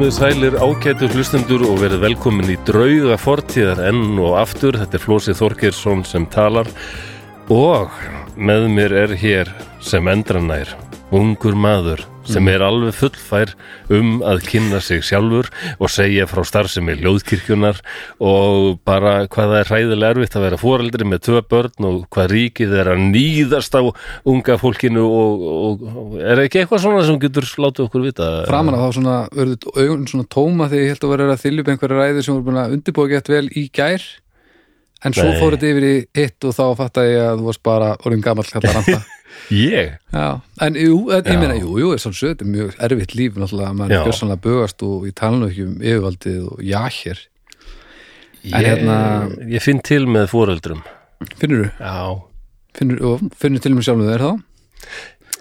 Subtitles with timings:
[0.00, 4.78] Komið sælir ágætu hlustendur og verið velkomin í drauga fortíðar enn og aftur.
[4.80, 6.70] Þetta er Flósi Þorkirsson sem talar
[7.52, 7.92] og
[8.32, 9.50] með mér er hér
[9.84, 10.72] sem endranær
[11.12, 11.99] ungur maður
[12.34, 13.54] sem er alveg fullfær
[13.96, 17.80] um að kynna sig sjálfur og segja frá starfsemi ljóðkirkjunar
[18.22, 22.32] og bara hvað það er hræðilega erfitt að vera foreldri með tvö börn og hvað
[22.34, 23.82] ríkið er að nýðast á
[24.30, 28.30] unga fólkinu og, og, og er ekki eitthvað svona sem getur látið okkur vita?
[28.48, 29.18] framan að þá svona
[29.76, 32.60] augun svona tóma þegar ég held að vera að þyljup einhverja ræði sem voru búin
[32.62, 34.04] að undirbúa gett vel í gær.
[35.00, 37.94] En svo fór þetta yfir í hitt og þá fattaði ég að þú varst bara
[38.04, 39.00] orðin gamall kallar randa
[39.50, 39.96] Ég?
[40.14, 40.26] Já,
[40.66, 41.90] en jú, en, ég meina, jú, jú,
[42.34, 43.98] þetta er mjög erfitt líf náttúrulega, Já.
[44.00, 46.62] er gjössanlega bögast og ég tala nú ekki um yfirvaldið og
[48.40, 50.82] En Ég, hérna- ég finn til með foreldrum
[51.36, 51.72] Finnur þú?
[51.76, 52.22] Já,
[52.78, 54.30] Finnur, og finnur til og með sjálfum þér þá?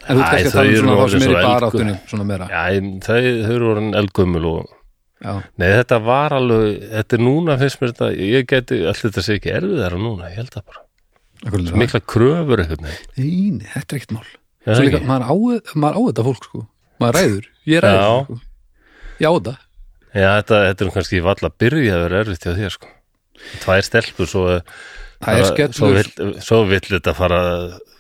[0.10, 2.50] En þú ert kannski að tala um svona orðin sem er í baráttunni svona meira
[2.50, 2.64] já
[3.06, 3.22] þau,
[3.56, 4.76] eru orðin eldgömmul og
[5.20, 9.24] Já, Nei, þetta var alveg, þetta er núna finnst mér þetta, ég geti allir þetta
[9.26, 10.84] sé ekki erfiðara núna, ég held það bara
[11.48, 13.00] mikla kröfur eitthvað nei,
[13.64, 14.28] þetta er ekkert mál.
[14.68, 15.36] Já, líka, maður á,
[15.80, 16.62] maður á þetta fólk sko.
[17.00, 18.24] Maður ræður, ég ræður Já.
[18.24, 18.40] sko.
[19.20, 19.58] ég á þetta.
[20.10, 22.96] Já, þetta, þetta er kannski valla byrja að vera erfitt hjá þér sko.
[23.64, 24.48] Tvær stelpur svo,
[25.24, 26.10] það er svo, skellur.
[26.44, 27.42] svo vill þetta fara,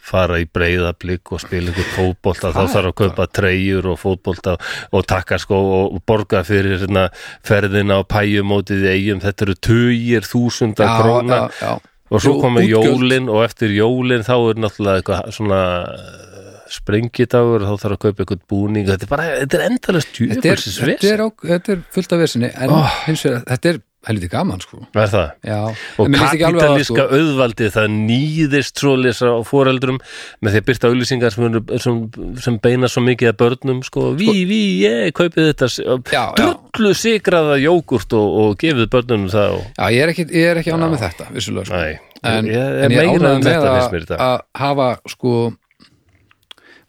[0.09, 2.51] fara í breyðablík og spila ykkur fótbolta.
[2.51, 4.57] Þá þarf að kaupa treyjur og fótbolta
[4.91, 7.07] og taka sko og, og borga fyrir hérna,
[7.47, 11.45] ferðina á pæjumótið í eigum, þetta eru tugir þúsunda króna.
[11.55, 11.79] já, já.
[12.09, 12.87] Og svo Jú, komið útgjöld.
[12.89, 15.59] jólin og eftir jólin þá er náttúrulega eitthvað svona
[15.93, 20.23] eh, sprengidagur þá þarf að kaupa eitthvað búning þetta er bara, þetta er endalast Þetta,
[20.29, 22.97] er, djúfelsins þetta, er á, þetta er fullt af vesinni en Oh.
[23.07, 25.31] hins vegar, þetta er helviti gaman sko er það?
[25.43, 25.57] já,
[25.99, 27.07] og kapitalíska sko.
[27.17, 29.97] auðvaldið það nýðist svoleiðis á foreldrum
[30.39, 31.97] með því að byrta auðlýsingar sem, sem,
[32.45, 35.71] sem beina svo mikið að börnum sko, ví, ví, ég, kaupið þetta
[36.15, 36.47] Já, já.
[36.73, 40.61] Drullu sigraða jógurt og, og gefið börnunum það og, já, ég er ekki, ég er
[40.61, 41.79] ekki ánægð með þetta vissulega sko.
[41.79, 45.35] næ, en, ég er er ánægð um með að, að hafa sko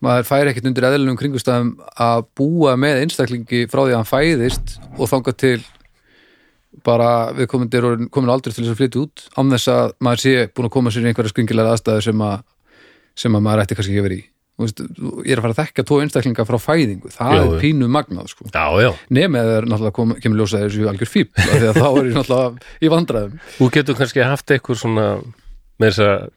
[0.04, 4.74] maður færi ekkert undir eðlunum kringustæðum að búa með einstaklingi frá því að hann fæðist
[4.96, 5.58] og þangað til
[6.86, 10.34] bara við komin, komin aldrei til þess að flytja út án þess að maður sé
[10.54, 12.44] búin að koma sér í einhverja skringilega aðstæðu sem að,
[13.18, 14.24] sem að maður ætti kannski ekki að vera í
[14.66, 17.12] veist, ég er að fara að þekka tvo einstaklinga frá fæðingu.
[17.15, 18.48] Það Jú, er pínu magnað sko.
[18.50, 22.10] Já, já, nema eða náttúrulega kom, kemur ljósa þessu algjör fíp því að þá er
[22.10, 23.41] ég náttúrulega í vandræðum.
[23.56, 25.06] Þú getur kannski haft eitthvað svona
[25.81, 26.28] með þess að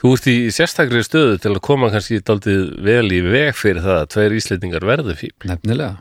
[0.00, 3.98] þú ert í sérstakri stöðu til að koma kannski daldið vel í veg fyrir það
[3.98, 5.50] að tveir íslendingar verðu fíbl.
[5.50, 6.00] Nefnilega.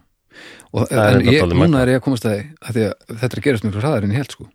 [0.72, 3.40] Og, er En ég, núna er ég að komast að að, því að þetta er
[3.42, 4.50] að gerast miklu hraðar en ég held sko.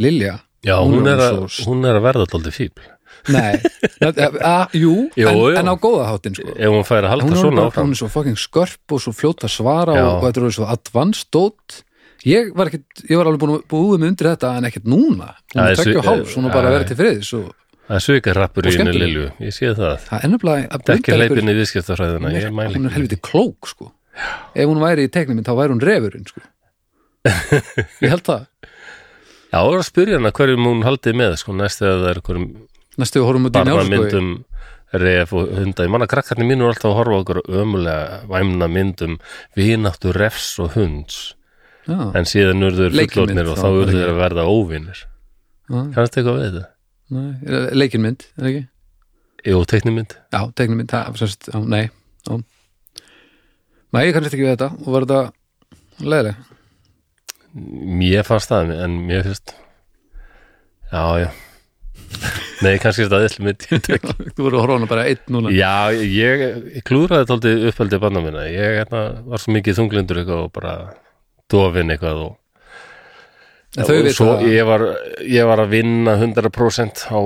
[0.00, 2.86] Lilja Já, hún, er, að, svo, hún er að verða daldið fíbl.
[3.32, 3.56] Nei,
[4.06, 5.46] að, að, jú, Jú, en, jú.
[5.58, 7.88] en á góða háttin sko Ef hún fær að halda hún er, svona bara, áfram.
[7.88, 10.04] hún er svo fucking skörp og svo fljótt að svara Já.
[10.06, 11.80] og, þetta er svo advanced dót
[12.26, 15.28] ég var, ekkit, ég var alveg búin að búið með undir þetta en ekkert núna
[15.34, 17.46] hún Það er er tveggja og svi- hálf, svona bara að vera til friðis og
[17.86, 19.10] Það er svika rappur í skemmtileg.
[19.12, 19.26] Lilju.
[19.46, 19.92] Ég sé það.
[20.08, 22.30] það er nefnilega að Það er ekki blunda leipinni í viðskiptafræðina.
[22.32, 23.92] hún er, hún er helviti klók sko
[24.56, 26.42] ef hún væri í teiknuminn þá væri hún refurinn sko
[28.02, 28.46] ég held það
[29.52, 32.48] Já, og að spyrja hana hverjum hún haldið með, sko, næst þegar það er hverjum
[33.00, 34.30] næstu við horfum út í njálskói barnamyndum
[34.96, 35.84] ref og hunda.
[35.84, 39.18] Ég manna krakkarnir mínu er alltaf að horfa á okkur ömulega væmna myndum
[39.58, 41.34] vináttu refs og hunds.
[41.88, 44.08] já, En síðan urður fullornir og þá, urður ekki?
[44.14, 45.02] að verða óvinnir.
[45.68, 46.66] Kannast eitthvað við þetta?
[47.76, 48.64] leikinmynd, er það ekki?
[49.46, 50.16] Jú, teiknimynd.
[50.34, 51.84] já, teiknumynd, það, sérst, já, nei
[52.26, 52.34] já.
[53.94, 55.20] nei, ég kannast ekki við þetta og var þetta
[56.02, 56.36] leðileg
[58.00, 59.54] Mér fannst það, en mér finnst
[60.90, 61.30] Já, já
[62.64, 63.98] Nei, kannski er þetta veit ekki.
[64.36, 65.52] þú voru að horfa bara einn núna.
[65.52, 66.44] Já, ég,
[66.78, 68.46] ég klúraði tóldi uppaldið banna minna.
[68.48, 70.74] Ég hérna, var svo mikið þunglindur eitthvað og bara
[71.52, 72.34] dofin eitthvað og,
[73.84, 74.86] og svo ég var,
[75.20, 77.18] ég var að vinna 100% á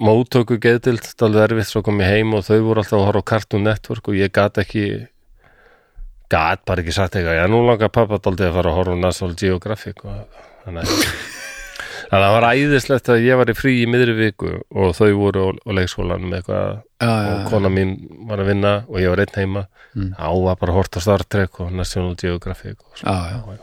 [0.00, 3.30] móttöku geðdild dálítið erfitt, svo kom ég heim og þau voru alltaf að horfa á
[3.34, 4.86] Cartoon Network og ég gat ekki
[6.32, 9.04] gat bara ekki sagt eitthvað, já nú langar pappa dálítið að fara að horfa á
[9.04, 10.24] National Geographic og
[10.64, 11.36] þannig að
[12.08, 15.08] Þannig að það var æðislegt að ég var í frí í miðri viku og þau
[15.18, 17.94] voru á, á leikskólanum eitthvað já, já, og kona mín
[18.30, 19.64] var að vinna og ég var einn heima.
[19.92, 20.12] Mm.
[20.16, 23.12] á var bara að horta Star Trek og National Geographic og svo.
[23.12, 23.60] já, já.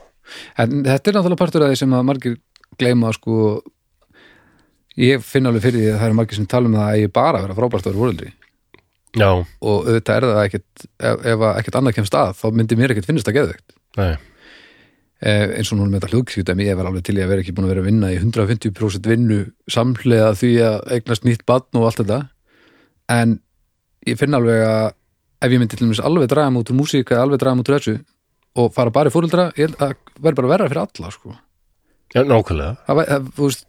[0.61, 2.37] en þetta er náttúrulega partur af því sem að margir
[2.77, 3.35] gleyma sko.
[4.95, 7.13] Ég finn alveg fyrir því að það eru margir sem tala um það að ég
[7.15, 8.33] bara vera frábært að vera voruldri
[9.15, 12.77] Já, og auðvitað er það ekkert ef, ef að ekkert annað kemst að þá myndi
[12.79, 13.75] mér ekkert finnast að geðveikt.
[13.95, 14.15] Nei,
[15.25, 17.65] eins og núna með þetta hljóðkvíkjúdæmi ég var alveg til í að vera ekki búin
[17.65, 19.39] að vera að vinna í 150% vinnu
[19.71, 22.19] samhlega því að eignast nýtt badn og allt þetta
[23.15, 23.39] en
[24.05, 24.91] ég finn alveg að
[25.45, 27.95] ef ég myndi til dæmis alveg draga mútur músík eða alveg draga mútur þessu
[28.61, 31.33] og fara bara í fóreldra ég held að verði bara verra fyrir alla sko.
[32.13, 33.65] Já, nákvæmlega það, það,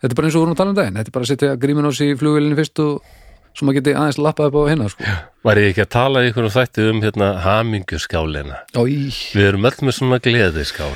[0.00, 1.58] þetta er bara eins og vorum að tala um daginn þetta er bara að setja
[1.60, 3.12] grímin á sig í flugvélinu fyrst og
[3.54, 5.16] svo maður geti aðeins lappað upp á hérna sko.
[5.46, 8.60] Var ég ekki að tala í einhvern þætti um hérna hamingjuskálina?
[8.82, 8.98] Í,
[9.34, 10.94] Við erum öll með svona gleðiskál.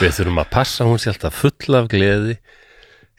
[0.00, 2.38] Við þurfum að passa hún sé alltaf full af gleði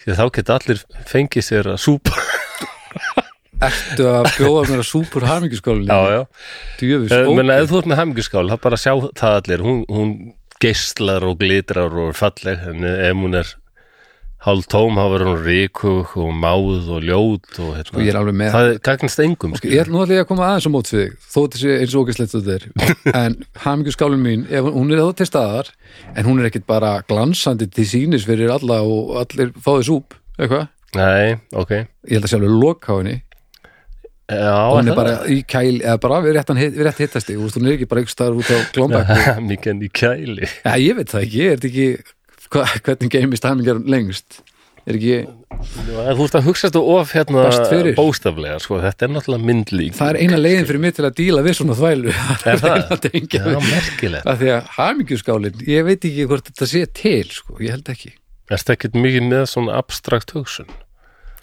[0.01, 2.15] því að þá geta allir fengið sér að súpa.
[3.65, 6.23] Ertu að bjóða mér að súpur hamingjuskálinu Já, já.
[6.83, 9.63] Eh, menn ef þú ert með hamingjuskál þá bara sjá það allir.
[9.65, 10.15] Hún, hún
[10.63, 13.53] geislar og glitrar og falleg en ef hún er
[14.45, 18.19] hálf tóm þá verður hún ríkug og máð og ljót og hérna, Sko, ég er
[18.19, 21.15] alveg með það gagnast engum Ég er nú ég að koma aðeins á mót fyrir
[21.33, 22.67] þó sé eins og ógæslegt þetta er.
[23.25, 25.71] En hamingjuskálin mín, ef, hún er þá til staðar
[26.13, 30.67] en hún er ekkit bara glansandi til sínis fyrir alla og allir fáið súp, eitthvað?
[30.95, 31.71] Nei, ok.
[32.07, 33.15] Ég held að sjálfur loka á henni.
[34.25, 37.41] Já, hún er bara í kæl, eða bara við réttan, hit- við rétt hittast þig,
[37.43, 39.11] hún er ekki bara ykkur staðar út á glómbæk
[39.51, 40.47] mikið enn í kæli.
[40.63, 41.89] Já, ég veit það ekki, er þetta ekki
[42.55, 44.41] hva, hvernig geimist hamingjar lengst
[44.85, 45.15] er ekki,
[45.55, 47.43] Þú veist að hugsa þetta of hérna
[47.97, 51.43] bóstaflega, sko, þetta er náttúrulega myndlík það er eina leiðin fyrir mig til að díla
[51.45, 52.13] við svona þvælu
[52.43, 52.93] það Er það?
[53.07, 53.69] tengja Já, við.
[53.71, 57.91] merkilegt af því að hamingjuskálin, ég veit ekki hvort þetta sé til, sko, ég held
[57.95, 58.13] ekki
[58.53, 60.69] Erstu ekkert mikið með svona abstrakt hugsun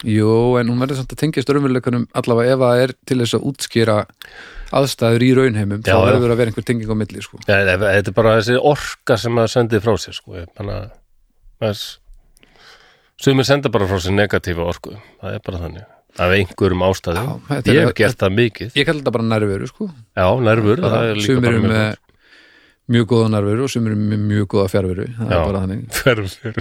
[0.07, 0.29] Jú,
[0.59, 3.97] en hún verður samt að tengjast raunveruleikunum allavega ef það er til þess að útskýra
[4.75, 6.07] aðstæður í raunheimum Já, þá já.
[6.09, 7.39] verður að vera einhver tenging á milli sko.
[7.47, 10.35] ja, Þetta er bara þessi orka sem maður sendir frá sér sko.
[10.57, 10.75] Þannig
[11.69, 11.83] að
[13.23, 14.97] Sumir senda bara frá sér negatífa orku.
[15.21, 15.83] Það er bara þannig.
[16.19, 17.29] Af einhverjum ástæðum.
[17.47, 18.73] Já, Ég hef gert það mikið.
[18.77, 19.87] Ég kalli þetta bara nærveru sko.
[20.17, 22.01] Já, nervur, það er líka bara mjög
[22.93, 25.37] mjög góða nærveru og sumir með mjög góða fjárveru það Já.
[25.39, 25.85] er bara þannig.
[26.01, 26.59] Ferfur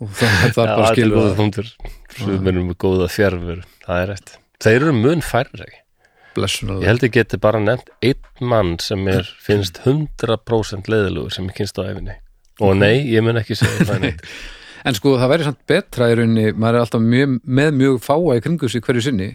[0.00, 1.36] og það, það er bara Já, það.
[1.42, 1.70] punktur
[2.16, 4.34] Sumir með góða fjárfur Það er rétt.
[4.64, 5.70] Þeir eru mun færri.
[6.34, 11.60] Ég held ég geti bara nefnt einn mann sem er, finnst 100% leiðilugur sem ég
[11.60, 12.16] kynst á æfinni
[12.62, 14.28] og nei, ég mun ekki segja það neitt.
[14.84, 18.34] En sko það væri samt betra í rauninni maður er alltaf mjög, með mjög fáa
[18.36, 19.30] í kringu sig hverju sinni.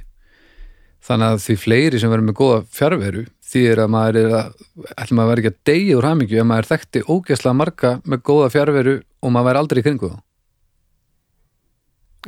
[1.07, 4.91] Þannig að því fleiri sem verður með góða fjárveru því er að maður er að
[4.93, 8.51] ætlum að vera ekki að deyja úr hamingju ef maður þekkti ógeðslega marga með góða
[8.53, 10.19] fjárveru og maður væri aldrei í kringu þá.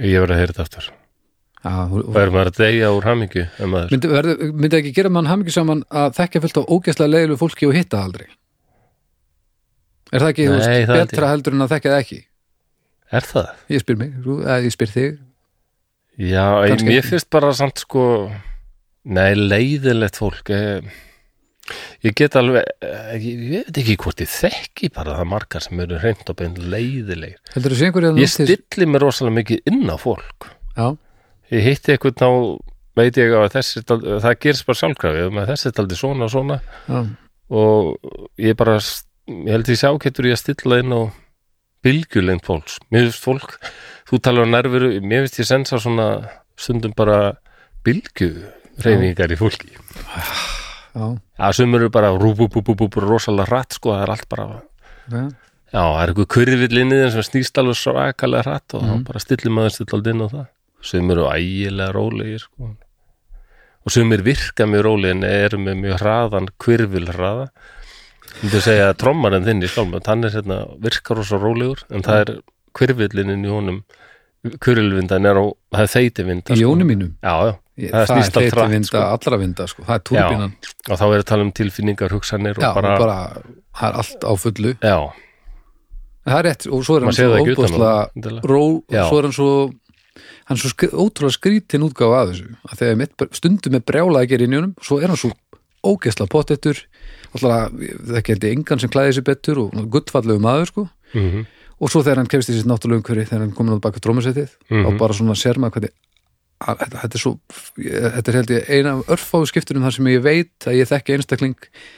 [0.01, 0.91] Ég verð að heyra þetta aftur.
[1.61, 4.09] Er maður að deyja úr hamingju myndi,
[4.49, 8.01] myndi ekki gera mann hamingju saman að þekkja fullt á ógeðslega leiðilegu fólki og hitta
[8.01, 8.31] aldrei
[10.11, 11.11] Er það ekki Nei, veist, það held ég.
[11.11, 12.19] betra heldur en að þekkja það ekki?
[13.11, 13.51] Er það?
[13.71, 15.19] Ég spyr mig, eða ég spyr þig.
[16.21, 17.07] Já, ég, ekki.
[17.07, 18.03] finnst bara samt sko
[19.07, 20.89] nei, leiðilegt fólk ég,
[22.05, 25.79] ég get alveg eh, ég, ég veit ekki hvort ég þekki bara það margar sem
[25.85, 26.57] eru hreint og bein
[27.87, 30.51] einhverju Ég stilli mér rosalega mikið inn á fólk.
[30.75, 30.91] Já,
[31.55, 32.29] ég hitti eitthvað þá
[32.99, 36.59] veit ég að þessi, það gerist bara sjálfkrafi ef maður þessi taldi svona og svona.
[36.91, 36.99] Já,
[37.61, 38.77] og ég bara
[39.47, 41.01] ég held ég sjá getur ég að stilla inn á
[41.85, 43.55] bylgjulegn fólks mér finnst fólk,
[44.09, 46.07] þú talar um nervuru mér finnst ég sensa svona
[46.59, 47.37] stundum bara
[47.85, 48.31] bylgju
[48.85, 49.71] reyfingar í fólki
[50.93, 51.05] já,
[51.39, 55.23] það sem eru bara rúbúbúbúbú rosalega hratt sko, það er allt bara já.
[55.71, 59.01] já, það er eitthvað kurvillinni sem snýst alveg svakalega hratt og Mhm.
[59.01, 60.47] þá bara stillir maður stilla inn á það
[60.81, 62.71] sem eru ægilega rólegir sko.
[63.85, 67.49] og sem er virka mjög rólegir en eru með mjög hraðan kvirvilhraða
[68.31, 72.05] Þú myndi segja að trommarinn þinn í skálmönd, hann er hérna, virkar rosa rólegur, en
[72.05, 72.31] það er
[72.77, 73.81] kvirvillinin í honum,
[74.63, 75.45] kvirvilvindan er á,
[75.75, 76.55] það er þeiti vinda.
[76.55, 79.01] Í jónum mínum Já, já, það Það er snýst allt feiti hratt, vinda, sko.
[79.15, 79.83] allra vinda sko.
[79.89, 80.55] Það er túrbinan
[80.87, 83.19] og þá er að tala um tilfinningar, hugsanir og Já, bara, bara,
[83.77, 84.97] það er allt á fullu já,
[86.21, 87.29] Það er rétt, og svo er hann svo
[87.81, 88.49] það endilega.
[88.51, 89.03] ró, Já.
[89.09, 89.51] svo er hann svo
[90.45, 94.53] hann er svo skri, ótrúlega skrítin útgáfa að þessu að þegar stundum er að inn
[94.53, 95.31] í honum svo er hann svo
[95.81, 96.77] ógeðslega pottettur
[97.33, 101.45] alltaf, það held ég engan sem klæði sér betur og guttfallegu maður sko Mhm.
[101.81, 104.49] og svo þegar hann kemst í sitt náttúrulega umhverfi þegar hann komin á baka drómusettið
[104.69, 104.85] Mhm.
[104.85, 105.93] og bara svona sér maður hvernig
[106.61, 107.39] þetta, þetta er svo
[107.77, 111.15] þetta er held ég eina af örfáu skiptunum þar sem ég veit að ég þekki
[111.17, 111.55] einstakling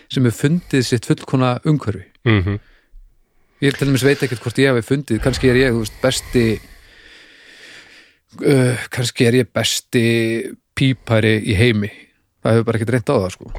[0.10, 2.60] sem er fundið sitt fullkona umhverfi Mhm.
[3.62, 6.60] ég til dæmis veit ekkert hvort ég hefi fundið kannski er ég veist, besti
[8.46, 11.92] uh, kannski er ég besti pípari í heimi
[12.44, 13.52] það hefur bara ekkert reynt á það sko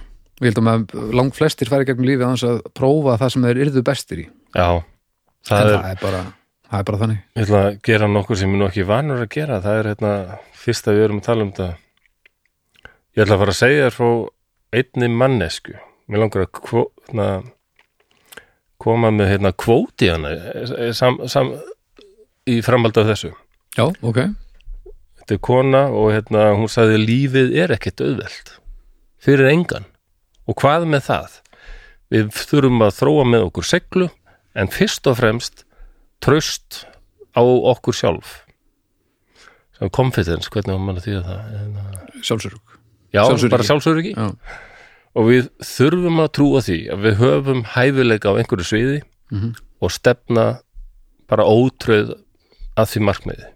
[0.44, 3.84] ég held að langt flestir færi gegnum lífið aðeins að prófa það sem þeir yrðu
[3.86, 4.26] bestir í.
[4.54, 4.68] Já,
[5.48, 6.24] það er, það er bara
[6.74, 7.22] það er bara þannig.
[7.34, 10.12] Ég ætla að gera nokkur sem ég nú ekki vanur að gera, það er hérna,
[10.64, 11.68] fyrst að við erum að tala um þetta,
[13.14, 14.08] ég ætla að fara að segja þér frá
[14.80, 15.76] einni mannesku,
[16.10, 17.28] mér langar að kvo, hérna,
[18.84, 21.54] koma með hérna kvóti hana eh, sam, sam,
[22.50, 23.30] í framhald af þessu.
[23.78, 24.24] já, ok,
[25.24, 28.50] Þetta er kona og hérna hún sagði lífið er ekkert auðvelt.
[29.24, 29.86] Fyrir engan
[30.48, 31.40] og hvað með það?
[32.14, 34.06] við þurfum að þróa með okkur seglu
[34.54, 35.64] en fyrst og fremst
[36.22, 36.84] tröst
[37.34, 38.44] á okkur sjálf.
[39.74, 41.40] Sem confidence, hvernig var mann að að það?
[41.58, 42.60] Uh, sjálfsörug
[43.14, 43.50] já, Sjálfsöryggi.
[43.56, 44.12] bara sjálfsöryggi.
[44.14, 44.28] Já,
[45.14, 49.00] og við þurfum að trúa því að við höfum hæfileika á einhverju sviði
[49.32, 49.54] Mhm.
[49.82, 50.46] og stefna
[51.30, 52.14] bara ótröð
[52.76, 53.46] að því markmiði.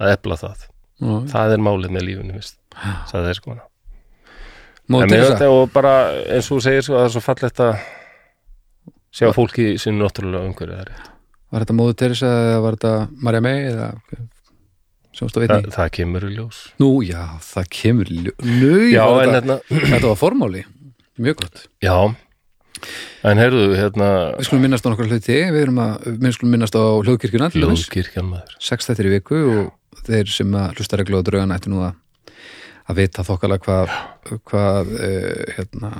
[0.00, 0.66] Að efla það.
[1.00, 1.14] Já.
[1.32, 2.02] það er málið með
[2.36, 2.56] vist
[3.08, 3.66] sagði þeir sko Móður En mér Teresa.
[3.66, 4.79] þetta
[5.54, 5.94] og bara
[6.26, 7.86] eins og þú segir sko að það er svo fallegt að
[9.10, 10.92] sjá fólki í sinni náttúrulega umhverju er.
[11.50, 12.94] Var þetta Móður Teresa eða var þetta
[13.26, 16.58] Marja May eða að það, kemur í ljós.
[16.80, 18.34] Nú, já, það kemur ljó...
[18.46, 19.56] Nú, Já, þetta, hérna
[19.90, 20.62] þetta var formáli.
[21.20, 21.64] Mjög gott.
[21.84, 21.96] Já,
[23.28, 25.36] en heyrðu hérna Við skulum minnast á nokkra hluti.
[25.36, 26.82] Við erum að, við skulum minnast á
[27.58, 27.84] dæmis.
[27.90, 28.54] Ljóðkirkjan maður.
[28.70, 31.98] Sex þættir í viku og þeir sem að hlusta reglu á draugana ættu nú að
[32.90, 33.94] að vita þokkalega hvað
[34.50, 35.90] hvað, uh, hérna,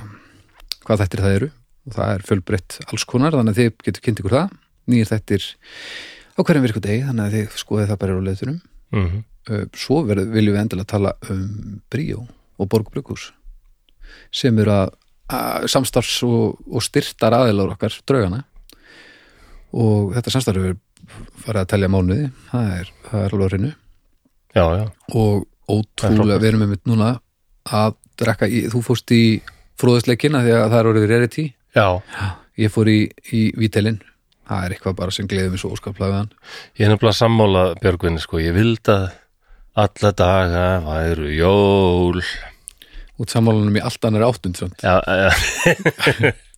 [0.85, 1.51] hvað þættir það eru.
[1.81, 4.55] Og það er fjölbreytt alls konar þannig að þið getur kynnt ykkur það.
[4.91, 5.47] Nýjir þættir
[6.37, 9.19] á hverjum virku degi þannig að þið skoðið það bara á leiðurum mm
[9.49, 12.27] Uh, svo verð, viljum við endilega tala um Bríó
[12.61, 13.31] og Borgbrukus
[14.29, 14.91] sem eru að,
[15.33, 18.43] að samstarfs og, og styrtar aðilar okkar draugana
[19.73, 20.77] og þetta samstarf er
[21.41, 22.27] farið að telja mánuði.
[22.51, 23.65] Það er, það er alveg
[24.51, 26.59] Já, já, og ótrúlega frábært.
[26.59, 27.09] við með núna
[27.71, 29.23] að drekka í, þú fórst í
[29.81, 31.45] fróðusleikina því að það er orðið rarity.
[31.75, 31.87] Já.
[32.59, 32.99] Ég fór í,
[33.33, 34.01] í vítelin
[34.51, 36.31] það er eitthvað bara sem gleðum við svo óskaplega við hann.
[36.77, 39.09] Ég er nefnilega sammála Björgvinni sko, ég vildi að
[39.81, 42.23] alla daga væru jól.
[43.21, 44.59] Út sammálunum í allt annar áttund.
[44.81, 46.33] Já, já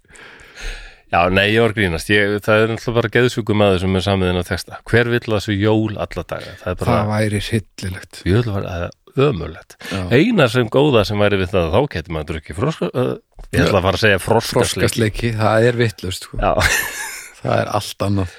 [1.14, 2.10] Já, nei, ég var að grínast.
[2.10, 4.80] Ég, það er náttúrulega bara geðsjúkum maður sem er samiðin að texta.
[4.90, 6.56] Hver vill að þessu jól alla daga?
[6.64, 8.22] Það er bara, það væri hryllilegt.
[8.26, 10.00] Jöl var það ömulegt Já.
[10.10, 13.12] eina sem góða sem væri við það þá getur maður ekki froska uh,
[13.54, 16.40] ég ætla að fara að segja froskasleik froskastleiki, það er vittlust sko.
[16.42, 16.54] Já,
[17.44, 18.36] það er allt annað.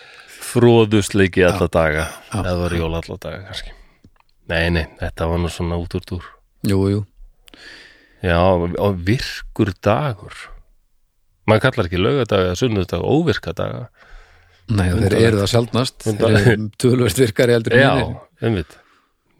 [0.49, 2.39] Fróðusleiki alla daga Já.
[2.41, 3.75] eða var jól alla daga kannski.
[4.51, 6.27] Nei, nei, þetta var nú svona út úr dúr.
[6.67, 7.05] Jú, jú,
[8.25, 10.35] Já, og virkur dagur
[11.49, 13.89] maður kallar ekki laugardag eða sunnudag óvirka daga.
[14.73, 15.97] Nei þeir eru það sjaldnast.
[16.07, 17.93] Þeir eru tölvert virkari heldur en Já,
[18.49, 18.79] einmitt.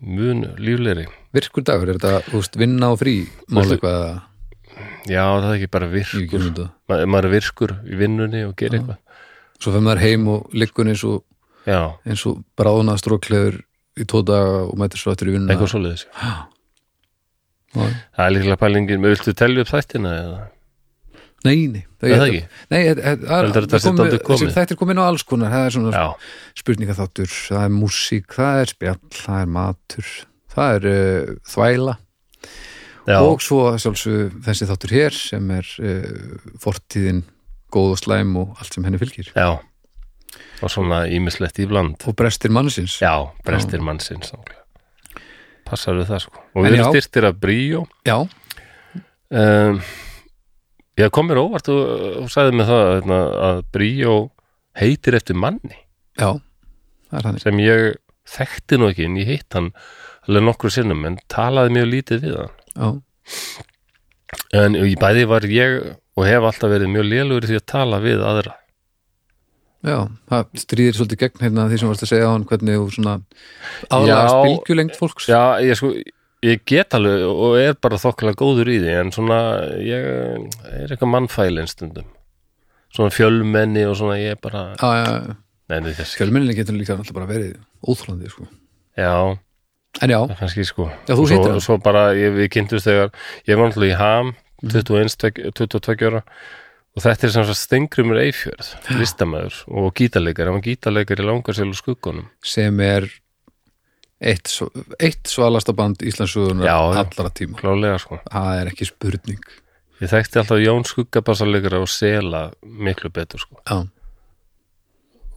[0.05, 1.07] Munu, líflegri.
[1.35, 3.15] Virkur dagur, er þetta veist, vinna og frí?
[3.49, 4.23] Mál eitthvað að-
[5.09, 6.45] Já, það er ekki bara virkur.
[6.89, 8.99] Ma, maður er virkur í vinnunni og gerir eitthvað.
[9.61, 11.23] Svo fyrir maður heim og liggur eins og
[11.65, 13.63] Já, eins og bráðuna strókleður
[13.97, 15.55] í tvo daga og mætir svo eftir í vinnuna.
[15.55, 16.33] Eitthvað svoleiðis Já.
[17.75, 20.43] Það er líklega pælingin, með viltu telja upp þættina eða?
[21.45, 22.41] Nei, nei, Er það ekki?
[22.73, 26.07] Nei, er- Heldur er þetta er komin á alls konar, það er svona Já,
[26.61, 30.09] spurningaþáttur, það er músík, það er spjall, það er matur,
[30.55, 31.95] það er uh, þvæla.
[33.05, 37.23] Já, og svo sjálfsög þessi þáttur hér sem er uh, fortíðin
[37.75, 39.29] góð og slæm og allt sem henni fylgir.
[39.37, 39.59] Já.
[40.65, 41.99] Og svona ímislegt í bland.
[42.09, 42.97] Og brestir mannsins.
[43.03, 43.13] Já,
[43.45, 44.63] brestir mannsins náttúrulega.
[45.69, 46.41] Passar við það sko.
[46.55, 46.89] Og En við erum já.
[46.95, 47.85] styrtir af Bríó.
[48.09, 48.17] Já,
[49.31, 49.79] um,
[51.01, 51.83] Ég kom mér óvart og,
[52.23, 54.15] og sagði mig það hérna, að Bríó
[54.79, 55.77] heitir eftir manni.
[56.21, 56.37] Já,
[57.11, 57.45] það er þannig.
[57.45, 57.87] Sem ég
[58.35, 59.73] þekkti nú ekki en ég hitt hann
[60.29, 62.55] alveg nokkru sinnum en talaði mjög lítið við hann.
[62.75, 62.89] Já,
[64.63, 65.81] en í bæði var ég
[66.15, 68.55] og hef alltaf verið mjög lélugur í því að tala við aðra.
[69.85, 69.99] Já,
[70.31, 73.17] það stríðir svolítið gegn hérna því sem varst að segja á hann hvernig þú svona
[73.93, 74.45] aðlagast Já.
[74.47, 75.27] bylgjulengt fólks.
[75.29, 75.91] Já, ég sko
[76.45, 79.39] ég get alveg og er bara þokkalega góður í því en svona
[79.81, 82.11] ég er eitthvað mannfælin stundum.
[82.95, 85.37] Svona fjölmenni og svona ég er bara já, já,
[85.73, 88.47] neini þess fjölmenninni getur líka alltaf bara verið óþrandi, sko.
[88.99, 89.15] Já,
[90.03, 90.89] En já, kannski sko.
[91.07, 93.13] Já, Og svo, svo bara, ég, við kynntumst þegar
[93.47, 94.33] ég var náttúrulega í ham
[94.65, 96.23] 21, 22 ára.
[96.95, 101.71] Og þetta er sem sagt Stengrimur Eifjörð listamæður og gítarleikar hann var gítarleikar í langarsel
[101.73, 103.09] og skuggunum sem er
[104.25, 104.51] eitt,
[105.03, 107.59] eitt svalasta band Íslandsugunar allra tíma.
[107.61, 108.21] Klálega sko.
[108.31, 109.51] Það er ekki spurning.
[110.03, 113.61] Ég þekkti alltaf Jón skuggabassarleikara og Sela miklu betur sko.
[113.69, 113.85] Já,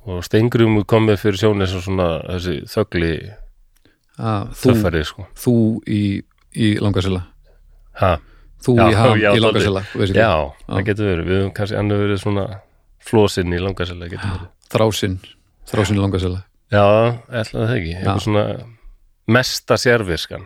[0.07, 3.11] og Stengrimur komið fyrir sjónið sem svona þessi þögli
[4.17, 5.27] þöffari sko.
[5.37, 6.01] þú í,
[6.55, 7.25] í langasela?
[8.01, 8.15] Ha,
[8.63, 10.31] þú Já, í ham já, í langasela já,
[10.65, 11.27] það getur verið.
[11.27, 12.47] Við höfum kannski annar verið svona
[13.03, 14.47] flósinn í langarsel getur verið.
[14.73, 15.19] Þrásinn,
[15.69, 16.41] þrásinn í langasela.
[16.71, 16.83] Já,
[17.31, 17.93] ætla það ekki.
[17.99, 18.45] Eitthvað svona
[19.27, 20.45] mesta sérviskan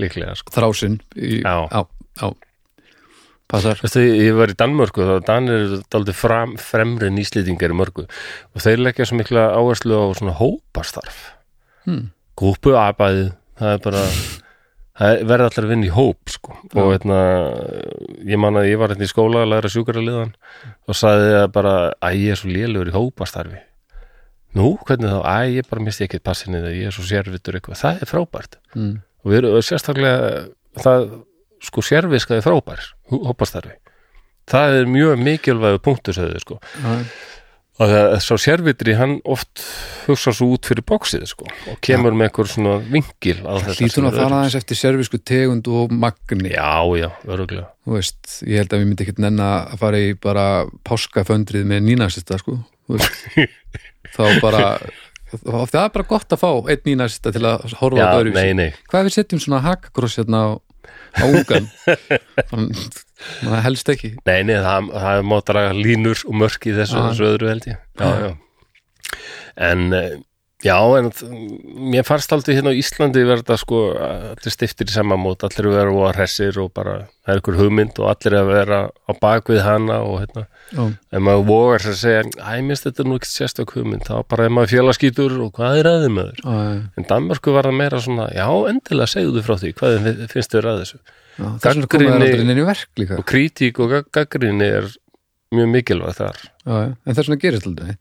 [0.00, 0.52] líklega sko.
[0.56, 1.68] þrásinn í, Já.
[1.72, 1.82] já,
[2.20, 2.30] já.
[3.48, 8.06] passar Veistu, ég var í Danmörku og Danir eru daldið fram, fremri nýslýtingar í mörgu
[8.08, 11.32] og þeir leggja svo mikla áherslu á svona hópastarf
[11.86, 12.08] Hmm.
[12.36, 13.28] grúpuarbæði
[13.60, 14.00] það er bara
[14.96, 16.56] það verði allir að vinna í hóp sko.
[16.74, 16.98] og Já.
[16.98, 17.18] hérna
[18.26, 20.32] ég man að ég var hérna í skóla að læra sjúkraliðan
[20.88, 23.60] og sagði það bara að ég er svo lélugur í hópastarfi
[24.56, 27.80] nú, hvernig þá, að ég bara misti ekkert passinni þegar ég er svo sérvitur eitthvað,
[27.82, 28.58] það er frábært.
[28.74, 28.92] Mm.
[29.22, 30.32] og við erum sérstaklega
[30.82, 31.08] það,
[31.68, 33.78] sko sérviska er frábær hópastarfi.
[34.46, 36.60] Það er mjög mikilvægu punktur sögðu sko.
[36.78, 37.00] Já,
[37.76, 39.60] og það sá sérvitri hann oft
[40.06, 43.66] hugsa svo út fyrir bóksið sko og kemur með einhver svona vingil er að
[44.16, 46.54] fara aðeins eftir servisku tegund og magni.
[46.54, 50.14] Já, já, öruglega þú veist, ég held að við myndi ekkert nenna að fara í
[50.16, 50.46] bara
[50.88, 52.62] páskaföndrið með nínasista sko
[54.14, 54.62] þá bara
[55.32, 59.16] það er bara gott að fá einn nínasista til að horfa á nei, hvað við
[59.16, 60.48] setjum svona hakakross hérna á,
[61.18, 61.66] á ungan?
[63.16, 64.10] Það helst ekki.
[64.28, 67.68] Nei, nei það, það er má draga línur og mörk í þessu, þessu öðru held
[67.70, 67.78] ég.
[67.96, 69.14] Já, já.
[69.66, 70.18] En eh,
[70.64, 71.10] já, en
[71.92, 75.92] mér fannst aldrei hérna á Íslandi verða sko allir stiftir í sama mót, allir vera
[75.92, 76.94] og hressir og bara,
[77.26, 80.46] það er ykkur hugmynd og allir að vera á bakvið hana og hérna.
[80.72, 84.08] Já, ef maður vogar sér að segja æ, minnst þetta er nú ekki sérstök hugmynd
[84.08, 86.48] þá bara ef maður félagskítur og hvað er aðeins með þér
[86.98, 90.80] en Danmörku var það meira svona já, endilega segðu frá því, hvað finnst þér að
[90.82, 90.96] þess
[92.56, 93.20] það verk líka.
[93.20, 94.86] Og kritík og gag- gagnrýni er
[95.52, 96.38] mjög mikilvæg þar.
[96.64, 97.96] Já, já, en þess vegna gerist aldrei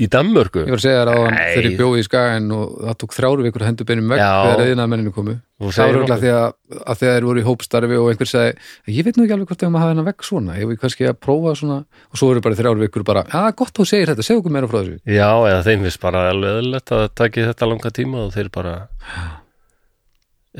[0.00, 1.50] í Danmörku, ég var að segja hann Nei.
[1.52, 4.86] þegar ég bjóði í skaginn og það tók þrjáru vikur hendur beinum vekk þegar eðina
[4.88, 6.22] menninu komu það var okkur.
[6.22, 6.54] því að,
[7.00, 9.72] þegar þeir voru í hópstarfi og einhver segi ég veit nú ekki alveg hvort ef
[9.74, 10.56] maður hafa hennar vekk svona.
[10.56, 11.78] Ég vil kannski að prófa svona?
[12.08, 14.70] Og svo eru bara þrjár vikur bara, að gott þú segir þetta, segðu okkur meira
[14.70, 14.96] frá þessu.
[15.04, 18.50] Já, eða þeim finnst bara alveg eðlilegt að það taki þetta langa tíma og þeir
[18.56, 18.74] bara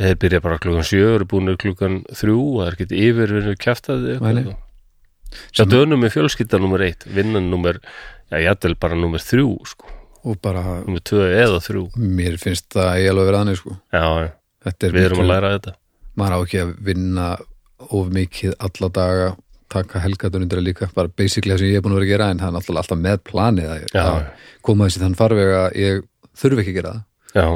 [0.01, 4.19] þeir byrja bara klukkan sjö eru búinir klukkan þrjú og það er ekki yfirvinnu kjaftaði
[5.53, 7.79] Sjá dönum er fjölskylda nummer eitt, vinnan nummer
[8.31, 9.87] já, jættel bara nummer þrjú sko,
[10.25, 11.85] og bara, nummer tvö eða þrjú.
[11.97, 13.77] mér finnst það ég alveg verið þannig sko.
[13.93, 14.33] Já, já,
[14.71, 15.75] er við erum að miklu- læra þetta.
[16.21, 17.29] Maður á ekki að vinna
[17.91, 19.29] of mikið alla daga
[19.71, 22.39] taka helgatunundir líka, bara basically það sem ég er búin að vera að gera en
[22.43, 24.03] það er alltaf, alltaf með planið að, Já.
[24.03, 24.25] að
[24.67, 26.03] koma þessi þann farveg að ég
[26.41, 26.95] þurfi ekki að gera
[27.35, 27.47] já,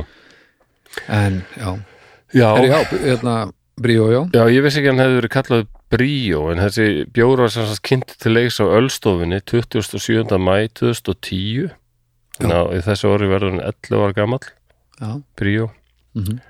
[0.95, 1.71] það en já,
[2.39, 3.35] já, er já, hérna
[3.75, 7.45] Bríó, já, Já, ég vissi ekki að hann hefði verið kallað Bríó, en þessi bjór
[7.45, 10.27] var sem sagt kynnt til leiks á Ölstofinni 27.
[10.41, 11.71] mæ 2010
[12.41, 14.51] þannig að þessu orði verður hann 11 ára gamall,
[14.99, 15.71] já, Bríó
[16.19, 16.43] mm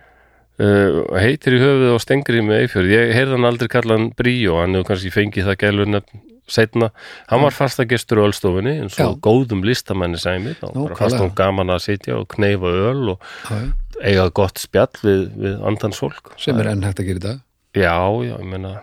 [0.61, 4.61] uh, heitir í höfuð á Stengri með Eifjörð ég heyrði hann aldrei kallað hann Bríó
[4.61, 6.91] hann hefur kannski fengið það gælunefn setna,
[7.31, 10.99] hann var fastagestur á Ölstofinni eins og góðum listamanni sæmi, þá bara Nákvæmlega.
[11.01, 13.71] fast hann gaman að sitja og kneifa öl og já, já.
[14.05, 17.41] eiga gott spjall við, við andans fólk sem er enn hægt að gera dag.
[17.73, 17.97] Já,
[18.29, 18.75] já, ég meina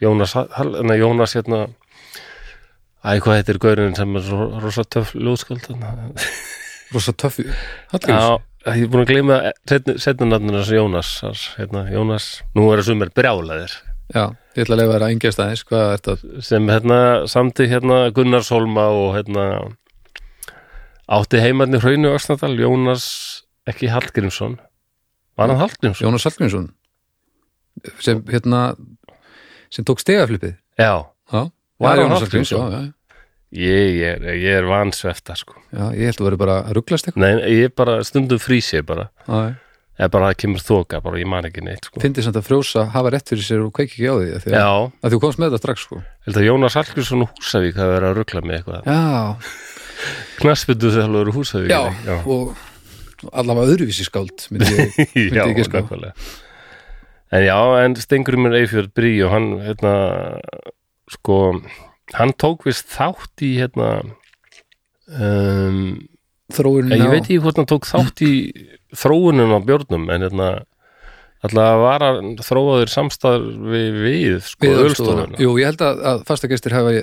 [0.00, 0.36] Jónas,
[0.86, 1.66] nei, Jónas hérna
[3.00, 5.70] Æ, hvað heitir gaurinn sem er rosa töff ljóðskald
[6.94, 7.46] rosa töffi,
[7.92, 9.38] Hallgríms ég er búin að gleyma
[9.96, 11.12] setna nafninu þessu Jónas
[11.56, 13.72] hérna, Jónas, nú er það sumir brjálaðir.
[14.10, 14.24] Já,
[14.56, 16.98] ég ætla að leifa þér að engjast aðeins hvað er þetta, sem hérna
[17.30, 19.44] samti hérna Gunnarsholma og hérna
[21.10, 23.06] átti heimarni hraunu Öxnadal, Jónas
[23.70, 24.58] ekki Hallgrímsson.
[25.38, 26.08] Var hann Hallgrímsson?
[26.08, 26.68] Jónas Hallgrímsson.
[28.02, 28.74] Sem hérna
[29.70, 30.94] sem tók stegaflipið Já,
[31.32, 31.42] já,
[31.80, 32.92] Var Jónas já,
[33.50, 35.56] ég er, ég er vansvefta sko.
[35.72, 37.24] Já, ég held að vera bara að rugglast eitthvað.
[37.24, 39.08] Nei, ég bara stundum frísi bara.
[39.26, 39.56] Já,
[40.00, 42.00] eða bara það kemur þoka, bara ég man ekki neitt sko.
[42.00, 44.54] fyndi samt að frjósa hafa rétt fyrir sér og kveiki ekki á því af því
[44.56, 46.00] að, að þú komst með þetta strax sko.
[46.28, 48.88] Held að Jónas Hallgrímsson og Húsavík hafa verið að ruggla með eitthvað.
[48.88, 49.50] Já,
[50.40, 51.80] Knarsbyrdu þjálfur Húsavík já,
[52.22, 52.54] og
[53.36, 55.84] allavega öðruvísi skáld myndi ég, myndi ég ekki sko
[57.30, 59.92] En já, en Stengurumur Eifjörð Brí og hann, hérna
[61.10, 61.60] sko,
[62.16, 63.90] hann tók vist þátt í, hérna
[65.14, 65.94] um,
[66.50, 68.32] þróunin ég veit ekki hvort hann tók þátt í
[68.98, 70.50] þróunin á björnum, en hérna
[71.46, 75.42] alltaf var hann þróaður samstarfi við, sko, við ölstofuna ölstofuna.
[75.46, 76.96] Jú, ég held að, að fastagestir hafa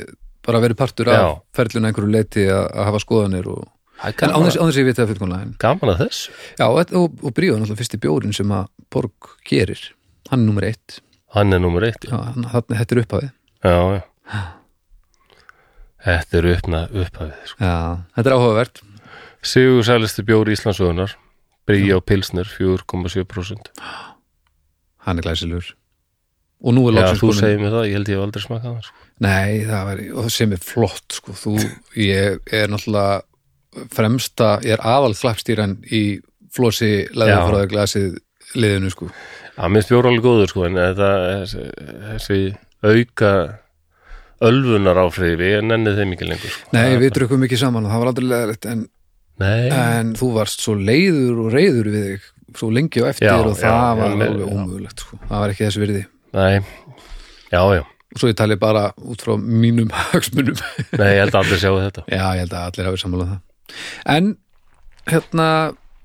[0.48, 3.64] bara verið partur af ferluna einhverju leiti að, að hafa skoðanir og,
[4.04, 6.36] en án þess, þess að ég veit það fullkomlega en, gaman að þessu.
[6.60, 9.82] Já, og, og, og Bríó er náttúrulega fyrsti bjórin sem að Borg gerir
[10.32, 11.00] hann er nummer eitt.
[11.36, 13.32] Hann er nummer eitt, já, hann, þetta er upphafið.
[13.68, 14.44] Já, já.
[16.08, 17.64] Þetta er uppna, upphafið sko.
[17.64, 17.78] Já,
[18.16, 18.84] þetta er áhugavert.
[19.48, 21.16] Sigur sælisti bjóri Íslandsögunar
[21.68, 23.74] Bríja og Pilsner 4,7%
[25.08, 25.74] hann er glæsilegur.
[26.64, 28.44] Og nú er Já, loksins þú komin segir mér það, ég held ég hef aldrei
[28.44, 29.04] smakað það sko.
[29.24, 31.54] Nei, það var, og það sem er flott sko, þú,
[32.02, 36.02] ég er náttúrulega fremsta, ég er aðal klappstýran í
[36.56, 38.18] flosi leðurfráðu glasið
[38.58, 39.10] liðinu sko.
[39.58, 41.10] Það minnst bjóri alveg góður sko, en þetta,
[42.12, 42.40] þessi,
[42.86, 43.32] auka
[44.48, 46.70] ölfunar áfriði, ég nenni þeim ekki lengur sko.
[46.78, 48.84] Nei, við drukum ekki saman og það var aldrei leðilegt en,
[49.48, 53.58] en þú varst svo leiður og reyður við þig svo lengi og eftir Já, og
[53.58, 55.18] það já, var já, alveg ómögulegt sko.
[55.28, 56.04] það var ekki þessi virði.
[56.38, 56.54] Nei,
[57.52, 57.84] já, já.
[58.08, 60.58] Og svo ég tali bara út frá mínum hagsmunum.
[60.98, 62.06] Nei, ég held að allir sjáu þetta.
[62.14, 63.42] Já, ég held að allir hafi sammálað það.
[64.16, 64.30] En
[65.12, 65.50] hérna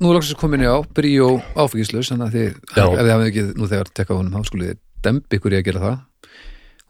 [0.03, 2.85] nú er loksins komin ég á, bríó áfengislaus þannig að þið, Já.
[2.85, 5.59] ef þið hafið ekki nú þegar tekka á honum, þá skulið þið dembi ykkur í
[5.61, 5.99] að gera það.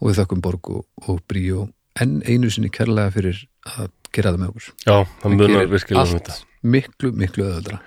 [0.03, 1.67] Og við þökkum borg og, og bríó
[2.03, 3.43] enn einu sinni kærlega fyrir
[3.77, 4.69] að gera það með okkur.
[4.89, 6.39] Já, það munar virkilega um þetta.
[6.73, 7.79] miklu, miklu öðuldra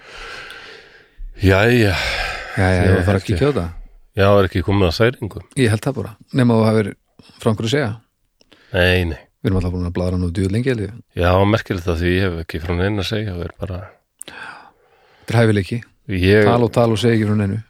[1.36, 1.92] Jæja,
[2.56, 3.72] já, já, Ég var að fara að kíkja á það.
[4.16, 5.42] Já, er ekki komið að særingu?
[5.60, 6.90] Ég held það bara, nema þú hafir
[7.42, 7.90] frá einhverju að segja.
[8.72, 10.94] Nei, nei, við erum alltaf búin að bladra nú djúð lengi held ég.
[11.20, 13.82] já, merkilegt að því ég hef ekki frá neina að segja Það er bara,
[16.12, 17.62] ég, tala og tala og ekki frá neinu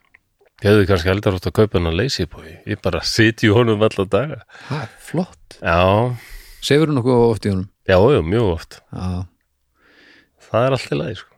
[0.64, 3.84] ég hefði kannski heldur átt að kaupa hennar leysi búi Ég bara sitji í honum
[3.86, 4.42] alla daga.
[4.70, 5.80] Það er flott, Já,
[6.64, 7.70] segir þú nokkuð oft í honum?
[7.86, 8.80] Já, já, mjög oft.
[8.90, 9.26] Já,
[10.46, 11.32] Það er alltaf lagi, sko.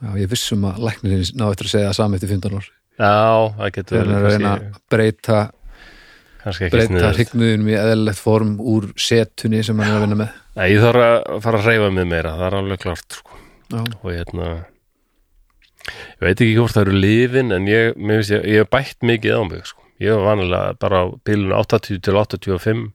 [0.00, 2.68] Já, ég vissum að læknirinn ná eftir að segja það sami eftir 15 ár.
[3.00, 3.14] Já,
[3.58, 5.40] það getur þegar hann er að reyna að breyta
[6.40, 10.38] breyta sniðið hryggnuðinum í eðlilegt form úr setunni sem hann er að vinna með.
[10.56, 13.40] Nei, ég þarf að fara að reyfa mig meira, það er alveg klart sko.
[13.70, 14.46] já, og hérna
[16.20, 19.42] ég veit ekki hvort það eru lifin en ég, ég, ég hef bætt mikið á
[19.50, 19.82] mig sko.
[20.00, 22.92] ég hef vanilega bara á bílun 80 til 85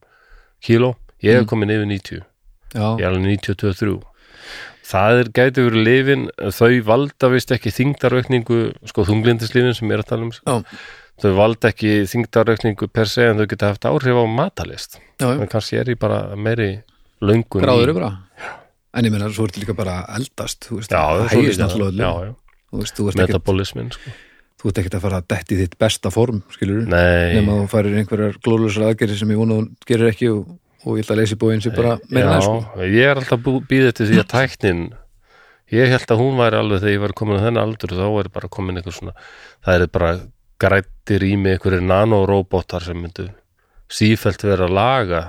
[0.66, 0.96] kíló.
[1.24, 1.50] Ég hef Mm.
[1.50, 2.22] komið yfir 90
[2.76, 4.02] já, ég er alveg 92-3
[4.86, 10.04] það er gæti verið lifin þau valda vist ekki þingdaraukningu sko þunglindislifin sem ég er
[10.04, 10.60] að tala um sko.
[11.22, 15.80] þau valda ekki þingdaraukningu per se en þau geta haft áhrif á matalist en kannski
[15.80, 16.84] er ég bara meiri
[17.24, 18.12] löngun gráður er bara
[18.96, 22.28] en ég meina, svo ertu líka bara eldast þú veist, það hægist náttúrulega já, öllum
[22.30, 22.36] já,
[22.76, 24.14] þú veist, þú ert ekkert metabolismin sko.
[24.62, 27.98] þú ert ekkert að fara að detti þitt besta form skilur nei, nema þú farir
[28.02, 30.54] einhverjar glólusar aðgerðir sem ég vona þú gerir ekki og,
[30.86, 32.86] og ég ætla að leysi bóin sem bara meira næst sko.
[32.86, 34.86] ég er alltaf býðið til því að tæknin
[35.74, 38.32] ég held að hún væri alveg þegar ég var komin á þennan aldur þá er
[38.36, 39.16] bara komin einhver svona
[39.66, 40.12] það er bara
[40.62, 43.28] grættir í mig einhverjir nanoróbótar sem myndu
[43.92, 45.22] sífælt vera að laga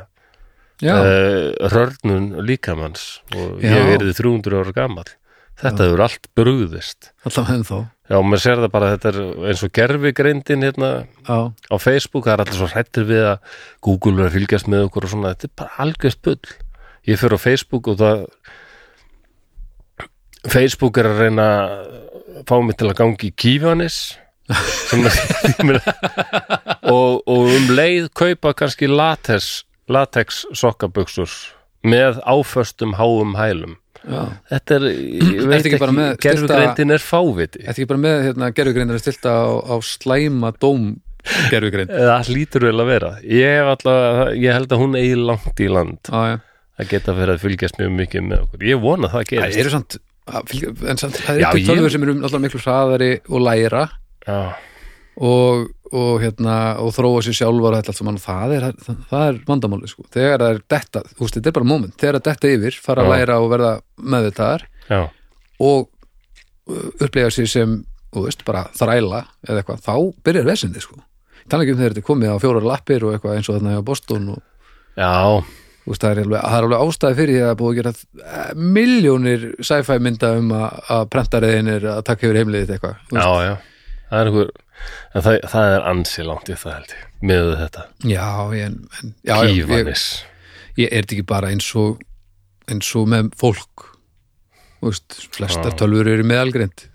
[0.85, 3.73] uh, rörnun líkamanns og Já.
[3.73, 5.11] ég erði 300 ára gamall
[5.61, 7.13] þetta hefur allt brugðist.
[7.25, 9.19] Alltaf henn þá já, maður sér það bara þetta er
[9.51, 14.21] eins og gerfigreindin hérna já, á Facebook, það er allir svo hrættir við að Google
[14.21, 16.55] er að fylgjast með okkur og svona, þetta er bara algjörst bull.
[17.07, 18.27] Ég fyrir á Facebook og það
[20.47, 23.99] Facebook er að reyna að fá mig til að gangi í kífanis
[26.87, 31.33] og, og um leið kaupa kannski latex, latex sokkabuxur
[31.87, 33.75] með áföstum háum hælum
[34.07, 35.79] þetta er, ég veit ekki
[36.23, 37.63] gerfugreindin er fáviti.
[37.65, 40.93] Þetta ekki bara með hérna, gerfugreindar að stilta á, á slæma dóm
[41.51, 43.09] gerfugreind það hlýtur vel að vera.
[43.27, 46.37] Ég, allavega, ég held að hún eigi langt í land Já, já.
[46.79, 48.67] að geta fyrir að fylgjast mjög mikið með okkur.
[48.71, 49.59] Ég vona að það Það gerist.
[49.65, 50.55] eru samt, að
[50.93, 53.85] en samt það eru tölfur sem eru alltaf miklu hraðari og læra
[54.27, 54.39] já,
[55.17, 57.79] og, og, hérna, og þróa sér sjálfar
[58.21, 58.69] það er,
[59.17, 60.05] er vandamáli sko.
[60.13, 63.05] þegar það er detta, þú veist, þetta er bara moment þegar það detta yfir, fara
[63.05, 63.17] að Já.
[63.17, 64.49] læra og verða með þetta
[65.67, 65.87] og
[66.69, 67.77] uh, upplega sér sem
[68.17, 69.95] veist, bara þræla eða eitthvað, þá
[70.27, 70.99] byrjar vesindi sko.
[71.47, 74.29] þannig um þegar þetta er komið á fjórar lappir og eitthvað eins og þarna Boston
[74.35, 74.43] og
[74.97, 75.15] já,
[75.87, 77.95] veist, það er alveg, það er alveg ástæði fyrir því að er búið að gera
[78.27, 83.31] eh, miljónir sci-fi mynda um að, að prentariðin er að taka yfir heimliðið eitthvað já,
[83.47, 83.55] já
[84.07, 84.53] það er einhver
[85.15, 89.13] en það, það er ansi langt í það held ég með þetta, já, ég, en,
[89.23, 90.07] já, já, ég, kífanis
[90.77, 92.03] ég er þetta ekki bara eins og
[92.71, 93.87] eins og með fólk?
[94.85, 95.79] Veist, flestar Já.
[95.81, 96.89] tölfur eru meðalgrind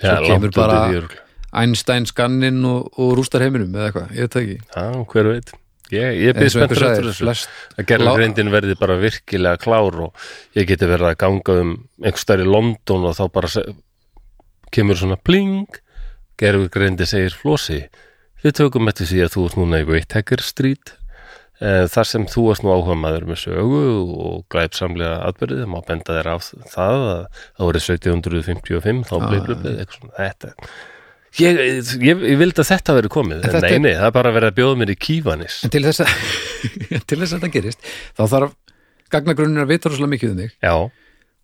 [0.00, 1.18] já, svo kemur bara-.
[1.52, 4.54] Einstein skanninn og, og rústar heiminum eða eitthvað, ég veit það ekki.
[4.72, 5.50] Já, hver veit.
[5.92, 7.50] Ég, ég byrð eins og einhver spenntur eftir þessu.
[7.76, 10.22] að gerða greindin verði bara virkilega klár og
[10.56, 13.50] ég geti verið að ganga um einhver stær í London og þá bara
[14.72, 15.76] kemur svona pling
[16.42, 17.80] gerður greindi segir Flósi
[18.42, 20.94] við tökum eftir því að þú ert núna í Whittaker Street
[21.62, 23.82] eh, þar sem þú varst nú áhuga maður með sögu
[24.26, 27.20] og glæpsamlega atbyrðið, má benda þér af það að
[27.58, 30.54] það voru 1755 þá Ah, bleið blöðið eitthvað svona þetta
[31.40, 31.56] Ég,
[32.04, 34.34] ég, ég vildi að þetta veri komið, en þetta nei, er- það er bara að
[34.36, 35.54] vera að bjóða mér í kýfanis.
[35.64, 36.10] en til þess að
[37.08, 37.86] til þess að þetta gerist
[38.18, 38.52] þá þarf
[39.14, 40.52] gagnagrunnir að vita rosalega mikið um þig.
[40.60, 40.74] Já,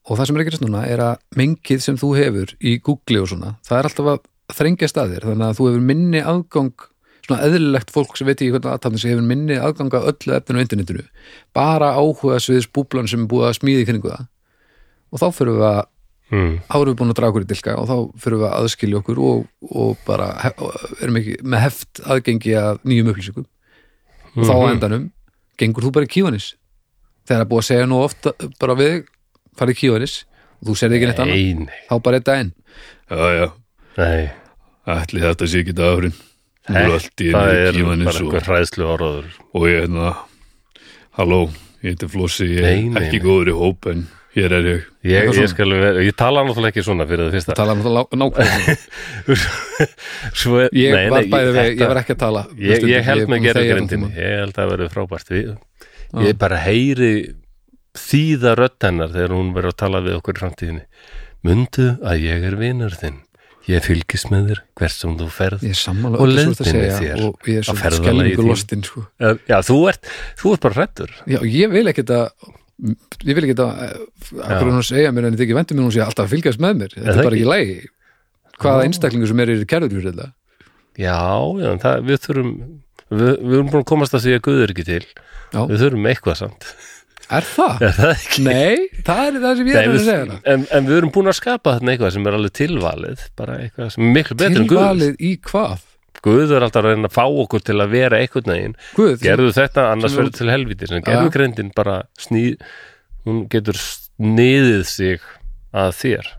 [0.09, 3.23] og það sem er að gerast núna er að mengið sem þú hefur í Google
[3.25, 4.21] og svona, það er alltaf að
[4.55, 6.73] þrengja staðir, þannig að þú hefur minni aðgang
[7.29, 10.61] svona eðlilegt fólk sem veit ekki hvernig aðtafni sem hefur minni aðgang að öllu efninu
[10.61, 11.05] á internetinu,
[11.57, 14.27] bara áhuga sviðis búblan sem er búið að smíði kringu það.
[15.13, 15.81] Og þá fyrir við að
[16.33, 18.57] mm, þá erum við búin að draga okkur í dilka og þá fyrir við að
[18.63, 19.45] aðskilja okkur og,
[19.85, 20.65] og bara hef,
[21.05, 23.47] erum ekki með heft aðgengi að nýjum upplýsingum.
[24.39, 24.73] Og þá á Mhm.
[24.73, 25.07] endanum
[25.59, 26.51] gengur þú bara í kífanis
[27.29, 28.99] þegar það er búið að segja nú ofta bara við
[29.59, 30.19] farið í kífanis
[30.63, 31.41] og þú serði ekki neitt annað.
[31.91, 32.53] Þá bara þetta inn
[33.11, 33.49] já, já.
[33.99, 34.29] Nei.
[34.89, 36.17] ætli þetta sé ekki dagurinn?
[36.69, 36.91] Er
[37.25, 40.11] í það er bara einhver hræðslu orður og ég hérna
[41.19, 41.39] halló,
[41.83, 43.25] ég heiti Flossi ég er Nei, nei, ekki nei.
[43.25, 44.03] góður í hóp en
[44.37, 44.83] hér er ég.
[45.09, 47.57] Ég, Eitthvað ég skal vera, ég tala náttúrulega ekki svona fyrir það fyrsta.
[47.59, 48.77] Tala það nákvæmlega.
[50.39, 52.43] Er, ég nei, nei, var bæði vegi, þetta- ég var ekki að tala.
[52.59, 55.33] Ég, ég held þegja allan grindinni ég held að það verið frábært.
[55.35, 55.49] Við,
[56.29, 57.13] ég bara heyri
[57.99, 60.85] þýða rödd hennar þegar hún verður að tala við okkur í framtíðinni.
[61.49, 63.19] Mundu að ég er vinur þinn
[63.69, 66.31] ég fylgist með þér hvert sem þú ferð er Og
[66.69, 69.05] segja þér og ég er á svo ferðalagi skellingu lostinn sko.
[69.21, 70.09] já, þú ert,
[70.41, 72.27] þú ert bara hrættur já, ég vil ekki að
[73.27, 73.71] ég vil ekki að
[74.47, 76.83] akkur hún segja mér en þetta ekki vendur mér hún sé alltaf að fylgjast með
[76.83, 76.93] mér.
[76.95, 77.49] Þetta er bara ekki?
[77.53, 77.79] lægi
[78.59, 79.97] hvaða einstaklingu sem er í kærður
[80.99, 81.19] já,
[81.63, 82.53] já, það, við þurfum
[83.09, 85.03] við, við erum búin að komast að því að Guð er ekki til.
[85.49, 85.61] Já.
[85.65, 86.71] við þurfum eitthvað samt
[87.37, 87.83] er það?
[87.89, 88.45] er það ekki?
[88.47, 91.31] nei, það er það sem ég er að segja hana en, en við erum búin
[91.33, 94.69] að skapa þarna eitthvað sem er alveg tilvalið bara eitthvað sem er miklu betur en
[94.69, 95.85] Guð tilvalið í hvað?
[96.25, 98.73] Guð er alltaf að reyna að fá okkur til að vera einhvern veginn.
[98.97, 102.57] Guð, gerðu þetta, annars verður til helviti gerðu greindin bara sníð
[103.29, 105.23] hún getur sniðið sig
[105.79, 106.31] að þér.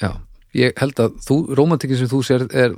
[0.00, 0.10] Já,
[0.56, 2.76] ég held að þú, romantikin sem þú sér er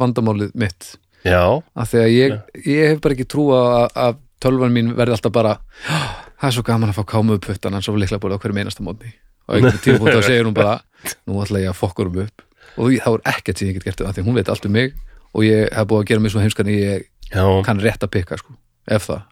[0.00, 0.90] vandamálið mitt.
[1.24, 1.40] Já,
[1.72, 2.36] af því að ég,
[2.68, 5.56] ég hef bara ekki trú að, að tölvan mín verði alltaf bara
[5.88, 8.40] "Ah, það er svo gaman að fá káma upp puttan hans og líkla búið á
[8.42, 9.12] hverju meinasta mótni
[9.48, 10.76] og einhvern tíma búið að segja hún bara
[11.28, 12.44] nú ætla ég að fokkur um upp.
[12.78, 14.94] Og þá er ekkert sem ég get gert það því hún veit allt um mig
[15.32, 18.38] og ég hef búið að gera mig svo heimskan ég já, kann rétt að pikka
[18.40, 18.54] sko,
[18.86, 19.24] ef það.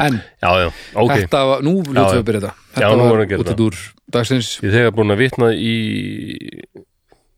[0.00, 1.10] En já, já, ok.
[1.14, 2.68] þetta var, nú ljótum Já, við að byrja þetta.
[2.76, 4.54] Þetta var út úr dagsins.
[4.64, 5.74] Ég þegar búin að vitna í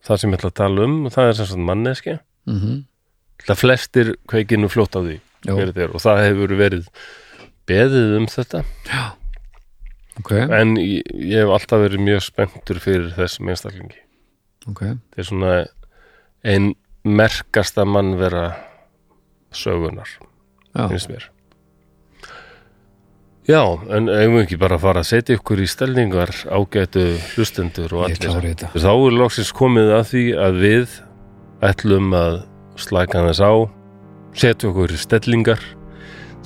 [0.06, 2.80] það sem ég ætla að tala um og það er sem sagt manneski mm
[3.46, 5.16] það flestir kveikinu fljótt á því
[5.50, 6.88] og það hefur verið
[7.70, 8.62] beðið um þetta.
[10.20, 14.00] Ok, en ég, ég hef alltaf verið mjög spenntur fyrir þessum einstaklingi.
[14.68, 15.54] Ok, þetta er svona
[16.46, 16.72] ein
[17.02, 18.52] merkasta mannvera
[19.52, 20.08] sögunar
[20.74, 21.28] já, finnst mér.
[23.48, 27.96] Já, en eigum við ekki bara að fara að setja ykkur í stelningar ágætu hlustendur
[27.98, 28.54] og allir.
[28.70, 30.98] Þá er loksins komið að því að við
[31.66, 32.36] ætlum að
[32.78, 33.52] slæka þess á
[34.38, 35.64] setja okkur í stellingar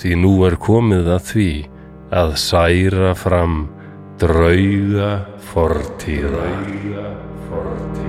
[0.01, 1.51] því nú er komið að því
[2.17, 3.57] að særa fram
[4.21, 5.13] drauga
[5.51, 6.51] fortíða
[7.49, 8.07] fortíða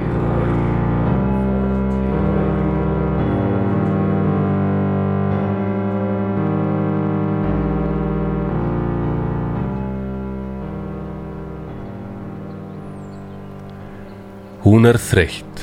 [14.68, 15.62] Hún er þreytt.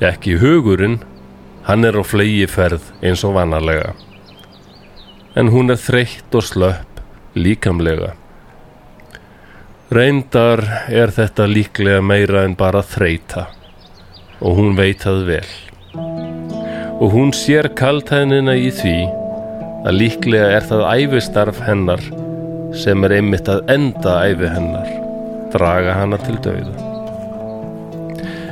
[0.00, 0.94] Ekki hugurinn,
[1.66, 3.92] hann er á flegi ferð eins og vanalega.
[5.32, 6.98] En hún er þreytt og slöpp
[7.32, 8.10] líkamlega.
[9.92, 10.60] Reyndar
[10.92, 13.46] er þetta líklega meira en bara þreyta
[14.42, 15.48] og hún veit það vel.
[17.00, 18.96] Og hún sér kaltæðnina í því
[19.88, 22.04] að líklega er það æfistarf hennar
[22.76, 24.94] sem er einmitt að enda æfi hennar,
[25.56, 26.76] draga hana til dauða.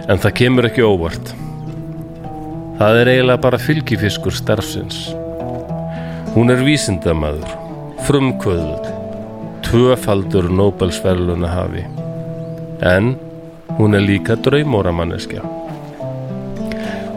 [0.08, 1.34] En það kemur ekki óvart.
[2.80, 5.10] Það er eiginlega bara fylgifiskur starfsins.
[6.30, 7.48] Hún er vísindamaður,
[8.06, 8.90] frumkvöðull,
[9.66, 11.82] tvöfaldur Nobelsverluna hafi.
[12.86, 13.16] En
[13.74, 15.42] hún er líka draumóramanneskja.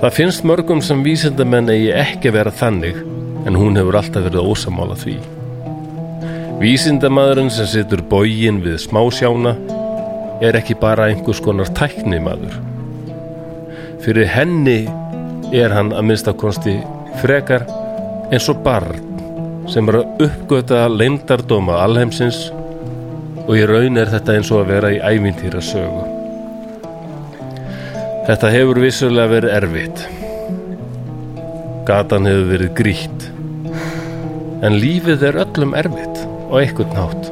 [0.02, 2.98] Það finnst mörgum sem vísindamenn eigi ekki vera þannig,
[3.46, 5.20] en hún hefur alltaf verið ósamála því.
[6.64, 9.54] Vísindamaðurinn sem situr bógin við smásjána
[10.42, 12.58] er ekki bara einhvers konar tæknimaður.
[14.02, 14.82] Fyrir henni
[15.54, 16.80] er hann að minnstakosti
[17.22, 17.70] frekar
[18.34, 18.96] eins og barn
[19.70, 22.48] sem er að uppgöta leindardóma alheimsins
[23.44, 26.02] og í raun er þetta eins og að vera í ævintýra sögu.
[28.26, 30.04] Þetta hefur vissulega verið erfitt.
[31.86, 33.30] Gatan hefur verið grýtt.
[34.66, 37.32] En lífið er öllum erfitt og einhvern nátt.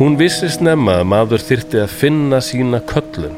[0.00, 3.36] Hún vissi snemma að maður þyrfti að finna sína köllun,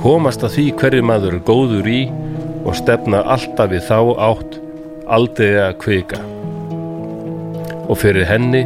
[0.00, 2.04] komast að því hverju maður er góður í
[2.64, 4.62] og stefna alltaf í þá átt
[5.06, 6.20] aldrei að kvika.
[7.86, 8.64] Og fyrir henni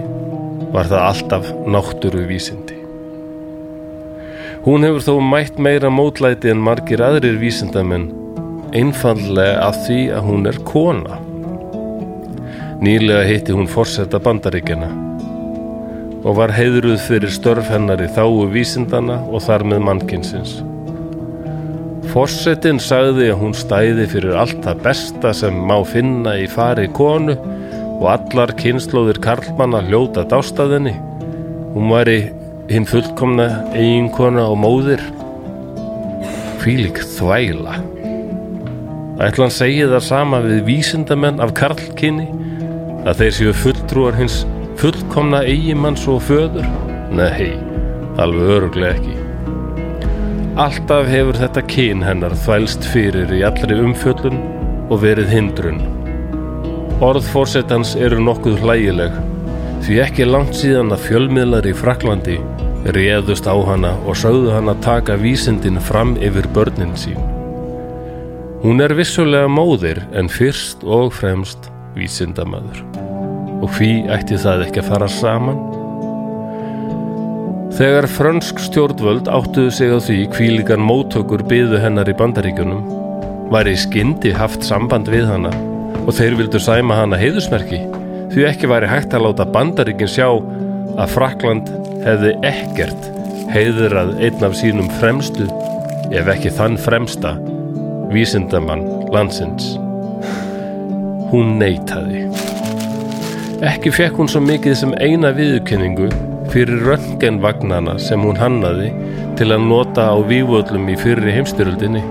[0.73, 2.79] var það alltaf náttúru vísindi.
[4.65, 8.11] Hún hefur þó mætt meira mótlæti en margir aðrir vísindamenn
[8.77, 11.21] einfallega af því að hún er kona.
[12.81, 14.91] Nýlega hitti hún forseta bandaríkjana
[16.21, 20.61] og var heiðruð fyrir störf hennar í þáu vísindana og þar með mannkinsins.
[22.11, 27.37] Forsetin sagði að hún stæði fyrir allt það besta sem má finna í fari konu
[28.01, 30.97] og allar kynnslóðir karlmanna hljóta dástaðinni.
[31.77, 32.19] Hún var í
[32.71, 33.47] hinn fullkomna
[33.77, 35.05] eiginkona og móðir.
[36.65, 37.79] Hvílík þvæla.
[39.21, 42.27] Ætla hann segi það sama við vísindamenn af karlkinni
[43.07, 44.43] að þeir séu fulltrúar hins
[44.83, 46.67] fullkomna eigimanns og föður?
[47.15, 47.53] Nei,
[48.19, 49.20] alveg öruglega ekki.
[50.61, 54.43] Alltaf hefur þetta kyn hennar þvælst fyrir í allri umfjöllun
[54.93, 55.79] og verið hindrun.
[57.01, 59.17] Orð fórsetans eru nokkuð hlægileg
[59.87, 62.37] því ekki langt síðan að fjölmiðlar í Fraklandi
[62.93, 67.17] réðust á hana og sögðu hana taka vísindin fram yfir börnin sín.
[68.61, 72.85] Hún er vissulega móðir en fyrst og fremst vísindamaður.
[73.65, 75.80] Og hví ætti það ekki að fara saman?
[77.81, 82.83] Þegar frönsk stjórnvöld áttuðu sig á því kvílikan móttökur byðu hennar í bandaríkjunum,
[83.49, 85.49] var í skyndi haft samband við hana
[86.03, 87.79] og þeir vildu sæma hana heiðusmerki
[88.35, 91.73] því ekki væri hægt að láta bandaríkin sjá að Frakland
[92.05, 93.09] hefði ekkert
[93.55, 95.49] heiðurað einn af sínum fremstu,
[96.13, 97.33] ef ekki þann fremsta,
[98.13, 99.79] vísindamann landsins.
[101.33, 102.27] Hún neytaði.
[103.73, 106.11] Ekki fekk hún svo mikið sem eina viðurkenningu
[106.51, 108.91] fyrir röntgenvagnana sem hún hannaði
[109.39, 112.03] til að nota á vývöldum í fyrri heimstyröldinni.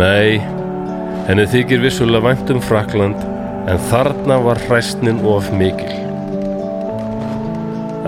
[0.00, 0.40] Nei,
[1.28, 3.22] henni þykir vissulega vænt um Frakland
[3.70, 5.94] en þarna var hræstnin of mikil.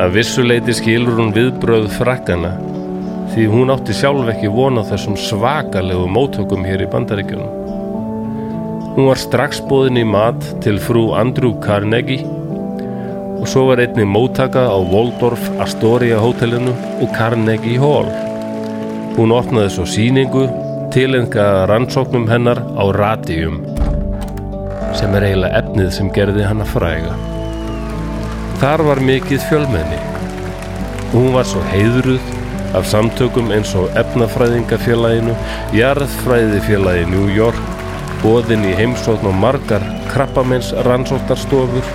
[0.03, 2.57] Að vissuleiti skilur hún viðbröð frakkana
[3.33, 7.59] því hún átti sjálf ekki vona þessum svakalegu móttökum hér í bandaríkjunum.
[8.93, 12.42] Hún var strax bóðin í mat til frú Andrew Carnegie
[13.43, 16.71] og svo var einnig móttaka á Waldorf Astoria hótelinu
[17.03, 18.07] og Carnegie Hall.
[19.17, 20.45] Hún opnaði svo síningu
[20.95, 23.57] tilenga rannsóknum hennar á radium
[24.95, 27.17] sem er eiginlega efnið sem gerði hana fræga.
[28.63, 29.99] Þar var mikið fjölmenni.
[31.11, 32.31] Hún var svo heiðruð
[32.79, 35.35] af samtökum eins og efnafræðingafélaginu,
[35.75, 37.59] jarðfræðifélagi New York,
[38.23, 39.83] boðin í heimsókn og margar
[40.15, 41.91] krabbamenns rannsóknarstofur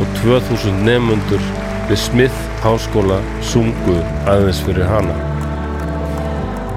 [0.00, 1.44] og 2000 nefnundur
[1.90, 3.98] við Smith háskóla sungu
[4.30, 5.14] aðeins fyrir hana.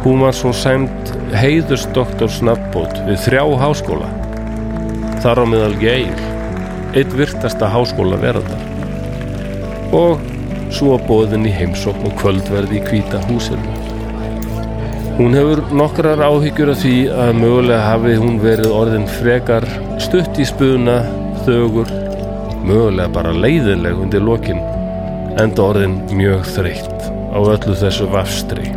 [0.06, 4.10] Hún var svo sæmt heiðusdoktorsnafnbót við þrjá háskóla.
[5.24, 6.30] Þar á meðal Yale,
[6.94, 8.62] eitt virtasta háskóla verðar.
[9.96, 10.22] Og
[10.76, 13.82] svo bóðin í heimsókn og kvöldverði í kvíta húsinu.
[15.16, 19.64] Hún hefur nokkrar áhyggjur af því að mögulega hafi hún verið orðin frekar
[20.04, 20.98] stutt í spuna,
[21.46, 21.88] þögur,
[22.66, 24.60] mögulega bara leiðileg undir lokin,
[25.42, 28.72] enda orðin mjög þreytt á öllu þessu vafstri.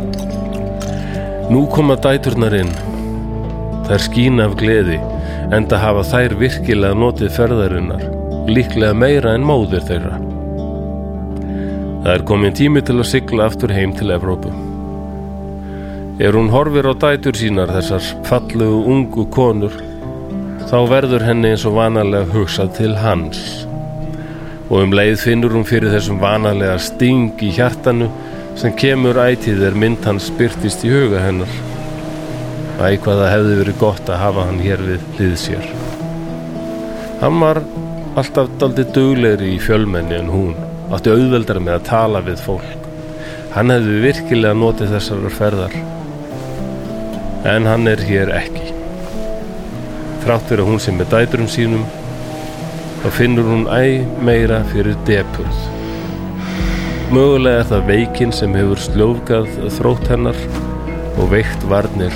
[1.49, 2.71] Nú koma dæturnar inn,
[3.87, 4.99] þær skína af gleði,
[5.55, 8.03] enda hafa þær virkilega notið ferðarinnar,
[8.49, 10.19] líklega meira en móðir þeirra.
[12.03, 14.51] Það er komin tími til að sigla aftur heim til Evrópu.
[16.19, 19.73] Ef hún horfir á dætur sínar þessar fallegu ungu konur,
[20.69, 23.68] þá verður henni eins og vanalega hugsað til hans.
[24.69, 28.09] Og um leið finnur hún fyrir þessum vanalega sting í hjartanu
[28.59, 31.51] sem kemur ætið er mynd hans byrtist í huga hennar.
[32.79, 35.69] Æ, hvað það hefði verið gott að hafa hann hér við hlið sér.
[37.19, 37.61] Hann var
[38.19, 40.53] alltaf daldi duglegri í fjölmenni en hún,
[40.93, 42.69] átti auðveldar með að tala við fólk.
[43.55, 45.75] Hann hefði virkilega notið þessar ferðar.
[47.49, 48.69] En hann er hér ekki.
[50.23, 51.87] Þráttur að hún sem með dæturum sínum,
[52.99, 55.59] þá finnur hún æ meira fyrir depurð.
[57.09, 59.47] Mögulega er það veikinn sem hefur sljófgað
[59.77, 60.41] þrótt hennar
[61.15, 62.13] og veikt varnir.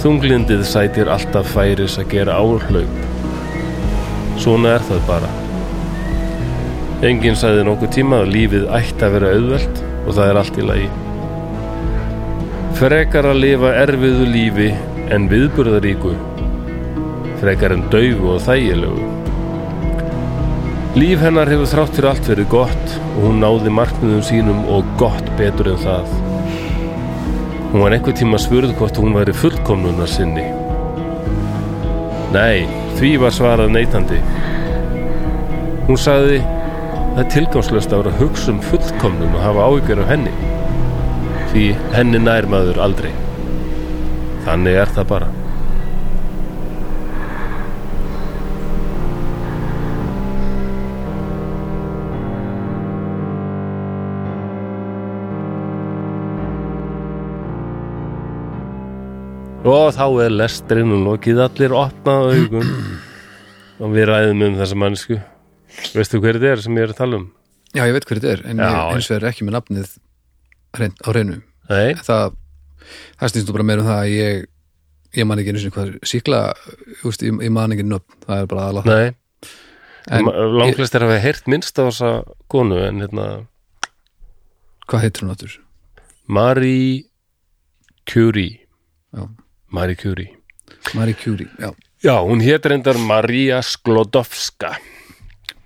[0.00, 2.96] Þunglindið sætir alltaf færis að gera áhlaup.
[4.40, 5.30] Svona er það bara.
[7.04, 10.66] Enginn sæði nokkuð tíma að lífið ætti að vera auðvelt og það er allt í
[10.70, 10.90] lagi.
[12.80, 14.72] Frekar að lifa erfiðu lífi
[15.12, 16.16] en viðburðaríku.
[17.40, 19.06] Frekar en daugu og þægilegu.
[21.00, 25.30] Líf hennar hefur þrátt fyrir allt verið gott og hún náði markmiðum sínum og gott
[25.38, 26.12] betur en það.
[27.70, 30.44] Hún var einhver tíma spurð hvort hún væri fullkomnunar sinni.
[32.36, 32.68] Nei,
[33.00, 34.20] því var svarað neitandi.
[35.88, 40.12] Hún sagði, það er tilgangslöst að vera að hugsa um fullkomnun og hafa áhyggjur af
[40.12, 40.38] henni.
[41.54, 43.14] Því henni nær maður aldrei.
[44.44, 45.36] Þannig er það bara.
[59.70, 62.70] Og þá er lesturinn og lokið allir opnað augum
[63.80, 65.18] og við ræðum um þessa mannsku.
[65.94, 67.28] Veistu hver þetta er sem ég er að tala um?
[67.76, 69.92] Já, ég veit hver þetta er, en Já, ég eins og er ekki með nafnið
[70.74, 71.36] á reynu.
[71.70, 72.34] Nei, það,
[73.20, 74.42] það snýst nú bara meira um það að ég
[75.20, 76.40] ég man ekki einu sinni hvað síkla
[77.06, 78.98] úst, ég, ég man ekki nöfn, það er bara
[80.10, 80.26] En-
[80.58, 82.10] Langflest er að hafa heyrt minnst á þessa
[82.50, 83.26] konu en hérna
[84.90, 85.58] hvað heitir hún áttur?
[86.26, 87.04] Marie
[88.10, 88.66] Curie
[89.14, 89.28] Já.
[89.70, 90.36] Marie Curie.
[90.94, 91.72] Marie Curie, já.
[92.02, 94.76] Já, hún hét reyndar Maria Sklodowska.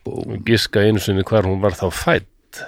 [0.05, 0.43] Búm.
[0.45, 2.67] Giska einu sinni hvar hún var þá fætt Já,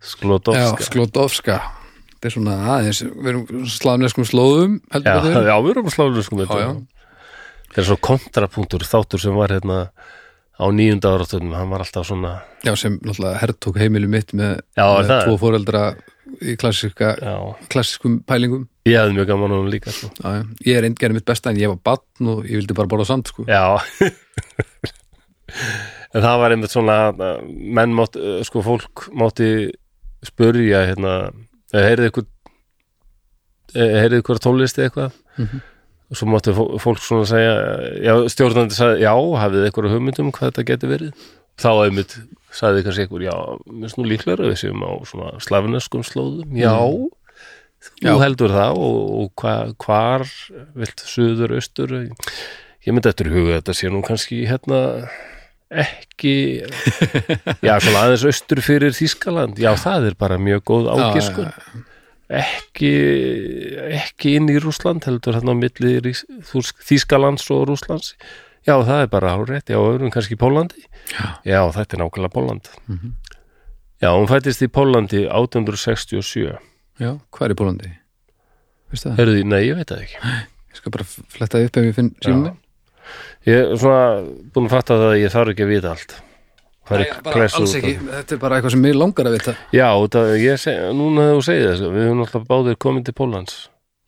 [0.00, 0.86] Sklodowska.
[0.88, 1.58] Sklodowska
[2.20, 5.46] þetta er svona aðeins, við erum slavneskum slóðum heldur Já, betur.
[5.48, 5.86] já, við erum
[6.60, 6.70] já.
[7.70, 9.78] Það er svo kontrapunktur þáttur sem var hérna
[10.60, 12.32] á nýjunda áratöndum, hann var alltaf svona
[12.66, 15.84] já, sem náttúrulega hertók heimilu mitt með, Já, með tvo foreldra
[16.44, 20.08] í klassískum pælingum ég hefði mjög gaman á hann líka sko.
[20.22, 23.06] já, ég er eindgerði mitt besta en ég var batn og ég vildi bara borða
[23.10, 23.44] sand sko.
[23.48, 23.78] Já.
[26.14, 26.96] En það var einmitt svona
[27.46, 29.70] menn mátt, eh, sko fólk mátti
[30.26, 31.30] spurja hérna,
[31.74, 32.26] eh, heyrið ykkur
[33.74, 35.12] heyrið ykkur tónlisti eitthvað?
[35.38, 35.60] Mhm.
[36.10, 37.54] og svo mátti fó- fólk svona segja
[38.02, 41.12] já, stjórnandi sagði, já, hafið ykkur hugmyndum hvað þetta getur verið?
[41.60, 42.16] Þá einmitt
[42.50, 43.36] sagði kannski ykkur, já,
[43.70, 46.50] minnst nú líklega við séum á svona slafineskum slóðum.
[46.58, 46.74] Já,
[47.80, 48.14] þú Já.
[48.24, 49.54] heldur það og, og hva,
[49.84, 50.24] hvar
[50.76, 51.94] vilt suður, austur?
[52.86, 54.80] Ég myndi eftir huga þetta sé nú kannski hérna
[55.70, 56.34] ekki
[57.66, 61.52] já, svona aðeins austur fyrir Þískaland, já, það er bara mjög góð ágiskun
[62.30, 62.90] ekki
[64.00, 66.12] ekki inn í Rússland heldur hérna á milli
[66.46, 68.12] Þýskalands og Rússlands.
[68.68, 70.82] Já, það er bara árétt, já, öðrum kannski Pólandi.
[71.48, 73.14] Já, þetta er nákvæmlega Póland Mhm.
[74.02, 76.58] já, hún fættist í Pólandi 1867
[77.00, 77.92] já, hvað er í Pólandi?
[78.90, 79.20] veistu það?
[79.22, 80.34] Herði, nei, ég veit það ekki.
[80.70, 82.58] Ég skal bara fletta upp ef ég finn símum minn
[83.48, 84.20] ég er svona
[84.52, 86.16] búin að fatta það að ég þarf ekki að vita allt.
[86.90, 89.54] Er bara alls ekki, þetta er bara eitthvað sem mig langar að vita.
[89.74, 89.86] Já,
[90.42, 93.58] ég seg, núna þegar þú segir þess við höfum alltaf báðir komin til Póllands.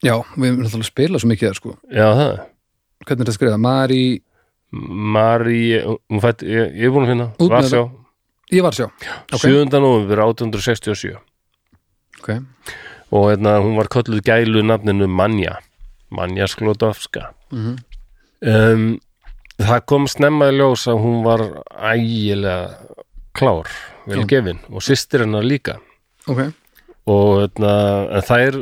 [0.03, 1.74] Já, við erum náttúrulega að spila svo mikið það sko.
[1.86, 2.32] Já, það.
[3.03, 3.62] Hvernig er þetta skrifað?
[3.62, 4.03] Mari,
[5.14, 7.28] Mari, hún fætt, ég, ég er búin að finna.
[7.53, 7.84] Varsjá,
[8.51, 9.78] ég var sjá ok, 7.
[9.78, 11.14] november 1867
[12.22, 12.30] ok,
[13.12, 15.58] og hérna, hún var kölluð gælu nafninu Manja.
[16.10, 17.32] Manja Sklodowska.
[17.52, 17.78] Mhm.
[18.46, 19.00] um,
[19.62, 21.42] Það kom snemma í ljós að hún var
[21.92, 22.72] ægilega
[23.36, 23.68] klár
[24.08, 25.76] vel gefin og systir hennar líka.
[26.26, 26.40] Ok.
[27.06, 28.58] Og hérna, þær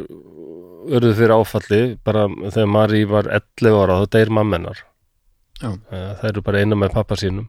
[0.90, 4.82] urðu fyrir áfalli bara þegar Mari var 11 ára þá deyr mammenar
[5.61, 5.72] Já.
[5.88, 7.48] þær eru bara eina með pappa sínum.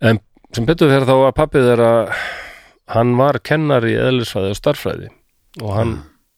[0.00, 0.20] En
[0.54, 1.90] sem betur fyrir þá að pappi þeirra
[2.92, 5.10] hann var kennari í eðlisfræði og starffræði
[5.62, 5.94] og hann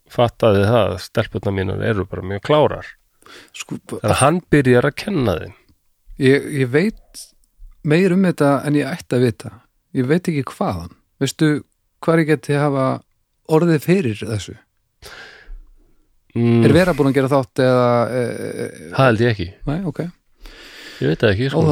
[0.08, 2.92] fattaði það að stelpurnar mínar eru bara mjög klárar.
[3.52, 5.56] Sko, þannig að hann byrjar að kenna þeim.
[6.24, 7.24] Ég, ég veit
[7.88, 9.50] meir um þetta en ég ætti að vita.
[9.96, 10.94] Ég veit ekki hvaðan.
[11.20, 11.50] Veistu
[12.04, 12.86] hvað ég geti hafa
[13.52, 14.56] orðið fyrir þessu?
[16.36, 19.78] Mm, er vera búin að gera þátt eða e, e, það held ég ekki, nei,
[19.88, 20.00] ok,
[21.00, 21.62] ég veit það ekki sko.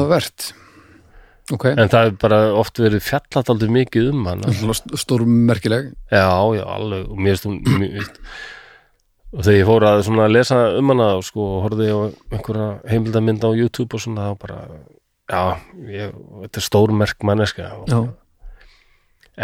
[1.47, 4.45] Óðavert ok, en það er bara oft verið fjallat aldrei mikið um hann.
[4.99, 5.93] Stórmerkileg.
[6.11, 6.27] Já,
[6.57, 7.07] já, alveg.
[7.07, 7.47] Og mér veist,
[9.33, 11.99] og þegar ég fór að lesa um hana sko, og horfði á
[12.35, 14.61] einhverja heimildamynd á YouTube og svona þá bara
[15.27, 15.41] já,
[15.91, 17.99] ég, þetta er stórmerk manneska og, já,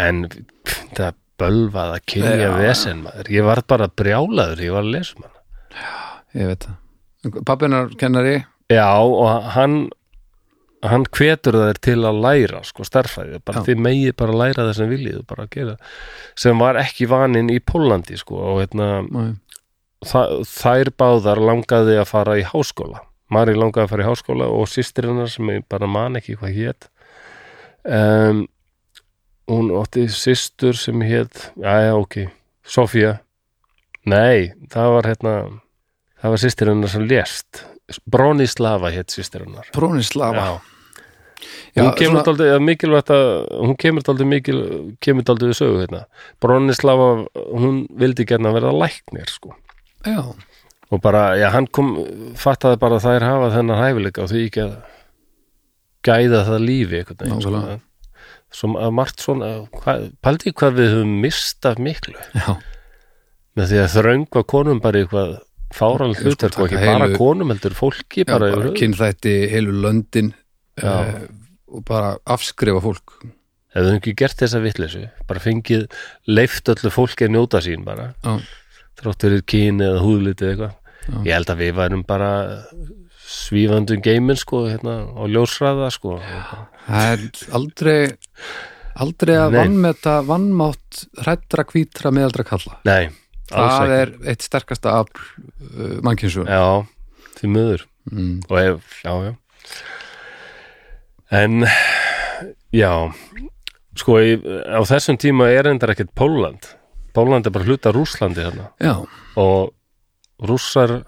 [0.06, 0.24] en
[0.96, 2.54] það bölvað að kynja Já.
[2.56, 5.44] vesen maður, ég var bara brjálaður ég var að lesa um hana.
[6.34, 6.80] Ég veit það.
[7.46, 8.34] Pappinar kennari.
[8.72, 9.76] Já, og hann
[10.90, 13.66] hann hvetur þær til að læra sko starffræði, bara Já.
[13.70, 15.74] þið megið bara læra það sem viljið, bara að gera.
[16.44, 18.88] Sem var ekki vaninn í Pólandi sko og hérna
[20.04, 23.04] þær báðar langaði að fara í háskóla.
[23.32, 26.58] Mari langaði að fara í háskóla og systir hennar sem ég bara man ekki hvað
[26.58, 26.88] hét
[27.84, 28.44] um,
[29.50, 32.26] hún átti systur sem hét já, ok,
[32.64, 33.18] Sofía.
[34.08, 35.34] Nei, það var hérna
[36.20, 37.64] það var systir hennar sem lést.
[38.08, 39.68] Bronislava hét systir hennar.
[39.76, 40.44] Bronislava?
[40.44, 40.73] Já,
[41.74, 43.24] Já, hún kemur svona- daldið mikilvægt að
[43.66, 44.58] hún kemur daldið mikil
[45.00, 46.02] kemur daldið við sögu hérna
[46.40, 49.54] Bronislava, hún vildi gerna verða læknir sko
[50.06, 50.20] já,
[50.90, 51.96] og bara, já, hann kom
[52.36, 54.76] fattaði bara að þær hafa þennan hæfileika og því ekki að
[56.04, 57.14] gæða það lífi sko.
[57.24, 57.80] Nákvæmlega.
[58.54, 62.54] sem að margt svona hvað, paldi hvað við höfum mistað miklu já,
[63.56, 65.34] með því að þröngva konum bara eitthvað
[65.74, 70.32] og taka ekki bara konum heldur fólki bara, bara kynþætti heilu löndin.
[70.82, 71.14] Uh,
[71.74, 73.16] og bara afskrifa fólk.
[73.74, 75.88] Höfum ekki gert þessa vitleysu bara fengið
[76.30, 78.12] leift öllu fólki að njóta sín bara.
[79.00, 80.76] Þráttur er kyni eða húðliti eða eitthvað.
[81.26, 82.30] Ég held að við værum bara
[83.24, 86.20] svífandum geimin sko hérna, og ljósræða sko.
[86.86, 87.26] Það er
[87.58, 87.98] aldrei
[88.94, 92.78] aldrei að vannmeta vannmátt hrættra hvítra meðaldra kalla.
[92.86, 93.10] Nei,
[93.50, 96.84] það er eitt sterkasta afl uh, mannkynnsu Já,
[97.40, 97.88] því miður.
[98.04, 98.42] Mm.
[98.50, 99.32] og ef, já, já
[101.32, 101.64] en
[102.74, 102.92] já
[103.96, 104.36] sko, í,
[104.68, 106.74] á þessum tíma er endar ekkert Póland
[107.14, 108.94] Póland er bara hluta Rússlandi þarna Já,
[109.38, 109.74] og
[110.44, 111.04] rússar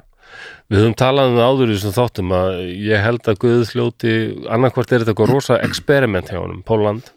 [0.71, 4.15] við höfum talað um það áður í þessum þáttum að ég held að Guð hljóti
[4.47, 7.11] annarkvort er þetta eitthvað rosa experiment hjá honum, Póland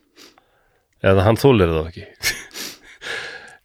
[1.06, 2.08] eða hann þólir það ekki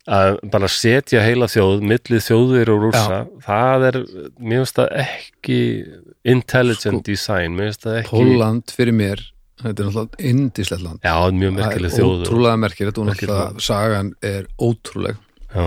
[0.05, 3.99] að bara setja heila þjóð millið þjóðir og rússa það er,
[4.39, 5.61] mér finnst það ekki
[6.35, 9.23] intelligent Sko, design mér finnst það ekki Póland fyrir mér
[9.65, 11.01] þetta er náttúrulega indislegt land.
[11.07, 15.17] Já, mjög merkileg Það er þjóð og- ótrúlega merkilegt og náttúrulega sagan er ótrúleg.
[15.55, 15.67] Já,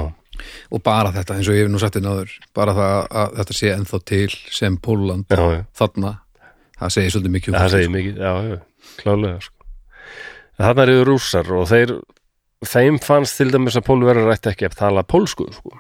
[0.70, 3.56] og bara þetta eins og ég hef nú sagt þér náður bara það að þetta
[3.58, 5.64] sé ennþá til sem Póland já, já.
[5.80, 6.12] þarna
[6.78, 8.60] það segir svolítið mikið um það segir mikið, já, já,
[9.02, 9.66] klálega sko.
[10.62, 11.96] þarna eru rússar og þeir
[12.66, 15.76] þeim fannst til dæmis að pólverjar ætti ekki að tala pólsku sko.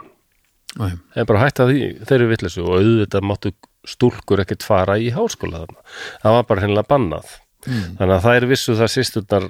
[0.77, 3.53] þeir bara hætti að því, þeir eru vitleysu og auðvitað máttu
[3.87, 5.83] stúlkur ekkert fara í háskóla þarna,
[6.21, 7.35] það var bara hennilega bannað.
[7.67, 7.97] Mm.
[7.97, 9.45] þannig að þær vissu það sýsturnar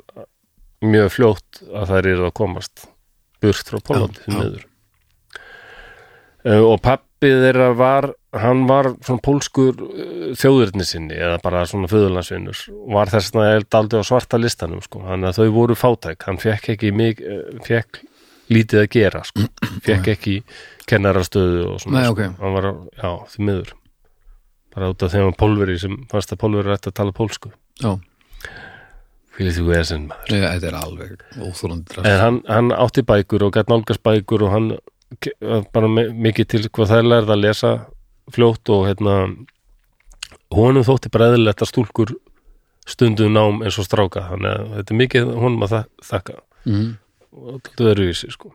[0.87, 2.87] mjög fljótt að þær eru að komast
[3.43, 4.63] burt frá miður.
[6.47, 8.11] Uh, og pappi þeirra var
[8.41, 12.61] hann var svona pólskur uh, þjóðurni sinni eða bara svona föðurlandsvinnur
[12.95, 16.25] var þess að ég daldi á svarta listanum sko, þannig að þau voru fátæk.
[16.27, 18.01] Hann fekk ekki mig, uh, fekk
[18.53, 19.47] lítið að gera sko,
[19.87, 20.35] fekk ekki
[20.87, 22.13] kennarastöðu og svona Nei, sko.
[22.15, 22.41] ok.
[22.43, 22.69] hann var,
[23.01, 23.73] já, því miður.
[24.77, 27.51] Bara út af þeim að pólveri sem fannst að pólveri ætti að tala pólsku.
[27.81, 27.95] Já,
[29.37, 30.31] Fylgir því vesen maður.
[30.33, 34.53] Nei, þetta er alveg óþúlandi En hann, hann átti bækur og gætt nálgast bækur og
[34.55, 34.69] hann
[35.75, 37.71] bara mikið til hvað þær lærði að lesa
[38.33, 39.17] fljótt og hérna
[40.53, 42.13] honum þótti bara eðlilegt að stúlkur
[42.87, 46.35] stundum nám eins og stráka þannig að þetta er mikið honum að þa- þakka
[46.69, 46.85] mm.
[47.37, 48.51] og þetta er vísi sko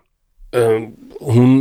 [0.57, 0.87] um,
[1.21, 1.53] hún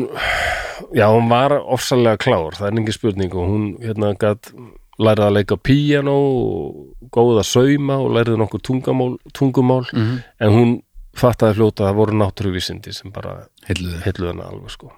[0.95, 4.53] já, hún var ofsalega klár það er engin spurning og hún hérna gætt
[5.01, 10.17] lærði að leika á píanó og góð að sauma og lærði nokkur tungumál, tungumál Mm.
[10.39, 10.71] en hún
[11.17, 13.35] fattaði fljóta að það voru náttúruvísindi sem bara
[13.67, 14.91] heilluði hana alveg sko.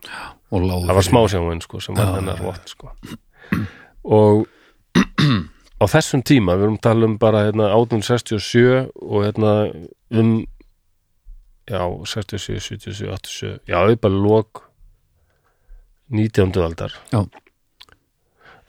[0.51, 2.93] Það var smásjáin sko sem var hennar vott sko.
[4.03, 4.45] Og
[5.81, 9.53] á þessum tíma við erum að tala um bara hérna 1867 og hérna
[10.13, 10.35] um
[11.63, 14.63] já 67, 77, 87 já bara lók
[16.13, 16.61] 19.
[16.61, 16.93] aldar.
[17.11, 17.25] Já.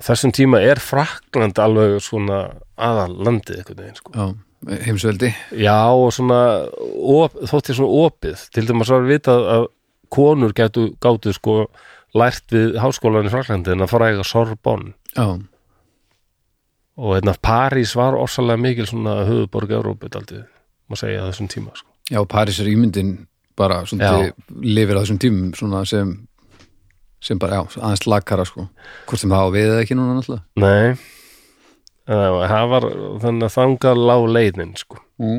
[0.00, 2.38] þessum tíma er Frakland alveg svona
[2.76, 4.12] aðal landið einhvern veginn sko.
[4.14, 4.24] Já,
[4.84, 5.30] heimsveldi.
[5.60, 6.40] Já, og svona
[6.94, 8.46] op, þótti svona opið.
[8.54, 9.66] Til dæmis var vitað að
[10.14, 11.64] konur gætu gátu sko
[12.14, 14.94] lært við háskólan í Fraklandi en að fræga Sorbonne.
[15.16, 15.38] Já,
[16.94, 20.44] og hérna París var orsalega mikil svona höfuborg Európu daldið,
[20.90, 21.90] má segja þessum tíma sko.
[22.10, 24.30] já, París er ímyndin bara svona
[24.62, 26.14] lifir á þessum tímum svona sem
[27.24, 28.68] sem bara, já, aðeins lakara sko.
[29.08, 30.44] Hvort sem það á við eða ekki núna náttúrulega.
[30.60, 31.13] Nei
[32.04, 32.86] Það það var
[33.22, 34.98] þannig að þangað lág leiðin sko.
[35.22, 35.38] mm.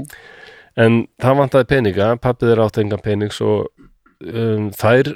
[0.82, 3.68] en það vantaði peninga pappið er átt engan pening svo
[4.26, 5.11] um, þær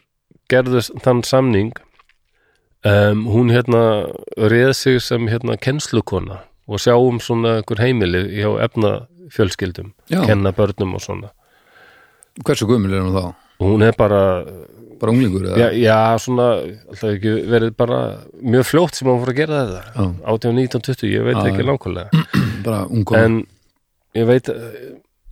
[0.50, 1.74] gerðu þann samning
[2.86, 3.82] um, hún hérna
[4.38, 8.93] reið sig sem hérna kennslukona og sjáum svona einhver heimili hjá efna
[9.34, 10.22] fjölskyldum Já.
[10.26, 11.34] kenna börnum og svona
[12.45, 13.34] Hversu gömul er hún þá?
[13.60, 14.45] og hún er bara,
[15.00, 15.58] Bara unglingur eða?
[15.60, 18.00] já, já svona alltaf ekki verið bara
[18.41, 19.84] mjög fljótt sem hún fór að gera þetta.
[19.95, 20.08] Já.
[20.34, 22.26] 18, 19, 20, ég veit Já, ekki nákvæmlega.
[22.66, 23.38] Bara ungum en
[24.18, 24.50] ég veit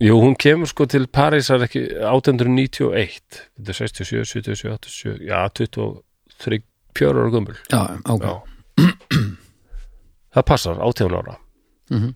[0.00, 6.62] jú, hún kemur sko til Parísar ekki 1891 þetta er 67, 77, 87 já, 23
[6.96, 8.24] pjör ára gumbul Já, ok.
[8.24, 8.34] Já.
[10.34, 11.36] Það passar, 18 ára.
[11.90, 12.14] Mhm.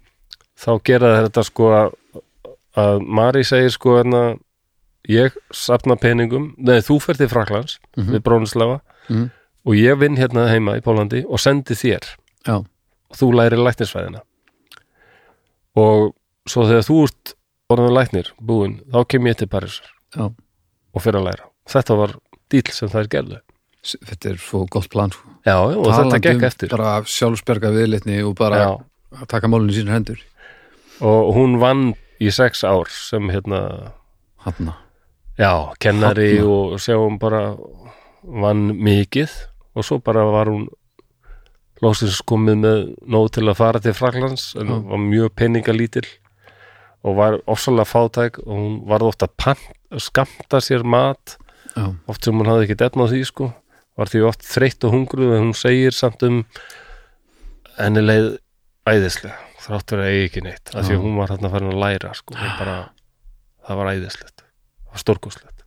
[0.63, 1.95] þá gera þetta sko að,
[2.79, 4.21] að Mari segir sko hérna
[5.09, 8.11] ég safna peningum, nei þú fer til Fraklands Mhm.
[8.15, 9.31] við Brónislava Mhm.
[9.67, 12.05] og ég vinn hérna heima í Pólandi og sendi þér.
[12.47, 14.21] Já, og þú lærir læknisfræðina.
[15.77, 16.13] Og
[16.49, 17.35] svo þegar þú ert
[17.73, 19.89] orðin læknir búin, þá kem ég til Parísar.
[20.17, 20.27] Já.
[20.93, 21.47] Og fyrir að læra.
[21.73, 22.15] Þetta var
[22.53, 23.39] dýl sem þær gerðu.
[23.83, 25.29] S- Þetta er svo gott plan sko.
[25.47, 26.69] Já, og þetta Talandi gekk um eftir.
[26.69, 28.85] Bara sjálfsberga viðlitni og bara já,
[29.23, 30.21] að taka málunni í sínar hendur.
[31.01, 33.93] Og hún vann í sex ár sem hérna
[34.45, 34.77] Hanna
[35.43, 36.53] já, kennari Þarna.
[36.73, 37.43] og sjáum bara
[38.23, 39.33] vann mikið
[39.75, 40.69] og svo bara var hún
[41.83, 44.77] lóksins komið með nóg til að fara til Fraklands en Já.
[44.87, 46.07] var mjög peningalítil
[47.03, 49.65] og var ofsalega fátæk og hún var ofta að pant,
[49.99, 51.37] skamta sér mat.
[51.75, 53.49] Já, oft sem hún hafði ekki detna á því sko.
[53.99, 56.45] Var því oft þreytt og hungruð en hún segir samt um
[57.81, 58.29] henni leið
[58.87, 62.15] æðislega þráttur að eigi ekki neitt af því að hún var þarna farin að læra
[62.15, 62.39] sko.
[62.39, 62.79] Bara,
[63.67, 64.42] það var æðislegt
[64.93, 65.59] var stórkoslegt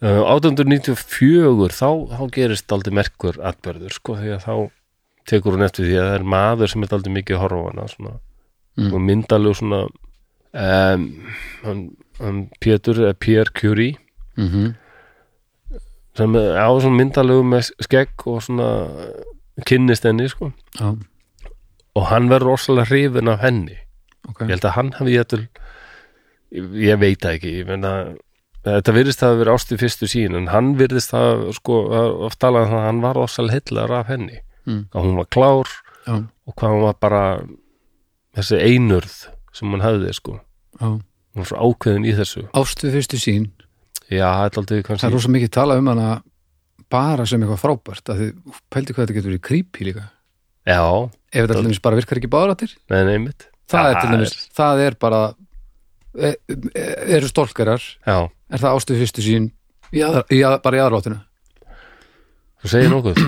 [0.00, 4.54] Uh, 1894 þá, þá gerist aldrei merkur atbörður sko því að þá
[5.28, 7.68] tekur hún eftir því að það er maður sem er aldrei mikið að horfa á
[7.68, 8.12] hana svona,
[8.80, 8.92] Mm.
[8.94, 11.04] og myndalegu svona um,
[11.66, 11.80] hann,
[12.16, 13.98] hann Pétur eða Pierre Curie
[14.40, 14.70] mm
[16.16, 18.70] sem er á svona myndalegu með skegg og svona
[19.68, 20.48] kynnist henni sko.
[20.80, 20.94] Já,
[21.96, 23.76] og hann verður rosalega hrifin af henni.
[24.28, 24.42] Ok.
[24.48, 25.44] Ég held að hann hafi ég til
[26.50, 27.92] ég, veit það ekki ég meina,
[28.66, 31.80] þetta virðist það að vera ást í fyrstu sín en hann virðist það sko,
[32.28, 34.40] oft talað um það að hann var rosalega heillar af henni.
[34.68, 34.82] Mm.
[34.92, 35.70] að hún var klár
[36.04, 37.22] Já, og hvað hún var bara
[38.36, 39.14] þessi einurð
[39.56, 40.34] sem hún hafði sko.
[40.76, 40.88] Já.
[41.00, 42.44] Hún var svo ákveðin í þessu.
[42.58, 43.46] Ást við fyrstu sín
[44.10, 46.10] já, þetta er aldrei Það er kannski rosa mikið talað um hana
[46.90, 50.06] bara sem eitthvað frábært að þið pældi hvað þetta getur verið creepy líka.
[50.68, 50.82] Já,
[51.32, 55.20] ef þetta til dæmis bara virkar ekki báðrættir nei, mitt það dæmis, það er bara
[56.14, 57.84] eru stólkarar.
[58.06, 59.50] Já, er það ástu fyrstu sín
[59.94, 61.20] í aðra, í að, bara í aðrátinu
[62.60, 63.20] þú segir nokkuð.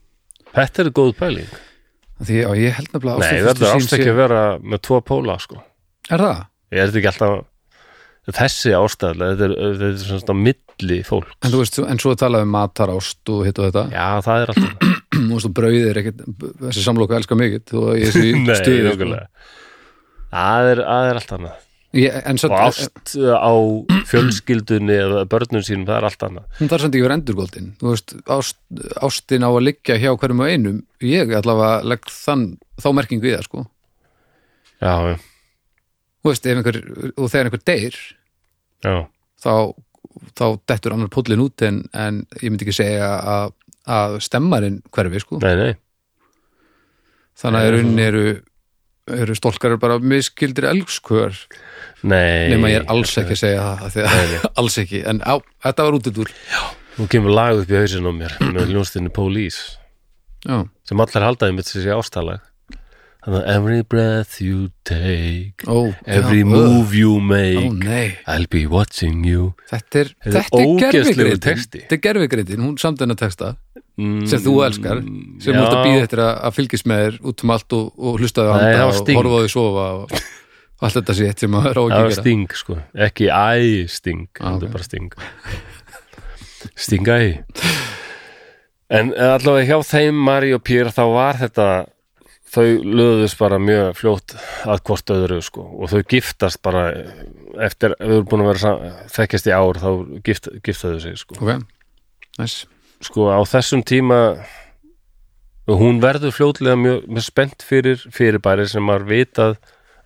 [0.56, 1.52] Þetta er góð pæling.
[2.20, 4.82] Því já, ég held nefnilega nei, ástu verður fyrstu ást sín ekki að vera með
[4.88, 5.62] tvo póla sko.
[6.10, 6.42] Er það?
[6.70, 7.38] ég er þetta ekki alltaf
[8.30, 11.38] þessi ástæðlega, þetta er, þetta er svona á milli fólks.
[11.40, 13.84] En þú veist, en svo er talað um matarást og hitt og þetta.
[13.94, 14.84] Já, það er alltaf
[15.30, 16.20] og veist, og brauðið er ekkert,
[16.66, 19.10] þessi samloku elskar mikið og ég sé nei, stuði sko.
[20.30, 21.66] það er, það er allt annað
[21.96, 22.14] ég,
[22.46, 23.54] og ást á
[24.10, 26.46] fjölskyldunni eða börnum sínum, það er allt annað.
[26.60, 27.72] Hún þarf samt ekki verið endurgóldin.
[27.82, 28.60] Veist, ást,
[29.02, 30.80] ástin á að liggja hjá hverjum og einum.
[31.02, 32.46] Ég allavega legg þann,
[32.80, 33.66] þá merkingu í það sko.
[34.80, 34.94] Já,
[36.26, 36.80] veist, einhver,
[37.16, 37.96] og þegar einhver deyr
[38.84, 38.94] já,
[39.40, 39.54] þá,
[40.38, 43.54] þá dettur annar pullin út en, en ég myndi ekki segja að,
[43.88, 45.40] að stemmarinn hverfi sko.
[45.44, 45.72] Nei, nei.
[47.40, 48.24] Þannig að í rauninni eru,
[49.16, 51.69] eru stólkar bara miskildir elskör nei,
[52.02, 55.34] nema ég er alls ekki að segja það að, alls ekki, en á,
[55.66, 56.34] þetta var út úr
[57.00, 59.76] nú kemur lag upp í hausinn á mér með hljónstinni Police.
[60.46, 62.46] Já, sem allir haldaði mitt þessi ástalag.
[63.20, 68.14] Að every breath you take ó, every já, move you ó, make nei.
[68.24, 69.50] I'll be watching you.
[69.68, 70.46] Þetta er, er er
[70.80, 71.82] gerfigreitin texti.
[71.82, 73.52] Þetta er gerfigreitin, hún samt hennar texta
[74.00, 75.02] mm, sem þú elskar,
[75.36, 77.90] sem þú ert að býða eftir að, að fylgist með þér út um allt og,
[78.00, 79.20] og hlustaði á handa og Sting.
[79.20, 80.16] horfa á því sofa og
[80.80, 82.22] allt þetta sétt sem maður á það ekki var að gera.
[82.22, 82.76] sting sko,
[83.06, 84.62] ekki æ sting, Ah, þetta ok.
[84.68, 85.12] er bara sting.
[86.76, 87.20] Sting æ
[88.90, 91.66] en allavega hjá þeim Mari og Pér þá var þetta
[92.50, 94.32] þau löðust bara mjög fljótt
[94.66, 95.62] að hvort öðru sko.
[95.78, 96.88] Og þau giftast bara
[97.62, 98.72] eftir, við erum búin að vera
[99.14, 99.90] þekkjast í ár þá
[100.26, 101.38] gift, giftaðu sig sko.
[101.38, 101.62] Ok,
[102.40, 102.56] næs
[103.06, 104.18] sko á þessum tíma
[105.70, 109.54] hún verður fljótlega mjög, mjög spennt fyrir fyrirbæri sem maður vitað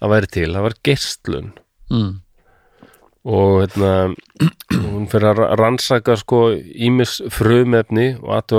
[0.05, 1.53] að væri til, það var geistlun
[1.93, 2.11] mm.
[3.35, 3.93] og hérna,
[4.75, 8.59] hún fyrir að ra- rannsaka sko ímis frumefni og að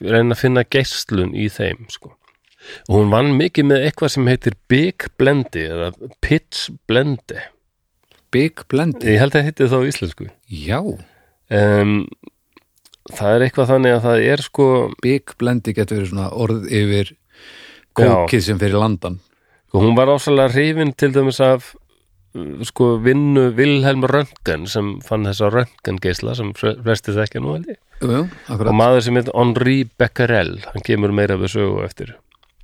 [0.00, 2.14] reyna að finna geistlun í þeim sko.
[2.88, 5.92] Og hún vann mikið með eitthvað sem heitir Big Blendi eða
[6.24, 7.40] Pitch Blendi.
[8.30, 10.28] Big Blend ég held að heiti það á íslensku.
[10.46, 11.94] Já, um,
[13.10, 14.68] það er eitthvað þannig að það er sko
[15.02, 17.14] Big Blendi getur verið svona orð yfir
[17.98, 19.18] kókið sem fyrir landan
[19.72, 21.72] og hún var ásalega hrifin til dæmis af
[22.34, 27.70] uh, sko vinnu Vilhelm Röntgen sem fann þessa Röntgen geisla sem flesti þekkja nú held
[27.74, 28.22] ég Jú, jú,
[28.56, 32.14] og maður sem heit Henri Becquerel hann kemur meira við sögu eftir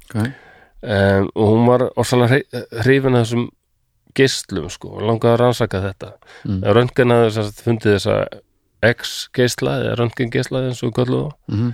[0.08, 0.32] okay.
[0.80, 2.40] um, og hún var ásalega
[2.86, 3.50] hrifin af þessum
[4.16, 6.14] geislum sko og langaði að rannsaka þetta
[6.46, 6.60] Mm.
[6.60, 6.64] mm.
[6.76, 8.16] Röntgen hafði fundið þessa
[8.86, 11.70] X-geisla eða Röntgen geisla eins og kallu þá mm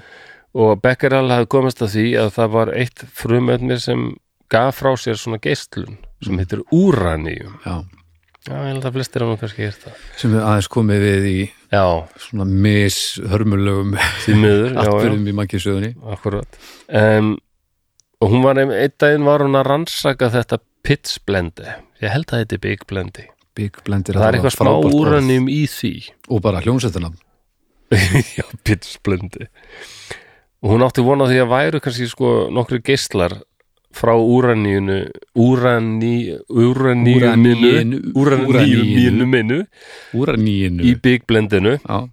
[0.53, 4.03] og Becquerel hafði komist að því að það var eitt frumefni sem
[4.53, 7.57] gaf frá sér svona geislun sem heitir úraníum.
[7.67, 7.81] Já,
[8.43, 9.99] Já, ég held að flestir hann kannski hér það.
[10.19, 11.37] Sem við aðeins komið við í
[11.71, 11.83] Já,
[12.25, 13.93] svona mishörmulegum
[14.25, 16.59] því miður, já, já, atbyrðum í mannkísöðunni akkurat
[17.03, 17.29] um,
[18.23, 21.69] Og hún var, ein- einn daginn var hún að rannsaka þetta Pitts blendi
[22.03, 25.49] Ég held að þetta er Big blendi Big Blend er Það er eitthvað smá úraníum
[25.53, 25.91] í því.
[26.33, 27.15] Og bara hljómsveitunum
[28.39, 29.47] Já, Pitts blendi
[30.63, 33.39] Og hún átti vona því að væru kannski sko nokkru geislar
[33.93, 34.99] frá úraníunu
[35.35, 38.49] úraní, úraníuminu Úraníinu.
[38.49, 39.59] úraníuminu minu
[40.17, 42.09] úraníinu í Big blendinu Já,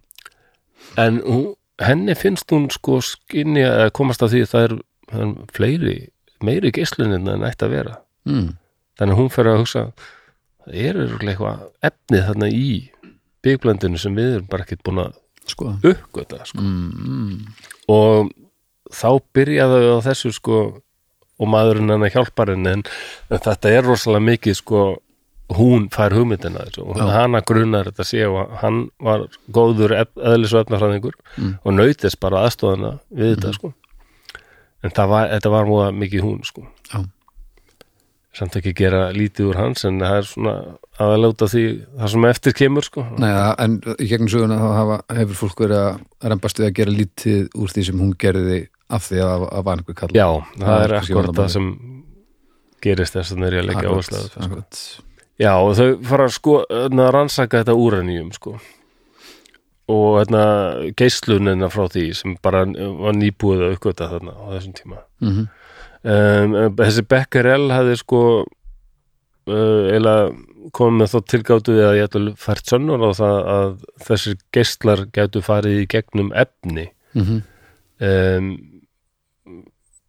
[0.98, 4.78] en hún, henni finnst hún sko skinni að komast að því að það er,
[5.12, 5.98] það er fleiri,
[6.44, 7.96] meiri geislunin en ætti að vera
[8.28, 8.50] mm.
[9.00, 9.86] þannig að hún fer að hugsa
[10.66, 12.70] það er eitthvað efnið þarna í
[13.46, 15.18] bygblendinu sem við erum bara ekkert búin að
[15.50, 16.62] sko uppgöta sko.
[16.62, 17.40] mm.
[17.90, 18.30] og
[18.94, 20.60] þá byrjaði á þessu sko
[21.40, 22.84] og maðurinn hennar hjálpar henni en,
[23.32, 24.82] þetta er rosalega mikið sko
[25.58, 29.24] hún fær hugmyndina þessu og hana grunnar þetta sé og hann var
[29.56, 31.56] góður eðlis og efnafræðingur Mm.
[31.64, 33.74] og nautist bara aðstofana við þetta sko.
[34.84, 36.68] En var, þetta var múið mikið hún sko.
[36.94, 37.02] Já.
[38.40, 40.54] samt ekki gera lítið úr hans en það er svona
[41.02, 41.64] aðalóta því
[41.98, 43.04] það sem eftir kemur sko.
[43.20, 46.94] Nei, en í gegnum söguna þá hafa, hefur fólk verið að rembast við að gera
[46.94, 48.60] lítið úr því sem hún gerði
[48.90, 50.28] af því að það var einhver kall Já,
[50.58, 51.70] það Það er akkurat það sem
[52.82, 55.06] gerist þess að það er ég að leggja áherslu sko.
[55.40, 58.58] Já, og þau fara að sko hérna, rannsaka þetta úranjum sko
[59.90, 60.44] og hérna
[61.00, 65.48] geislunina frá því sem bara var nýbúið að uppgöta þarna á þessum tíma Mhm.
[66.04, 68.20] um, þessi Becquerel hefði sko
[69.50, 70.30] uh, eiginlega
[70.76, 73.72] komið með þá tilgáttu við að ég ætla fært sönnur á það að
[74.06, 77.42] þessir geislar gætu farið í gegnum efni Mhm.
[78.02, 78.50] um,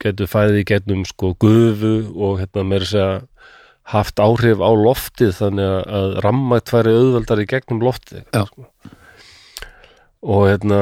[0.00, 3.10] getur fæðið í gegnum sko gufu og hérna meira að segja
[3.90, 8.66] haft áhrif á loftið þannig að- að rammætt færi auðveldar í gegnum loftið sko.
[10.22, 10.80] og hérna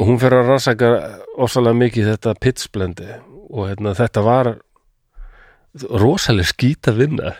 [0.00, 0.90] hún fyrir að rannsaka
[1.38, 3.08] ósalega mikið þetta pitsblendi
[3.50, 4.52] og hérna þetta var
[5.90, 7.34] rosalega skýta vinna.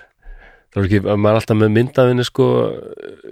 [0.75, 2.47] Það er ekki, maður er alltaf með myndafinni sko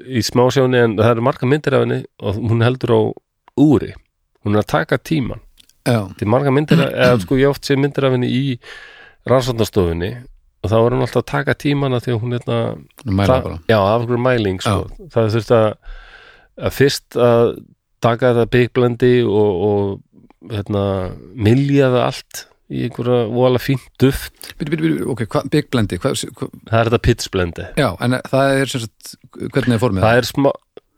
[0.06, 3.00] í smásjóni en það eru marga myndir af henni og hún heldur á
[3.58, 3.92] úri.
[4.44, 5.40] Hún er að taka tíman
[5.88, 8.42] Já, til marga myndir, eða sko ég oft sé myndir af henni í
[9.30, 10.12] rannsóknarstofunni
[10.62, 12.58] og þá er hún alltaf að taka tímana því að hún hérna,
[13.02, 13.58] það- bara.
[13.70, 14.84] Já, af hverju mæling sko.
[15.10, 15.68] það þurfti að,
[16.68, 17.44] að fyrst að
[18.02, 20.84] taka þetta byggblendi og, og hérna,
[21.34, 24.54] milja það allt í einhverja vola fínt duft.
[24.58, 27.66] Bíddu, bíddu, bíddu, ok, hvað, Big Blendi hvað, hvað, það er þetta pitsblendi.
[27.76, 29.12] Já, en það er sem sagt
[29.52, 30.06] hvernig er formið?
[30.06, 30.50] það er smá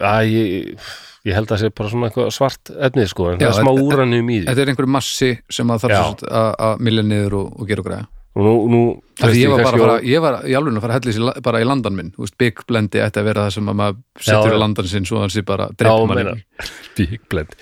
[0.05, 0.93] að ég,
[1.25, 3.62] ég held að það sé bara svona eitthvað svart efnið sko, en Já, það er
[3.62, 6.03] smá þetta- úranum í því Þetta er einhver massi sem að þarf Já.
[6.03, 8.79] sem sagt að að milja niður og, og gera og græða og nú, nú
[9.22, 11.18] Af því ég var bara að fara, ég var í alveg að fara að hellis
[11.20, 13.68] í la- bara í landan minn, þú veist, Big Blendi ætti að vera það sem
[13.70, 14.59] að maður setur Já, í já.
[14.64, 16.41] landan sinn svo að hann sé bara Já, dreipum hann meinar.
[16.99, 17.55] Bíkblend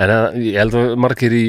[0.00, 1.44] En að, ég held að margir í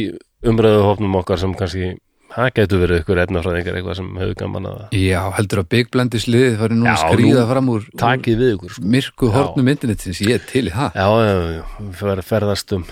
[0.45, 1.93] umræðuhofnum okkar sem kannski
[2.36, 6.21] það getur verið ykkur efnafræðingar eitthvað sem hefur gaman að Já, heldur að Big Blendi
[6.21, 8.89] sliðið fari nú skrýða fram úr, úr sko.
[8.95, 9.36] myrku Já.
[9.38, 10.99] hornum internetins, ég er til í það.
[10.99, 12.86] Já, já, já, fer, ferðast um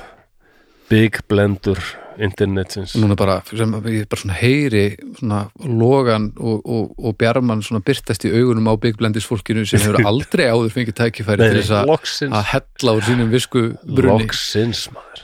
[0.91, 1.81] Big Blendur
[2.21, 2.95] internetsins.
[3.01, 4.83] Núna bara, sem ég bara svona heyri
[5.17, 9.81] svona logan og, og, og bjarman svona byrtast í augunum á Big Blendis fólkinu sem
[9.81, 14.85] hefur aldrei áður fengið tækifæri Nei, til þess að hella úr sínum visku brunni Loksins
[14.93, 15.23] maður.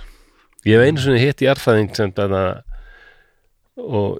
[0.68, 2.42] Ég hef einu sinni hitt jarðfæðing sem þetta
[3.80, 4.20] og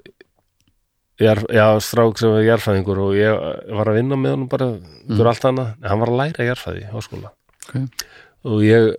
[1.20, 3.44] jar, já, strák sem var jarðfæðingur og ég
[3.76, 5.20] var að vinna með honum bara mm.
[5.20, 7.32] allt annað, en hann var að læra jarðfæði í háskóla.
[7.70, 8.04] Ok.
[8.48, 8.90] og ég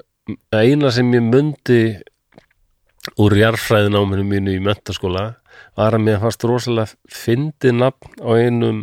[0.54, 1.82] eina sem ég mundi
[3.20, 5.26] úr jarðfræðináminu mínu í mentaskóla
[5.80, 8.82] var að mér fannst rosalega fyndi nafn á einum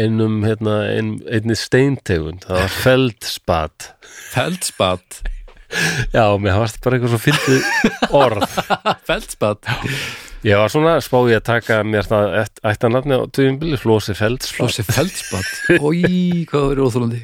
[0.00, 2.46] einum, hérna, ein, einni steintegund.
[2.46, 3.90] Það var feldspat.
[4.34, 5.20] Feldspat?
[6.14, 8.58] Já, mér fannst bara eitthvað svo fyndið orð.
[9.08, 9.68] Feldspat
[10.46, 12.30] Ég var svona spáði að taka mér það
[12.70, 16.00] ættan nafni á tveimbili Flósi Felds Flósi Feldspat Ói,
[16.48, 17.20] hvað það er óþólandi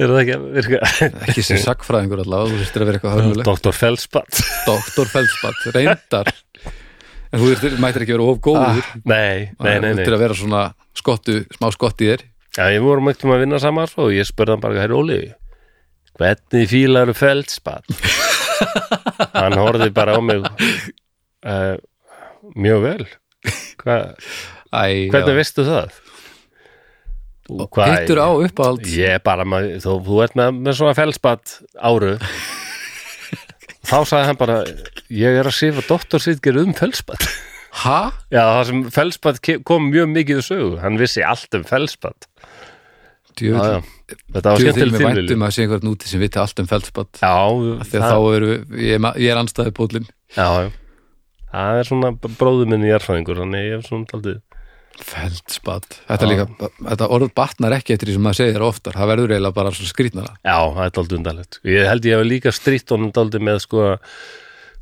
[0.00, 0.80] Er það ekki að virka?
[1.28, 3.46] Ekki sem sagfræðingur allavega, þú þurftir að vera eitthvað hörmulegt.
[3.46, 6.30] Doktor Feldspat Doktor Feldspat, reyndar.
[7.30, 8.80] En þú þurftir, mættir ekki vera of góður.
[8.82, 10.62] Ah, Nei, nei, nei, Þú þurftir að vera svona
[10.98, 12.24] skottu, smá skott í þér.
[12.58, 15.20] Já, ég vorum ekkert um að vinna saman og ég spurði hann bara, hér Óli
[16.18, 17.86] hvernig fílaru Feldspat
[19.38, 21.76] Hann horfði bara á mig uh,
[22.56, 23.06] mjög vel.
[23.80, 23.98] Hva,
[24.70, 25.98] Æ, Hvernig veistu það?
[27.50, 32.12] Hittur á uppáhald Ég bara, maður, þú, þú ert með, með svona felspat áru.
[33.90, 34.58] Þá sagði hann bara
[35.10, 37.24] ég er að sifa doktorsýtger um felspat
[37.80, 38.10] Ha?
[38.34, 42.26] já, það sem felspat ke- kom mjög mikið í sögu, hann vissi allt um felspat
[43.38, 43.78] já, já.
[43.78, 43.84] Djöfull
[44.34, 47.20] þetta var skemmtileg með tilvíli væntum að sé einhvern úti sem viti allt um feldspatt
[47.22, 47.34] já,
[47.92, 50.70] Þegar þá eru, ég, er er anstæði bólin já, já
[51.52, 54.40] það er svona bróður minn í erfæðingur þannig ég hef svona taldið
[55.00, 56.44] Feldspatt Þetta, líka,
[56.90, 59.92] þetta orð batnar ekki eftir því sem maður segir oftar Það verður eiginlega bara svona
[59.94, 61.58] skrýtnara Já, það er daldið undarlegt.
[61.72, 63.86] Ég held ég hef líka strítt honum daldið með sko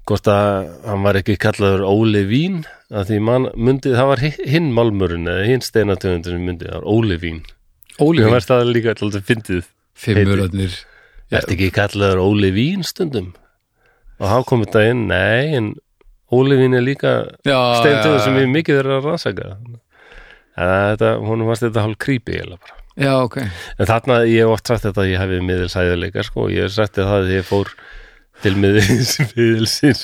[0.09, 4.47] hvort að hann var ekki kallaður Óli Vín að því mann myndi, það var hi-
[4.49, 7.43] hinn málmurinn eða hinn steinatöfundin myndi, það var Óli Vín.
[8.01, 9.67] Óli varst það líka daldið fyndið.
[9.99, 10.79] Fimmuröðnir
[11.29, 13.35] Ertu ekki kallaður Óli Vín stundum?
[14.19, 15.69] Og þá kom þetta inn, nei, en
[16.35, 17.13] Óli Vín er líka
[17.43, 19.53] steintöfund sem ég mikið verið að rannsaka.
[20.59, 22.41] Þetta, hún varst þetta hálf creepy.
[22.99, 23.37] Já, ok.
[23.79, 26.99] En þarna ég hef oft sagt þetta að ég hefði miðilsæðileika sko, ég hef sagt
[26.99, 27.71] það að ég fór
[28.43, 30.03] til miðils miðilsins.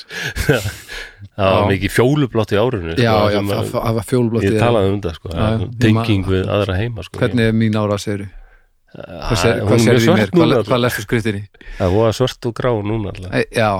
[1.34, 4.92] Það var mikið fjólublátt í árunni Já, sko, já, það að- var fjólblótt ég talaði
[4.94, 8.24] um það sko, man- við aðra heima sko, Hvernig er mín ára, segir
[8.94, 10.30] Hvað sér- hvað er sér í mér?
[10.34, 11.42] Hvað, hvað lestu skriftinni?
[11.80, 13.34] það var svört og grá núna alltaf.
[13.50, 13.70] Já,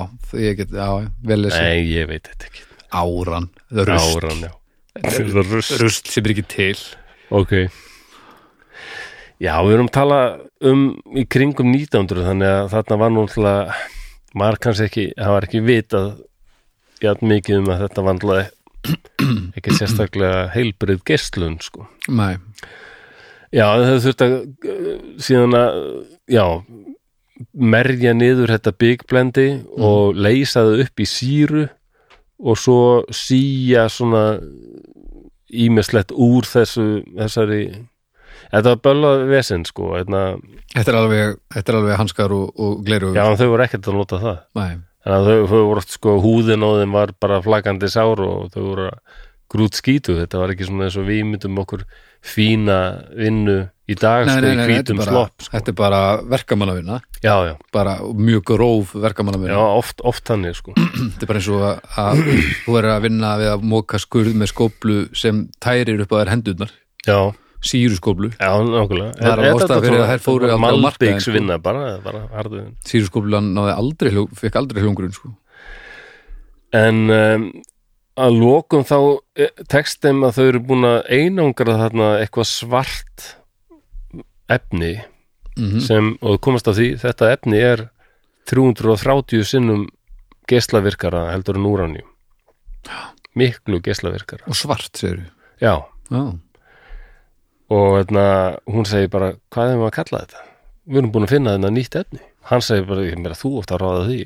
[0.43, 0.89] ég get, já,
[1.31, 2.65] vel lesi nei, ég veit þetta ekki.
[2.95, 4.51] Áran, það er rust áran, já.
[5.05, 5.75] Það er rust.
[5.81, 6.83] Rust sem er ekki til.
[7.35, 7.53] Ok.
[9.43, 10.19] Já, við erum að tala
[10.63, 10.83] um
[11.19, 13.79] í kringum 1900 þannig að þarna var náttúrulega
[14.39, 16.07] maður kannski ekki, það var ekki vitað
[17.03, 18.51] jafn mikið um að þetta var náttúrulega
[19.59, 21.87] ekki sérstaklega heilbrið gestlun sko.
[22.07, 22.35] Nei,
[23.53, 24.91] Já, þau þurft að uh,
[25.21, 25.79] síðan að,
[26.31, 26.45] já
[27.51, 29.47] merja niður þetta byggblendi
[29.83, 31.65] og leysa það upp í síru
[32.39, 32.79] og svo
[33.15, 34.37] síja svona
[35.51, 37.61] ímislegt úr þessu þessari
[38.51, 40.23] þetta var böllað vesen sko eitna,
[40.73, 43.97] þetta er alveg, þetta er alveg hanskar og, og gleru já, þau voru ekkert að
[43.99, 44.41] nota það.
[44.59, 44.73] Nei,
[45.05, 48.51] þannig að þau, þau voru oft sko húðin á þeim var bara flagandi sár og
[48.55, 48.89] þau voru
[49.51, 51.85] grút skítu þetta var ekki svona eins og við myndum okkur
[52.25, 52.79] fína
[53.13, 55.51] vinnu í dag nei, sko nei, í nei, þetta er hvítum slopp sko.
[55.53, 56.01] þetta er bara
[56.33, 56.99] verkamannavinna.
[57.21, 60.73] Já, já, bara mjög gróf já, verkamannavinna oft, oft þannig sko.
[61.13, 62.21] Þetta er bara eins og að, að
[62.65, 66.33] þú er að vinna við að móka skurð með skóplu sem tærir upp á þær
[66.33, 66.73] hendurnar.
[68.37, 69.13] Já, nákvæmlega.
[69.19, 71.45] Það er ástæða fyrir að þær fóru á Malbiks sko.
[71.65, 74.11] bara, bara harðu síruskóplan náði aldrei,
[74.41, 75.33] fekk aldrei hljóngurinn sko.
[76.75, 77.47] en um,
[78.15, 78.97] að lokum þá
[79.35, 83.27] eh, tekst þeim að þau eru búin að einangra þarna eitthvað svart
[84.51, 84.95] efni
[85.55, 87.85] mm sem, og komast að því, þetta efni er
[88.51, 89.85] 330 sinnum
[90.51, 92.09] geislavirkara heldur en úranjum
[93.39, 94.43] miklu geislavirkara.
[94.51, 95.23] Og svart, segir
[95.63, 96.25] já, þú
[97.75, 98.25] og hérna,
[98.69, 100.43] hún segir bara hvað er maður að kalla þetta?
[100.85, 102.21] Við erum búin að finna þetta nýtt efni.
[102.45, 104.19] Hann segir bara, ég meira þú oft að ráða því.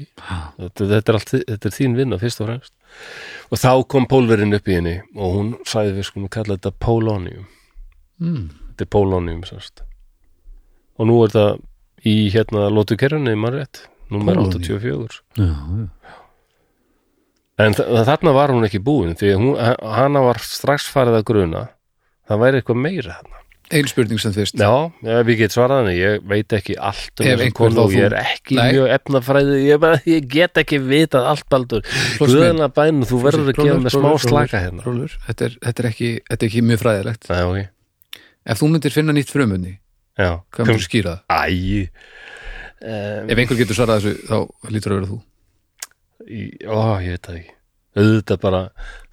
[0.58, 2.74] Þetta, þetta, er allt, þetta er þín vinna fyrst og fremst
[3.50, 7.48] og þá kom pólverinn upp í henni og hún sagði við skulum kalla þetta polonium
[8.22, 8.44] mm.
[8.72, 9.84] þetta er polonium sérst.
[11.00, 11.48] og nú er þetta
[12.08, 14.62] í hérna lótu kerjunni, maður rétt númer Polonium.
[14.64, 16.16] 84 já, já.
[17.66, 19.52] en þa þarna var hún ekki búin því að hún,
[19.98, 21.66] hana var strax farið að gruna
[22.30, 23.44] það væri eitthvað meira þarna
[23.74, 24.72] ein spurning sem fyrst Já,
[25.16, 28.16] ef ég get svarað henni, ég veit ekki allt um einhver konu og ég er
[28.20, 28.72] ekki Nei.
[28.74, 31.86] mjög efnafræði, ég, ég get ekki vitað allt baldur.
[32.22, 34.86] Guðana bænum, þú verður að gefa með smá slaka hérna.
[34.88, 35.16] rólur.
[35.28, 38.96] Þetta, er, þetta, er ekki, þetta er ekki mjög fræðilegt Nei, ok, ef þú myndir
[38.96, 39.78] finna nýtt frumunni
[40.20, 41.56] hvað myndir skýra það?
[41.56, 41.88] Æ,
[42.84, 45.20] um, ef einhver getur svarað þessu þá lítur að vera þú
[46.28, 47.56] í, ó, ég veit það ekki.
[48.00, 48.62] Auðvitað bara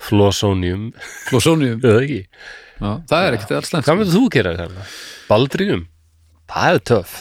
[0.09, 0.89] flosónium,
[1.31, 2.21] Flósónium, eða ekki.
[2.81, 4.87] Já, það er ekkert alls Hvað myndir þú gera þarna?
[5.31, 5.83] Baldrium?
[6.53, 7.15] Það er töff.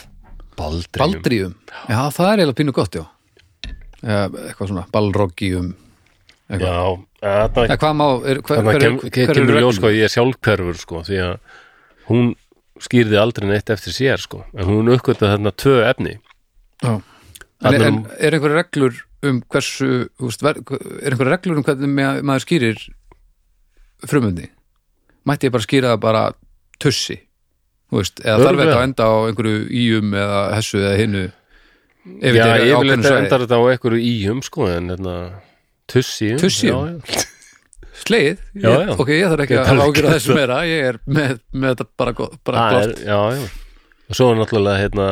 [0.56, 1.02] Baldrium.
[1.16, 1.54] Baldrium,
[1.90, 3.04] já það er eiginlega pínu gott já
[4.06, 5.70] Eða eitthvað svona balroggium
[6.46, 6.68] eitthvað.
[6.68, 6.82] Já,
[7.26, 10.06] Eða hvað má, er, hver, Þannig hver, kem, hver, kem, hver kemur ljós sko, ég
[10.06, 11.32] er sjálfhverfur sko, því að
[12.10, 12.28] hún
[12.84, 16.14] skýrði aldrei neitt eftir sér sko, en hún uppgötaði þarna tvö efni
[16.84, 16.92] Já.
[17.64, 22.44] En, en er- er einhverja reglur um hversu er einhverja reglur um hvernig ma- maður
[22.44, 22.82] skýrir
[24.06, 24.50] frumundi
[25.26, 26.24] mætti ég bara skýra það bara
[26.82, 27.16] tussi
[27.92, 31.24] veist, eða þarf þetta að enda á einhverju íum eða hessu eða hinnu?
[32.22, 33.22] Já, ég vil svæði.
[33.24, 35.14] endar þetta á einhverju íum sko, en hérna
[35.90, 37.00] tussíum Tussíum?
[38.06, 38.90] Sleið, Já, já.
[39.00, 40.58] ok, ég þarf ekki að að- þessu meira.
[40.68, 42.34] Ég er með, með þetta bara, gott
[43.00, 43.46] já, já.
[44.10, 45.06] Og svo er náttúrulega hérna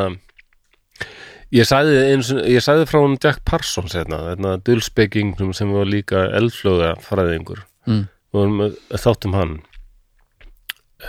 [1.55, 6.27] ég sagði, eins, ég sagði frá hún Jack Parsons hérna, hérna dulspekingnum sem var líka
[6.39, 8.07] eldflöga fræðingur Mm.
[8.33, 9.59] og þáttum hann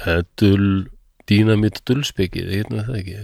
[0.06, 0.66] Eh, dul
[1.30, 3.16] dýnamít dulspekið, ég hérna það ekki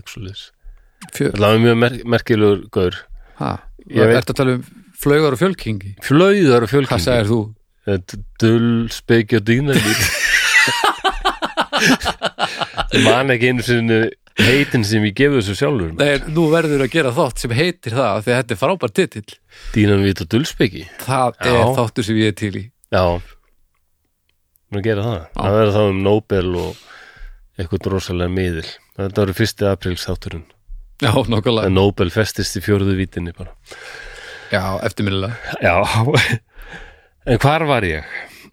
[1.11, 2.97] Það var mjög mer merkilegur gaur.
[3.41, 3.51] Ha,
[3.89, 4.63] Ég ertu að tala um
[5.01, 5.95] flaugar og fjölkingi?
[6.05, 7.41] Flauðar og hvað fjölking sagðir þú?
[8.41, 10.01] Dulspeki og dýnamít
[13.05, 13.97] Man ekki einu sinni
[14.37, 15.91] heitin sem ég gefið þessu sjálfur.
[15.97, 19.33] Nei, nú verður að gera þátt sem heitir það því að þetta er frábær titill.
[19.73, 20.83] Dýnamít og dulspeki.
[21.01, 21.51] Það Já.
[21.51, 22.63] er þáttur sem ég er til í.
[22.93, 23.05] Já
[24.71, 25.21] Nú gera það?
[25.35, 26.81] Það verður þá um Nobel og
[27.59, 28.67] eitthvað rosalega miðil.
[28.97, 30.45] Þetta var fyrsti apríls þátturinn
[31.01, 33.53] já, nokkulega, að Nobel festist í fjórðu vítinni bara.
[34.51, 35.57] Já, eftirminnilega.
[35.63, 35.75] Já.
[37.31, 38.05] En hvar var ég?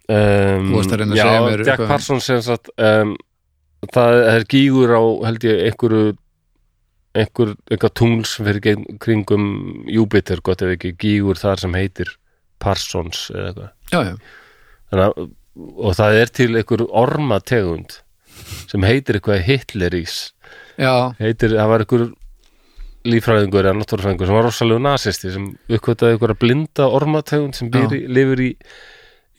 [0.09, 1.91] Um, Þú varst að reyna að já, segja mér Jack eitthvað.
[1.91, 3.13] Parsons sem sagt um,
[3.93, 6.03] það er gígur á held ég einhverju
[7.19, 9.47] einhver, einhver tungl sem fyrir kringum
[9.89, 12.13] Júpiter, gott ef ekki gígur þar sem heitir
[12.61, 13.73] Parsons eða eitthvað.
[13.93, 14.15] Já, já,
[14.89, 15.29] Þannig að,
[15.79, 17.97] og það er til einhver ormategund
[18.69, 20.17] sem heitir eitthvað Hitlerís.
[20.79, 22.05] Já, heitir, það var einhver
[23.09, 28.01] líffræðingur eða náttúrufræðingur sem var rosalega nasisti sem uppkvötaði einhverja blinda ormategund sem býr í,
[28.11, 28.49] lifir í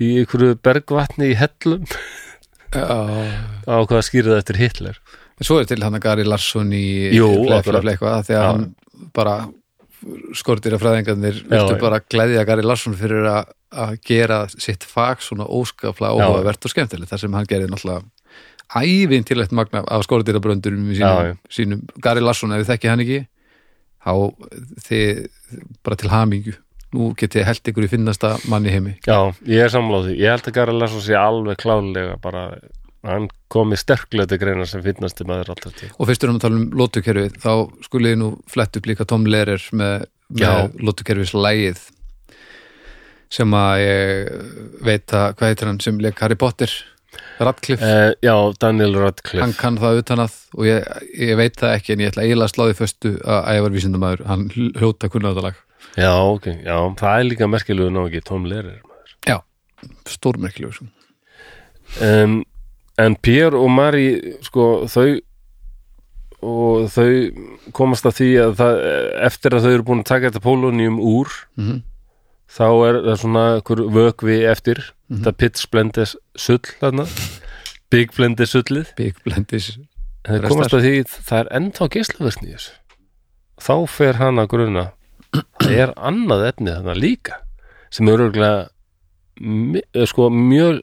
[0.01, 1.85] í einhverju bergvatni í hellum.
[2.73, 5.01] Á hvað skýrði það eftir Hitler.
[5.41, 6.85] En svo er til hann að Gary Larsson í
[7.17, 7.65] Jú, fle- akkurat.
[7.65, 8.51] fle- fle- eitthvað, því að Já.
[8.51, 8.65] hann
[9.17, 9.35] bara
[10.39, 16.17] skortir að fræðingarnir viltu bara glæðja Gary Larsson fyrir að gera sitt fag svona óskaplega
[16.17, 16.27] Já.
[16.27, 18.09] óhugavert og skemmtilegt þar sem hann gerði náttúrulega
[18.81, 21.37] ævinn til eitt magna af skortirabröndurum í Já, já.
[21.51, 23.21] sínum, sínum Gary Larsson, ef þið þekki hann ekki
[24.01, 24.13] þá
[24.87, 25.23] þið
[25.85, 26.57] bara til hamingju.
[26.91, 28.97] Nú getið held ykkur í finnasta manni heimi.
[29.07, 32.49] Já, ég er samláði, ég held að Gary Larsson sé alveg klálega bara
[33.07, 35.89] hann komi sterklega til greina sem finnasti maður alltaf til.
[35.97, 37.53] Og fyrst erum við að tala um lótukerfið þá
[37.87, 41.83] skulið nú flett upp líka Tom Lehrer með, með lótukerfis lægið
[43.31, 44.31] sem að ég
[44.85, 46.73] veit að hvað heitir hann sem leik Harry Potter?
[47.41, 49.43] Radcliffe, eh, Já, Daniel Radcliffe.
[49.43, 50.85] Hann kann það utan að og ég,
[51.19, 54.23] ég veit það ekki en ég ætla eiginlega að sláði föstu að ég var vísindamæður
[54.29, 55.59] hann hljóta kunnáttalag
[55.99, 59.15] Já, ok, já, það er líka merkilegu ná ekki Tom Lehrer maður.
[59.27, 59.37] Já,
[60.07, 60.77] stórmerkilegur.
[60.77, 60.87] Sko.
[62.07, 62.37] um,
[63.01, 65.21] En Pierre og Marie sko, þau
[66.41, 67.09] og þau
[67.77, 68.79] komast að því að það,
[69.29, 71.83] eftir að þau eru búin að taka þetta pólónium úr Mhm.
[72.51, 73.45] þá er það svona
[73.95, 74.81] vökvi eftir.
[75.11, 77.07] Þetta pitch blendes sull þarna.
[77.91, 78.95] Big blendes sullið.
[78.97, 79.77] Big Blendis
[80.25, 81.89] en þau komast að því það er ennþá
[82.55, 82.73] þessu.
[83.61, 84.85] Þá fer hann að gruna.
[85.61, 87.37] Það er annað efni þarna líka
[87.91, 88.69] sem er örgulega
[90.07, 90.81] sko mjög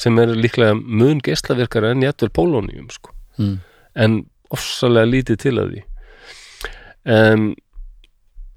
[0.00, 3.12] sem er líklega mun geislaverkar en jættul pólónium sko.
[3.38, 3.58] Mm.
[3.94, 4.20] en
[4.54, 5.82] ofsalega lítið til að því.
[7.14, 7.48] En,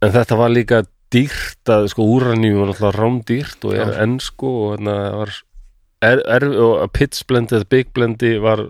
[0.05, 0.83] en þetta var líka
[1.13, 4.01] dýrt að sko úranjum var náttúrulega rándýrt og er Já.
[4.03, 5.31] enn sko og hérna var
[6.03, 8.65] er, er, og að pitch blendið, big blendi var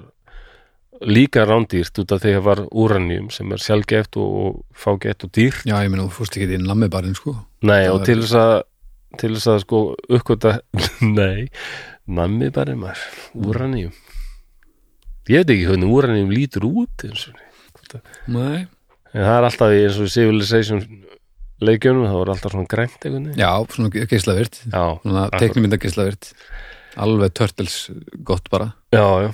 [1.01, 5.33] líka rándýrt út af því að var úranjum sem er sjálfgeft og, og fágett og
[5.35, 5.65] dýrt.
[5.67, 7.35] Já, ég meina, þú fórst ekki inn lammibarinn sko.
[7.65, 8.55] Nei Það og til þess að
[9.17, 9.81] til þess að sko
[10.17, 10.57] uppkvöta
[11.19, 11.47] nei,
[12.07, 13.01] nammi bara maður
[13.35, 13.91] úranjum
[15.27, 17.43] ég veit ekki hvernig úranjum lítur út eins og
[18.27, 18.65] Nei.
[19.15, 20.81] En það er alltaf eins og Civilization
[21.63, 23.29] leikjunum, það voru alltaf svona grænt veginn.
[23.39, 25.39] já, svona geislavirt Já, svona akkurat.
[25.41, 26.33] teiknumynda geislavirt
[26.97, 27.77] alveg törtels
[28.27, 29.31] gott bara já, já.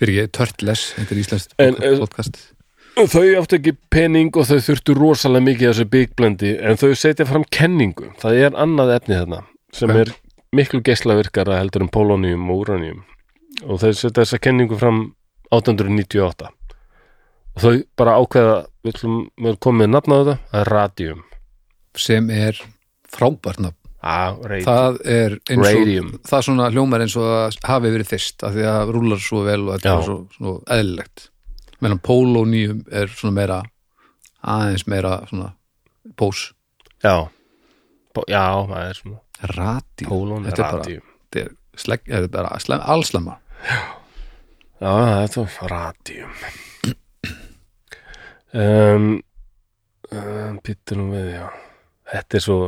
[0.00, 2.40] fyrir ekki, törtles, þetta er íslenskt En, eh, podcast
[2.92, 7.24] Þau áttu ekki pening og þau þurftu rosalega mikið þessu big blendi, en þau setja
[7.24, 8.10] fram kenningu.
[8.20, 9.38] Það er annað efni þarna
[9.72, 9.96] sem Ok.
[9.96, 10.10] er
[10.56, 13.02] miklu geislavirkara heldur en polonium og uranium.
[13.64, 15.02] Og þau setja þessa kenningu fram
[15.52, 16.50] 1898.
[17.52, 21.22] Og þau bara ákveða, við erum komið með nafn á þetta, það er radium.
[21.96, 22.56] sem er
[23.12, 24.32] frábært nafn Ah,
[24.64, 26.06] það er eins og Radium.
[26.26, 29.42] það svona hljómar eins og það hafi verið fyrst af því að það rúlar svo
[29.46, 31.26] vel og þetta er svo, svo eðlilegt
[31.84, 33.58] meðan pólóníum er svona meira
[34.42, 35.52] aðeins meira svona
[36.18, 36.40] pós
[37.04, 37.28] Já.
[38.26, 38.42] Já,
[38.72, 39.20] það er svona
[40.06, 43.38] Pólon þetta er bara, þetta er, þetta er bara slem, allslemma
[44.82, 46.30] Já, þetta var radium
[48.52, 49.08] um,
[50.10, 51.46] um, Pittur nú við, já.
[52.12, 52.58] Þetta er svo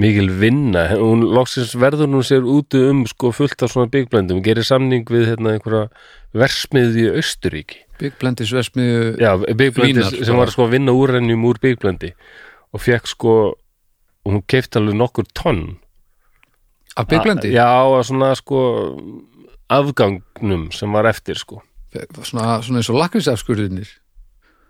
[0.00, 0.88] mikil vinna.
[0.98, 5.30] Hún loksins verður nú sér úti um sko fullt af svona byggblendum gerir samning við
[5.30, 5.86] hérna einhverja
[6.34, 10.40] versmiði í Austuríki Big Blendis versmiðu já, byggblendis Vínar, sem bara.
[10.42, 12.10] var sko að vinna úrennjum úr byggblendi.
[12.74, 13.36] Og fekk sko
[14.24, 15.76] og hún keipti alveg nokkur tonn
[16.96, 17.68] af Big Blendi, já,
[18.06, 18.60] svona sko
[19.72, 21.62] afgangnum sem var eftir sko.
[21.94, 23.86] Svona, svona eins og lakrísafskurðinir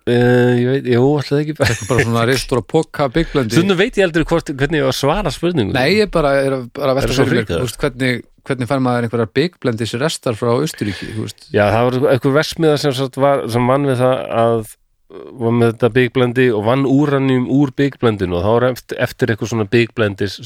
[0.05, 3.81] uh, ég veit, jú, alltaf ekki bara bara svona reistur að poka Big Blendi Stundum
[3.81, 6.93] veit ég aldrei hvort, hvernig ég var að svara spurningu Nei, ég bara er bara
[6.93, 10.53] að velta svo fyrir þú veist, hvernig, hvernig fær maður einhverjar Big Blendis restar frá
[10.53, 11.49] Austuríki þú veist.
[11.49, 14.75] Já, það var eitthvað versmiða sem, sagt var, sem vann við það að
[15.15, 19.51] var með þetta byggblendi og vann úrannjum úr byggblandinu og þá var eftir, eftir eitthvað
[19.53, 20.39] svona byggblandis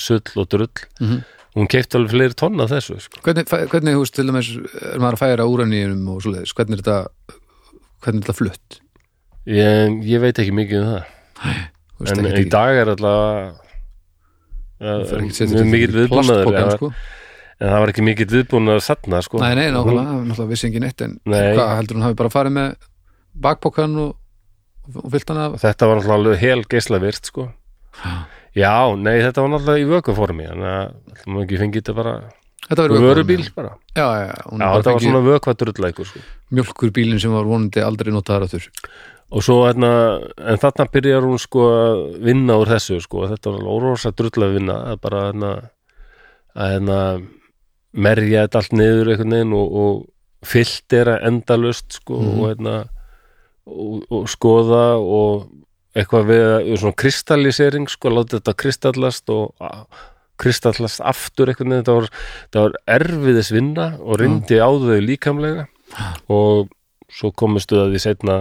[1.58, 3.20] hún keipti alveg fleiri tonna þessu sko.
[3.26, 6.84] Hvernig, hvernig þú veist, til dæmis er maður að færa úraníunum og svoleiðis, hvernig er
[6.84, 7.38] þetta
[8.04, 8.78] hvernig er þetta flutt
[9.48, 11.06] ég, ég veit ekki mikið um það
[11.98, 13.64] veist, en í dag er alltaf
[14.78, 16.92] ekki að setja mjög í viðbúnaður ja, sko.
[17.58, 19.42] en það var ekki mikill viðbúnaður þarna sko.
[19.42, 21.40] Nei, nei, nákvæmlega, náttúrulega vissi engin eitt en Nei.
[21.58, 22.88] hvað heldur hún hafi bara farið með
[23.48, 24.12] bakpokan og,
[24.94, 27.48] og fyllt hann af þetta var alveg hel geislavirt sko.
[28.58, 30.90] Já, nei, þetta var náttúrulega í vökuformi þannig að
[31.22, 32.16] það má ekki fengið þetta bara
[32.68, 36.20] Þetta verður vörubíl bara Já, já, já, já, þetta var svona vökvadrullækur sko.
[36.58, 38.66] mjölkur bílinn sem var vonandi aldrei notaðar aftur
[39.28, 39.88] og svo hérna,
[40.40, 43.66] en þarna byrjar hún sko að vinna úr þessu sko, þetta var
[44.16, 45.50] drull að vinna að bara hérna
[46.58, 47.00] að hérna
[47.92, 52.40] merja þetta allt niður einhvern veginn og, og filtera endalust sko Mhm.
[52.40, 52.74] og hérna
[53.68, 55.48] og, og skoða og
[55.98, 56.46] eitthvað við,
[56.80, 59.68] svona kristallisering sko, láta þetta kristallast og
[60.38, 62.08] kristallast aftur eitthvað þetta var,
[62.54, 65.66] var erfiðis vinna og reyndi á þau líkamlega.
[66.30, 66.68] Og
[67.12, 68.36] svo komistu að því setna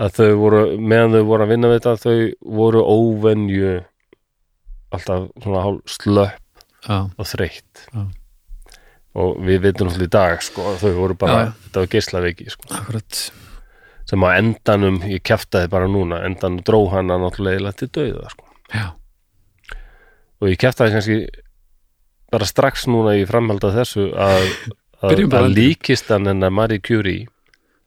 [0.00, 3.74] að þau voru, meðan þau voru að vinna við þetta þau voru óvenju
[4.94, 7.84] alltaf svona hálf slöpp já, og þreytt.
[7.90, 8.06] Já.
[9.20, 11.52] og við veitum alltaf í dag sko, að þau voru bara, já.
[11.66, 13.22] þetta var geislaveiki sko, akkurat
[14.10, 18.48] sem á endanum, ég kjaftaði bara núna endanum dró hana náttúrulega til dauða sko.
[20.40, 21.18] og ég kjaftaði kannski
[22.30, 24.46] bara strax núna í framhald af þessu að,
[25.06, 27.28] að, að líkistan hennar Marie Curie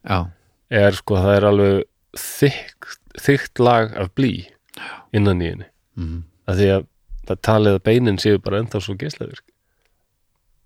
[0.03, 0.29] já,
[0.71, 1.83] er sko, það er alveg
[2.23, 4.33] þykkt, þykkt lag af blí
[5.13, 5.69] innan í henni.
[5.93, 6.23] Mm.
[6.49, 6.85] að því að
[7.27, 9.43] það talið að beinin séu bara enda svo geislavirk.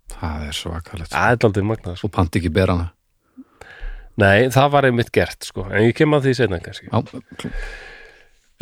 [0.08, 2.08] Það er svakalegt sko.
[2.08, 2.86] og pant ekki ber hana
[4.18, 5.68] nei, það var einmitt gert sko.
[5.70, 6.90] en ég kem að því setna kannski.
[6.90, 7.52] Já,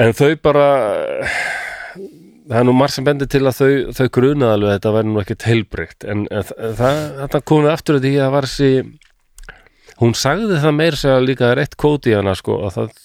[0.04, 0.68] en þau bara
[2.46, 5.11] það er nú margt sem bendir til að þau, þau grunaði alveg að þetta væri
[5.11, 6.28] nú ekkert heilbrygt en,
[6.78, 8.70] það, komið aftur að því að það var þessi
[10.02, 13.02] hún sagði það meir segja líka eitt kóti í hana sko að það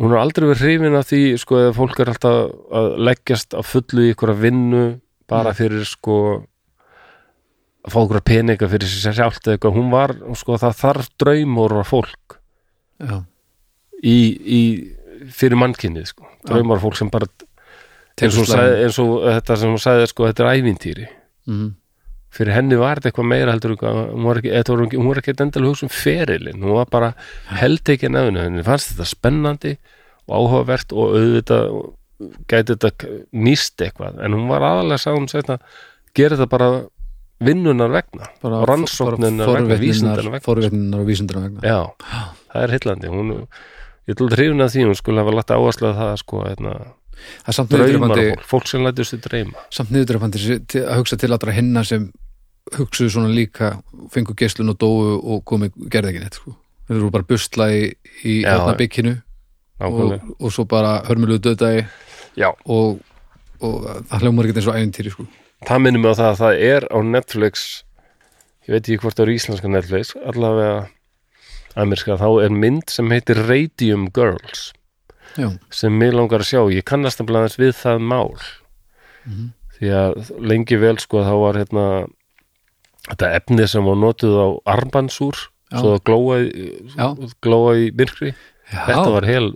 [0.00, 2.40] hún er aldrei verið hrifin af því sko eða fólk er alltaf
[2.80, 4.84] að leggjast á fullu í ykkur vinnu
[5.30, 6.16] bara fyrir sko
[7.80, 11.76] að fá ykkur peninga fyrir sér sjálft eða eitthvað, hún var sko það þarf draumur
[11.80, 12.38] á fólk
[13.00, 13.14] já,
[14.04, 14.60] í, í
[15.32, 17.28] fyrir mannkynnið sko, draumar fólk sem bara
[18.20, 21.06] eins og, sagði, eins og þetta sem hún sagði sko, þetta er ævintýri.
[21.50, 21.70] Mm.
[22.30, 25.70] fyrir henni var þetta eitthvað meira heldur hún var ekki, var, hún var ekki endalega
[25.72, 27.08] hugsa um ferilinn, hún var bara
[27.58, 29.72] held ekki nefninu, henni fannst þetta spennandi
[30.28, 31.72] og áhugavert og auðvitað
[32.46, 35.56] gæti þetta nýst eitthvað, en hún var aðalega sá hún segna,
[36.14, 36.70] gera þetta bara
[37.40, 40.40] vinnunar vegna, bara rannsóknunar vegna, vísindunar vegna.
[40.44, 41.60] forvétninar og vísindunar vegna.
[41.64, 41.80] Já,
[42.52, 43.12] það er heillandi.
[43.12, 43.34] Hún,
[44.06, 46.74] ég ætla að hrifna því hún skulle hafa lagt áherslu að það sko, hérna,
[47.46, 49.56] er samt draumar fólk, fólk sem lætur sér dreyma.
[49.70, 49.90] Samt
[50.68, 52.10] til- að hugsa til allra hinna sem
[52.76, 53.82] hugsuðu svona líka
[54.12, 56.54] fengu geislun og dóu og komi gerði ekki neitt sko.
[56.88, 59.14] þeir eru bara busla í, í Já, hérna bygginu
[59.80, 61.86] og, og svo bara hörmulugu döðdagi
[62.36, 63.00] Já, og,
[63.60, 65.26] og það hljómar ekki eins og æfintýri sko.
[65.68, 67.64] Það minnum mig á það að það er á Netflix
[68.66, 70.88] ég veit ekki hvort það er íslenska Netflix allavega
[71.78, 74.70] amerska, þá er mynd sem heitir Radium Girls
[75.38, 78.34] já, sem mig langar að sjá, ég kannast að blæðast við það mál.
[79.24, 79.52] Mhm.
[79.80, 81.84] því að lengi vel sko þá var hérna
[83.06, 85.36] þetta efni sem var notuð á armbandsúr
[85.70, 85.78] Já.
[85.80, 86.02] svo það
[87.40, 88.34] glóa, í myrkri.
[88.68, 89.46] Þetta var hel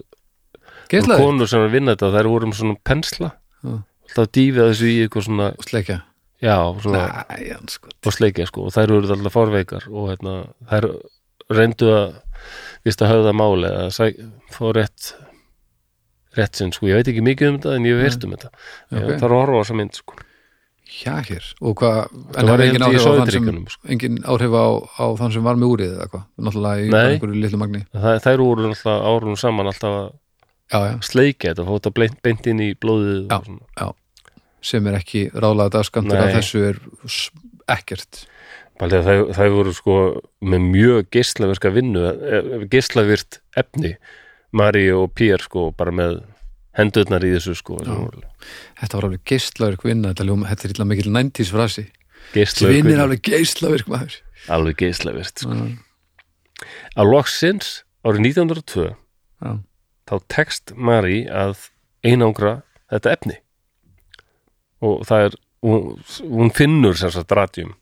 [0.88, 3.32] konur sem var að vinna þetta, þær voru um svona pensla.
[3.64, 3.74] Já.
[4.14, 5.98] Alltaf dýfið þessu í eitthvað svona, og sleikja
[6.44, 7.54] já, svona Næ,
[8.06, 10.34] og sleikja sko og þær eru alltaf fárveikar og hérna,
[10.70, 10.88] þær
[11.54, 12.20] reyndu að
[12.84, 14.20] vist að höfða máli að
[14.54, 15.14] fá rétt
[16.34, 18.53] rétt sinn sko, ég veit ekki mikið um þetta en ég hef heyrt um þetta
[18.54, 19.03] Ok.
[19.03, 19.18] okay.
[19.18, 20.22] það er horfa á þessa mynd sko
[20.95, 23.88] já hér og hvað það en var hefði held engin áhrif á sem sko.
[23.95, 24.66] engin áhrif á,
[25.00, 28.42] á þann sem var með úrið eða hvað náttúrulega í einhverju litlu magni það, þær
[28.45, 30.11] voru alltaf árunum saman alltaf að
[30.70, 31.92] já, já, sleikja þetta, þetta
[32.22, 33.38] beint, inn í blóðið Já.
[33.46, 33.92] svona.
[34.64, 36.24] Sem er ekki ráðlega dagskamtur Nei.
[36.24, 36.78] af þessu er
[37.74, 38.24] ekkert.
[38.80, 39.96] Bæli að það, það voru sko
[40.42, 43.95] með mjög geislaverska vinnu eh, geislavirt efni
[44.54, 46.22] Mari og Pér sko bara með
[46.74, 48.24] hendurnar í þessu sko voru
[48.80, 50.26] þetta var alveg geislavirk vinna þetta,
[50.66, 51.86] er illa mikil 90s frasi
[52.34, 54.16] Svinn er alveg geislavirk maður.
[54.50, 55.54] Alveg geislavirt sko.
[55.54, 56.64] Já,
[56.99, 57.70] að loksins
[58.03, 59.53] árið 1902 já,
[60.08, 61.68] þá tekst Mari að
[62.04, 62.57] einangra
[62.91, 63.38] þetta efni
[64.83, 65.95] og það er hún,
[66.25, 67.75] hún finnur sem sagt radjum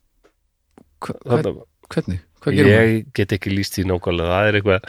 [1.03, 2.23] hvernig?
[2.51, 4.81] Ég get ekki líst því nákvæmlega það er eitthvað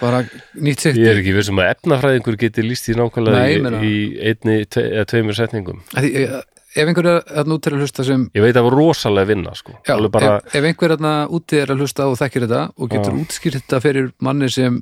[0.97, 4.87] Ég er ekki vissum að efnafræðingur geti líst því nákvæmlega Nei, í, í einni tve,
[4.89, 5.83] eða tveimur setningum.
[5.93, 6.11] Því,
[6.73, 9.29] Ef einhver er að nú til að hlusta sem Ég veit að það var rosalega
[9.29, 9.75] vinna, sko.
[9.85, 12.89] já, bara, ef, ef einhver er að úti er að hlusta og þekkir þetta og
[12.95, 14.79] getur útskýrt þetta fyrir manni sem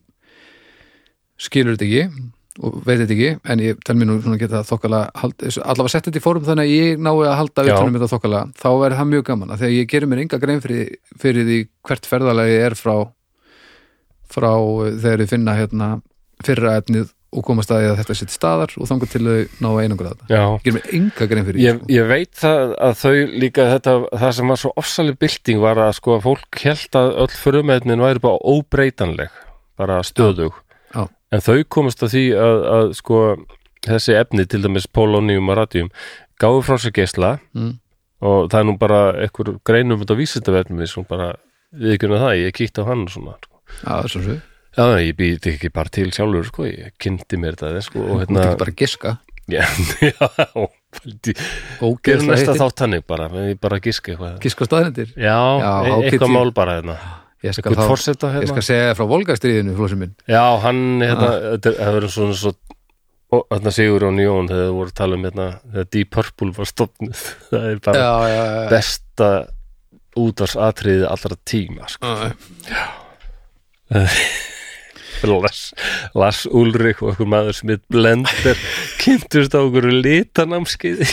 [1.42, 5.00] skilur þetta ekki og veit þetta ekki, en ég tel mér nú svona geta þokkala
[5.16, 7.72] allavega sett þetta í fórum þannig að ég nái að halda Já.
[7.76, 10.62] utanum þetta þokkala, þá er það mjög gaman að þegar ég gerir mér enga grein
[10.64, 10.92] fyrir,
[11.22, 12.96] fyrir því hvert ferðalagi er frá
[14.32, 15.90] frá eh, þegar ég finna hérna
[16.44, 19.78] fyrra efnið og koma staði að þetta sitt staðar og þangar til þau ná að
[19.86, 23.14] einangra þetta ég gerir mér enga grein fyrir Ég, ég veit það að þau
[23.46, 27.14] líka þetta, það sem var svo ofsaleg bylting var að sko að fólk held að
[27.24, 29.40] öll frumefnin væri bara óbreytanleg,
[29.80, 30.60] bara stöðug.
[30.60, 30.71] Já.
[31.32, 33.20] En þau komast að því að, að sko
[33.88, 35.90] þessi efni, til dæmis polónium og radíum,
[36.42, 37.78] gáðu frá sér geisla Mm.
[38.22, 41.32] og það er nú bara ekkur greinum þetta vísindavefnum sem bara
[41.74, 43.38] við ekki það, ég kíkti á hann og svona.
[43.42, 43.58] sko.
[43.82, 44.38] Já, það er svo svo
[44.72, 48.20] Já, ég býti ekki bara til sjálfur sko, ég kynnti mér þetta sko, og Þú
[48.22, 49.18] hérna getur bara að giska
[49.52, 49.66] Já,
[51.82, 56.32] Ógeðslega næsta þátt hannig bara, ég bara giska eitthvað Giska staðnendir Já, Já, e eitthvað
[56.36, 56.96] mál bara hérna
[57.42, 61.32] Ég skal, þá, forseta ég hérna skal segja frá volgastriðinu, flósum minn Já, hann, hérna,
[61.56, 62.54] þetta það verður svona svo
[63.32, 66.52] og þarna Sigur og Jón þegar þau voru að tala um hérna þegar Deep Purple
[66.58, 69.32] var stopnuð það er bara Já, já, já, besta
[70.22, 72.16] útvarsatriði allra tíma sko.
[72.68, 72.86] já.
[75.22, 75.60] Lars,
[76.18, 78.62] Lars Ulrik og okkur maður sem heit blender
[79.02, 81.06] kynntust á okkur litanamskiði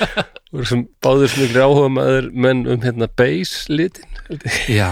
[0.56, 4.08] og sem báður smikli áhuga maður menn um hérna base litin
[4.70, 4.88] já.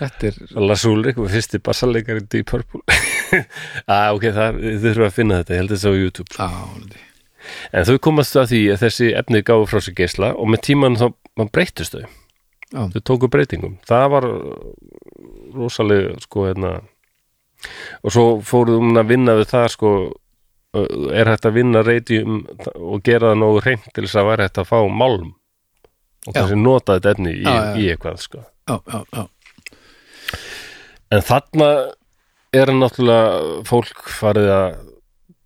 [0.00, 2.82] Þetta er Lars Ulrik var fyrsti bassaleikari Deep Purple.
[3.86, 6.32] Ah, ok, það, þið þurfum að finna þetta ég held þetta á YouTube.
[6.34, 7.02] Já,
[7.78, 10.98] en þau komast að því að þessi efni gáfu frá sér geisla og með tíman
[10.98, 11.06] þá
[11.54, 12.02] breytist þau.
[12.70, 12.80] Já.
[12.90, 13.76] þau tóku breytingum.
[13.86, 14.26] Það var
[15.54, 16.72] rosalega sko hérna
[18.02, 19.92] og svo fóruðum að vinna við það sko
[21.10, 22.44] er hægt að vinna radium
[22.78, 25.32] og gera það nógu reynd til þess að væri hægt að fá málm.
[26.28, 26.40] Og Já.
[26.42, 27.44] kannski nota þetta efni í,
[27.80, 28.42] í eitthvað sko.
[28.68, 29.22] Já, já, já.
[31.10, 31.70] En þarna
[32.56, 34.78] er náttúrulega fólk farið að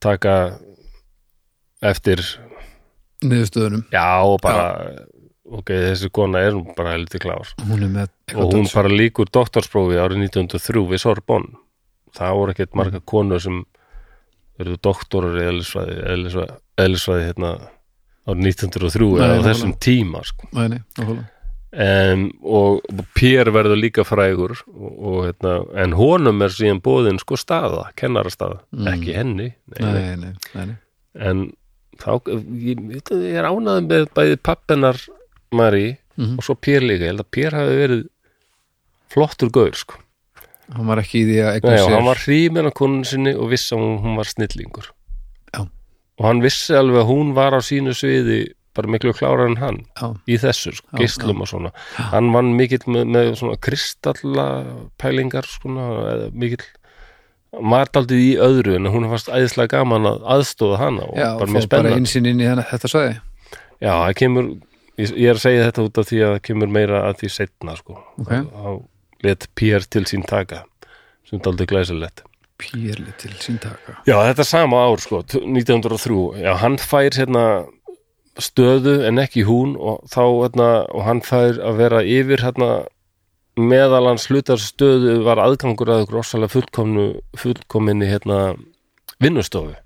[0.05, 0.37] taka
[1.85, 2.23] eftir
[3.25, 3.85] Niðurstöðunum.
[3.95, 4.65] Já og bara
[5.49, 7.53] ok, þessi kona er bara heldur klár.
[7.65, 11.57] Hún með og hún bara líkur doktorsprófi árið 1903 við Sorbonne.
[12.15, 13.63] Það voru ekkert marga konur sem
[14.61, 17.53] verður doktorar í eðlisfræði eðlisfræði, eðlisfræði hérna
[18.29, 20.51] árið 1903 Nei, eða á þessum tíma sko.
[20.53, 21.31] Nei, nei, nákvæmlega.
[21.75, 22.85] En, og
[23.19, 28.61] Pér verður líka frægur og, og, hérna, en honum er síðan bóðin sko staða, kennarastaða
[28.73, 28.87] Mm.
[28.93, 29.49] ekki henni
[29.81, 30.33] nei, nei.
[30.55, 30.77] Nei,
[31.19, 31.45] en
[31.99, 35.01] þá ég, ég er ánæðum með bæði pappinar
[35.53, 36.37] Mari Mhm.
[36.39, 38.03] og svo Pér líka, ég held að Pér hafi verið
[39.11, 39.99] flottur gaur sko
[40.75, 43.51] Hann var ekki í því að og sér hann var hríminn á konun sinni og
[43.51, 44.87] vissi að hún var snillingur
[45.53, 45.61] Já.
[45.67, 48.39] og hann vissi alveg að hún var á sínu sviði
[48.75, 51.71] bara miklu klárar en hann Já, í þessu, sko, Já, geislum og svona.
[52.13, 54.47] Hann vann mikill með, með svona kristalla
[54.99, 56.65] pælingar svona, eða mikill
[57.55, 61.53] martaldið í öðru en hún fannst æðislega gaman að aðstóða hana og já bara fór
[61.55, 61.99] mjög bara spennandi.
[62.03, 63.15] einsinn inn í þennan- þetta svæði.
[63.81, 64.49] Já, það kemur
[64.99, 67.31] ég, ég er að segja þetta út af því að það kemur meira að því
[67.37, 67.99] setna sko.
[68.19, 68.31] Ok.
[68.33, 68.85] þá
[69.25, 70.65] let Pér til sín taka
[71.25, 72.23] sem er aldrei glæsilegt
[72.59, 77.67] Pírli til síntaka Já, þetta er sama ár sko, t- 1903 Já, hann fær hérna
[78.41, 82.71] stöðu en ekki hún og þá hérna, og hann fær að vera yfir hérna
[83.61, 86.09] meðal hans hlutar stöðu var aðgangur að
[86.51, 87.07] fullkomnu
[87.39, 88.57] fullkominni hérna
[89.23, 89.77] vinnustofu.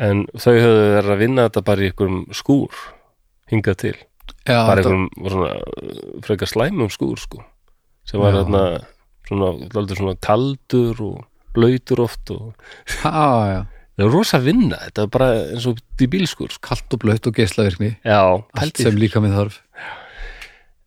[0.00, 2.80] En þau höfðu verið að vinna þetta bara í ykkurum skúr
[3.52, 3.98] hingað til.
[4.42, 5.50] Já, bara einhverjum svona,
[6.26, 7.42] frekar slæmum skúr sko
[8.08, 8.62] sem var hérna
[9.28, 9.50] svona,
[9.94, 11.20] svona kaldur og
[11.54, 12.54] blöytur oft og
[12.88, 13.12] Já,
[13.52, 13.60] já,
[14.02, 16.62] það er rosa vinna, þetta er bara eins og í bílskur sko.
[16.68, 17.96] kallt og blöytt og geislavirkni.
[18.04, 18.22] Já,
[18.58, 19.58] Allt sem líka með þarf.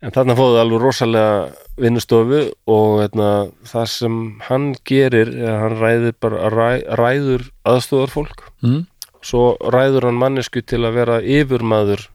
[0.05, 1.35] En þarna fóðu alveg rosalega
[1.81, 3.29] vinnustofu og hérna,
[3.65, 4.17] það sem
[4.49, 6.69] hann gerir er hann ræður bara ræ,
[6.99, 8.83] ræður aðstofar fólk mm?
[9.25, 12.05] svo ræður hann mannesku til að vera yfirmaður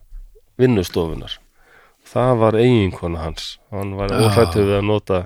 [0.60, 1.40] vinnustofunar
[2.10, 3.54] það var eiginkona hans.
[3.74, 5.20] Hann var við að nota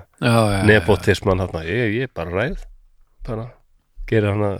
[0.67, 2.65] nepotisman hann ég, ég bara ræð.
[3.25, 3.49] Bara
[4.09, 4.57] gerir hann að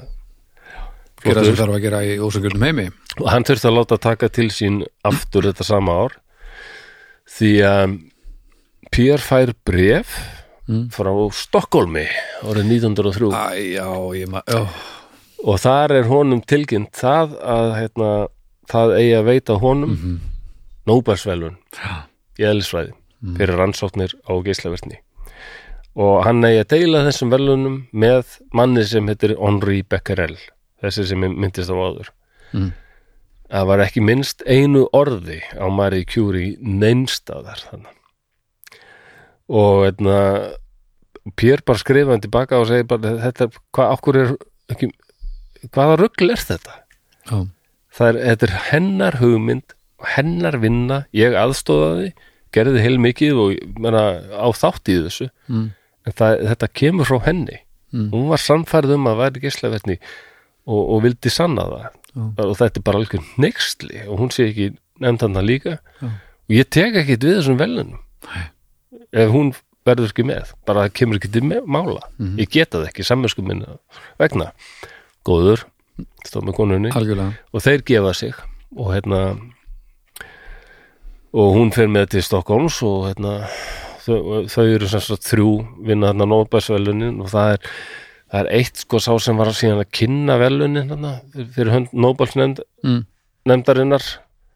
[1.25, 1.59] gera sem flottur.
[1.61, 2.85] þarf að gera í ósakjöldum heimi.
[3.21, 6.17] Og hann þurfti að láta taka til sín aftur þetta sama ár.
[7.35, 7.95] Því að
[8.95, 10.17] Pér fær bref
[10.65, 10.87] Mm.
[10.89, 12.07] frá Stokkólmi
[12.41, 13.85] árið 1903 Æ, já,
[14.17, 14.61] já,
[15.45, 18.07] og þar er honum tilkynnt það að hérna,
[18.67, 20.15] það eigi að veita honum mm Mhm.
[20.89, 21.57] Nóbelsvelun
[22.39, 22.93] í eðlisfræði
[23.37, 24.97] fyrir rannsóknir á geislavertni
[25.95, 30.35] og hann eigi að deila þessum velunum með manni sem heitir Henri Becquerel
[30.83, 32.11] þessi sem myndist á áður.
[32.55, 32.71] Mm.
[33.49, 38.81] það var ekki minnst einu orði á Marie Curie neinstaðar þannig
[39.49, 40.19] og hérna
[41.33, 44.33] Pér bara skrifa hann tilbaka og segi bara þetta, hvað, okkur er
[44.69, 44.91] ekki,
[45.73, 46.75] hvaða rugl er þetta?
[47.25, 47.37] Já,
[47.97, 49.73] það er, þetta er hennar hugmynd
[50.15, 52.11] hennar vinna, ég aðstóðaði
[52.55, 54.03] gerði heil mikið og ég meina,
[54.37, 55.29] á þátt í þessu.
[55.49, 55.65] Mm.
[56.05, 57.59] en það, þetta kemur frá henni.
[57.95, 58.09] Mm.
[58.13, 59.99] hún var samfærð um að væri geislaverni
[60.65, 61.85] og, og vildi sanna það.
[62.15, 62.25] Já.
[62.45, 64.69] og þetta er bara alveg nextli og hún sé ekki
[65.03, 65.77] nefnd hann líka.
[65.99, 66.09] Já.
[66.47, 67.99] og ég tek ekki við þessum velunum
[69.15, 69.53] ef hún
[69.85, 72.01] verður ekki með bara það kemur ekki til mála.
[72.17, 72.37] Mhm.
[72.39, 73.77] ég geta það ekki, sammensku minna
[74.19, 74.51] vegna,
[75.25, 75.65] góður
[76.25, 76.91] stóð með konunni.
[76.91, 77.37] Algjörlega.
[77.53, 78.33] Og þeir gefa sig.
[78.75, 79.19] Og hérna
[81.35, 83.37] og hún fer með til Stokkólms og hérna
[84.05, 85.49] þau, þau eru sem sagt þrjú
[85.85, 87.71] vinna þarna Nóbelsvelunin og það er,
[88.31, 90.95] það er eitt sko sá sem var að síðan að kynna velunin
[91.55, 93.03] fyrir hönd Nóbelsnefnd mm.
[93.49, 94.07] nefndarinnar.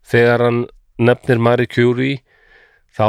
[0.10, 0.64] Þegar hann
[1.00, 2.24] nefnir Marie Curie
[2.98, 3.08] þá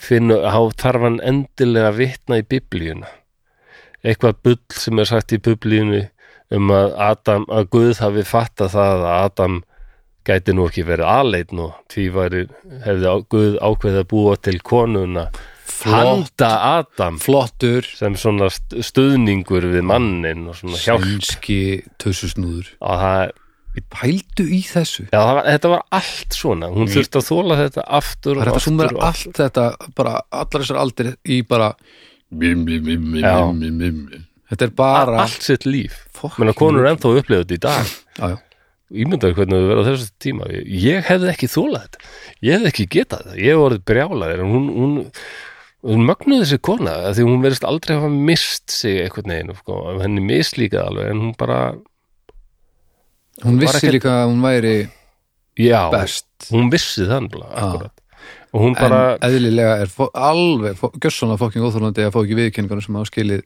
[0.00, 0.38] finnu,
[0.80, 3.08] þarf hann endilega að vitna í biblíuna.
[4.00, 6.06] Eitthvað bull sem er sagt í biblíunu
[6.56, 9.58] um að Adam, að Guð hafi fattað það að Adam
[10.26, 12.42] gæti nú ekki verið aðleitn og því væri
[12.84, 15.26] hefði Guð ákveðið að búa til konuna
[15.84, 17.18] handa Adam.
[17.22, 17.86] Flottur.
[17.96, 21.60] Sem svona st- stuðningur við mannin og svona hjálp sænski
[22.02, 23.32] tösusnúður og það
[23.94, 25.04] pældu í þessu.
[25.12, 28.50] Já, það var, þetta var allt svona, hún þurfti að þóla þetta aftur það er
[28.50, 29.66] og þetta aftur og allt þetta
[30.00, 31.70] bara allar þessar aldir í bara
[32.30, 33.32] Bim, bim, bim, bim, Já.
[33.50, 34.26] bim, bim, bim.
[34.50, 35.96] þetta er aftur bara allt sitt líf.
[36.14, 37.94] Fucking menn að konur er ennþá upplifað þetta í dag.
[38.18, 38.36] Já, já.
[39.04, 40.50] ímyndaðu hvernig þau verða á þessu tíma.
[40.84, 42.04] Ég hefði ekki þólað þetta.
[42.42, 44.94] Ég hefði ekki getað þetta, ég hef orðið brjálaðir en hún, hún,
[45.86, 50.20] hún mögnuði þessi kona því hún verðist aldrei hafa mist sig einhvern veginn, sko, henni
[50.24, 51.60] mislíkað alveg en hún bara,
[53.44, 54.74] hún Var vissi ekkert- líka að hún væri
[55.60, 57.16] já best hún vissi Já.
[57.16, 57.96] akkurat
[58.52, 62.82] og hún bara, en eðlilega er fó- alveg gjössanlega fokking óþólandi að fá ekki viðurkenningunum
[62.84, 63.42] sem á skilið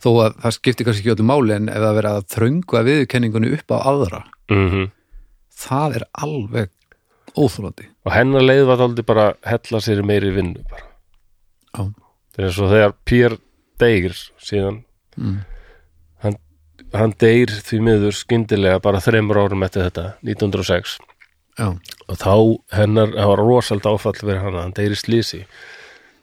[0.00, 3.52] þó að það skiptir kannski ekki öllu máli en ef það verið að þröngva viðurkenningunni
[3.56, 4.90] upp á aðra mm
[5.60, 6.70] það er alveg
[7.36, 10.86] óþólandi og hennar leið var aldrei bara hella sér meiri vinnu bara.
[11.76, 13.38] Það er svo þegar Pér
[13.80, 14.82] deyr síðan
[15.20, 15.40] Mm.
[16.22, 16.36] hann,
[16.94, 20.98] hann deyr því miður skyndilega bara þreymur árum eftir þetta 1906
[21.58, 21.66] já,
[22.08, 22.34] og þá
[22.78, 25.42] hennar, það var rosald áfall fyrir hana, hann deyr í slísi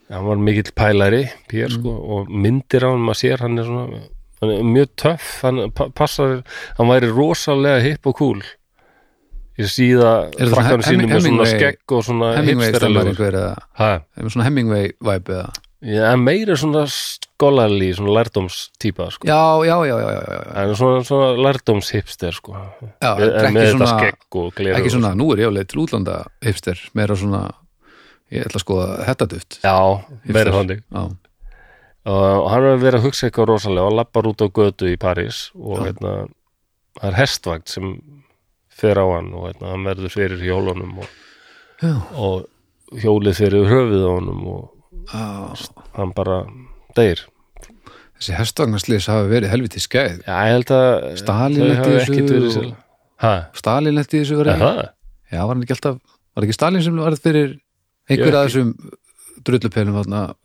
[0.09, 4.01] hann var mikill pælari Pér sko, og myndir á hann maður sér hann er svona,
[4.41, 6.41] hann er mjög töff hann pa- passar,
[6.79, 8.41] hann væri rosalega hipp og cool
[9.57, 12.33] ég síða Er frakkanum sínum með svona skegg og svona
[13.77, 15.47] ha, eða svona Hemingway vibe eða?
[15.77, 19.27] Já, meira svona skólarli, svona lærdómstýpa sko.
[19.29, 20.63] já, já, já, já, já, já.
[20.63, 22.55] en svona, svona lærdómshipster sko.
[23.01, 25.53] Já, með, ekki með þetta svona- skegg og gleru ekki svona, nú er ég á
[25.53, 27.43] leið til útlanda hipster, meira svona
[28.33, 29.77] ég ætla að skoða þetta duft já,
[30.25, 30.81] meira þannig.
[32.07, 35.51] Og hann hefur verið að hugsa eitthvað rosalega og lappar út á götu í París
[35.53, 36.13] og hérna,
[36.97, 37.93] það er hestvagn sem
[38.77, 41.15] fer á hann og hérna, hann verður fyrir hjólunum og,
[41.81, 44.61] já, og hjólið fyrir höfuð á honum og
[45.11, 45.25] já.
[45.97, 46.43] hann bara
[46.97, 47.25] deyr.
[48.17, 50.23] Þessi hestvagnarslis hafi verið helviti skeið.
[50.25, 50.91] Já, ég held að
[51.21, 52.75] Stalín þau hafi ekkit verið sér
[53.57, 54.63] Stalin letti þessu er verið
[55.31, 55.99] já, var hann ekki alltaf,
[56.35, 57.55] var ekki Stalin sem var fyrir
[58.07, 58.73] einhver Ég af þessum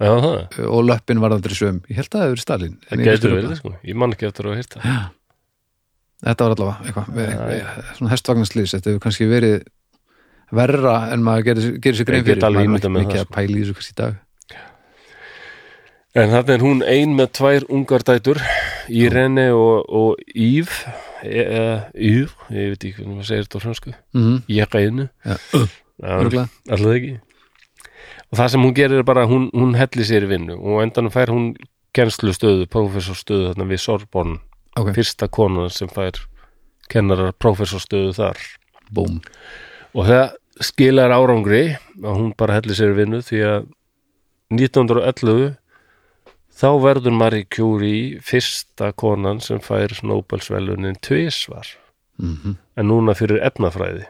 [0.00, 3.04] Já, það og löppin var aldrei söm ég held að það hefur verið Stalin Það
[3.08, 3.74] getur verið, sko.
[3.88, 4.88] Ég man ekki eftir að hýrt það.
[6.22, 9.56] Þetta var allavega eitthvað Já, við, svona hestvagnarslis, þetta hefur kannski verið
[10.52, 12.44] verra en maður gerir, gerir sér grein fyrir.
[12.44, 14.20] maður er ekki að pæla í þessu kannski í dag.
[16.12, 18.40] En þannig er hún ein með tvær ungar dætur,
[18.92, 20.74] Irene og, og Ív,
[21.24, 25.06] eða Ív, ég veit ekki hvernig maður segir þetta á fransku, mm ég reynu.
[25.24, 25.36] Já,
[26.02, 26.48] Örugglega.
[26.68, 27.14] alltaf ekki.
[28.28, 30.84] Og það sem hún gerir er bara, hún, hún helli sér í vinnu og á
[30.84, 31.54] endanum fær hún
[31.96, 34.38] kennslustöðu, prófessorstöðu þarna við Sorbonne,
[34.78, 36.20] ok, fyrsta konan sem fær
[36.92, 38.38] kennarar prófessorstöðu þar.
[38.92, 39.20] búm
[39.96, 43.68] og það skilar árangri að hún bara hellir sér vinnu því að
[44.52, 45.54] 1911
[46.52, 51.66] þá verður Marie Curie fyrsta konan sem fær Nobelsvelunin tvisvar.
[52.18, 54.06] Mm en núna fyrir efnafræði.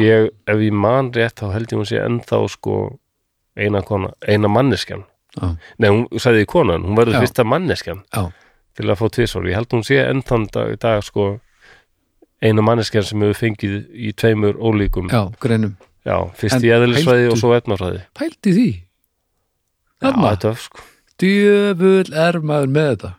[0.00, 2.98] Ég, ef ég man rétt þá held ég hún sé ennþá sko
[3.56, 5.04] eina kona, eina manneskjan.
[5.78, 7.22] Nei, hún sagði konan, hún verður Já.
[7.24, 8.28] fyrsta manneskjan Já.
[8.78, 11.40] til að fá tvisvar, ég held hún sé ennþann dag, dag sko
[12.44, 15.08] eina manneskjan sem hefur fengið í tveimur ólíkum.
[15.10, 18.68] Já, greinum, Já, fyrst En í eðlisfræði og svo etnafræði pældi því?
[20.02, 20.30] Já, Þarna.
[20.34, 20.82] þetta er sko.
[21.22, 23.10] Djöfull er maður með þetta.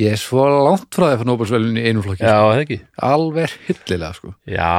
[0.00, 2.48] Ég er svo langt frá því að fá Nobelsvelun í einu flokki Já, sko.
[2.48, 2.78] það ekki?
[3.12, 4.32] Alveg hillilega sko.
[4.48, 4.72] Já,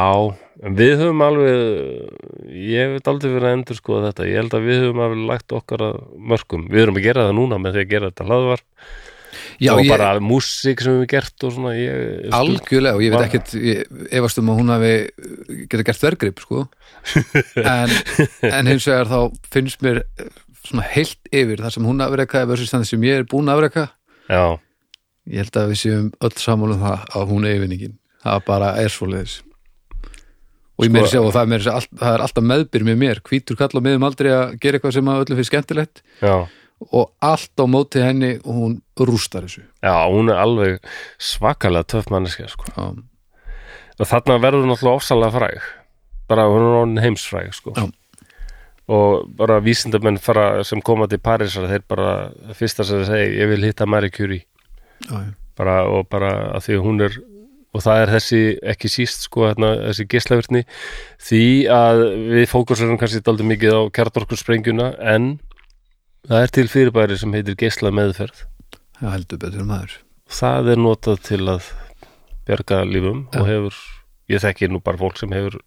[0.61, 4.27] við höfum alveg ég hef aldrei verið að endur skoða þetta.
[4.30, 5.97] Ég held að við höfum alveg lagt okkar að
[6.34, 6.67] mörkum.
[6.71, 8.63] Við erum að gera það núna með því að gera þetta hlaðvar
[9.57, 13.15] já, og ég, bara músík sem við höfum gert og svona ég, algjörlega og ég
[13.15, 14.93] veit ekkert ég efast um að hún hafi
[15.71, 16.65] geta gert þvergrip sko.
[17.63, 17.95] En,
[18.57, 20.30] en hins vegar þá finnst mér eh,
[20.63, 23.88] svona heilt yfir þar sem hún afreka versus þannig sem ég er búin að afreka.
[24.30, 24.45] Já,
[25.30, 28.75] ég held að við séum öll saman um það að hún er yfirningin það bara
[28.80, 29.41] er svoleiðis
[30.84, 32.99] og ég Sko- meiri sjá og það meiri segja allt, það er alltaf meðbyr með
[32.99, 33.22] mér.
[33.30, 36.03] Hvítur kall á miðum aldrei að gera eitthvað sem að öllum finnst skemmtilegt.
[36.22, 36.35] Já.
[36.91, 39.64] Og allt á móti henni og hún rústar þessu.
[39.80, 40.80] Já, hún er alveg
[41.18, 42.68] svakalega töff manneskja sko.
[42.73, 45.68] Og þarna verður náttúrulega ofsalega fræg.
[46.27, 47.76] Bara hún er orðin heimsfræg sko.
[48.91, 52.10] Og bara vísindamenn fara sem koma til Parísar þeir bara
[52.57, 54.43] fyrsta sem þeir segja ég vil hitta Marie Curie.
[55.07, 55.31] Já, já.
[55.55, 57.15] bara, og bara að því hún er
[57.73, 58.41] og það er þessi
[58.73, 60.63] ekki síst sko hérna, þessi geislavirtni
[61.27, 61.43] því
[61.73, 62.03] að
[62.35, 65.29] við fókusurum kannski daldið mikið á kjartorkursprengjuna en
[66.29, 68.45] það er til fyrirbæri sem heitir geisla meðferð
[69.01, 69.97] já, heldur betur maður.
[70.33, 71.71] Það er notað til að
[72.47, 73.39] bjarga lífum Já.
[73.39, 73.79] og hefur
[74.31, 75.59] ég þekki nú bara fólk sem hefur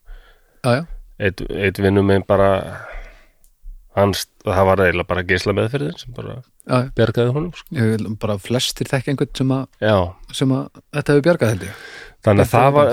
[0.67, 2.51] eitt, eitt vinnum með bara
[3.97, 7.77] hans, það var eiginlega bara geisla meðferðin sem bara já, bjargaði honum sko.
[7.79, 10.03] ég bara flestir þekki einhvern sem að,
[10.37, 11.87] sem að þetta hefur bjargað held ég.
[12.27, 12.93] Þannig að það var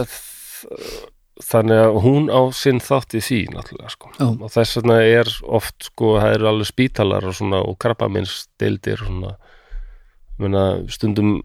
[1.44, 4.12] þannig að hún á sinn þátt í því náttúrulega sko.
[4.20, 4.28] Já.
[4.30, 9.02] og þess vegna er oft sko það eru alveg spítalar og svona og krabbamins deildir
[9.02, 9.36] svona.
[10.42, 11.36] Meina, stundum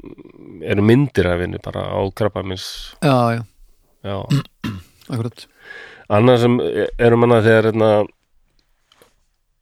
[0.64, 3.42] eru myndir af henni bara á krabbamins já, já,
[4.06, 4.16] já,
[5.10, 5.44] akkurat.
[6.08, 6.54] Annað sem
[6.96, 7.90] erum hana þegar hérna,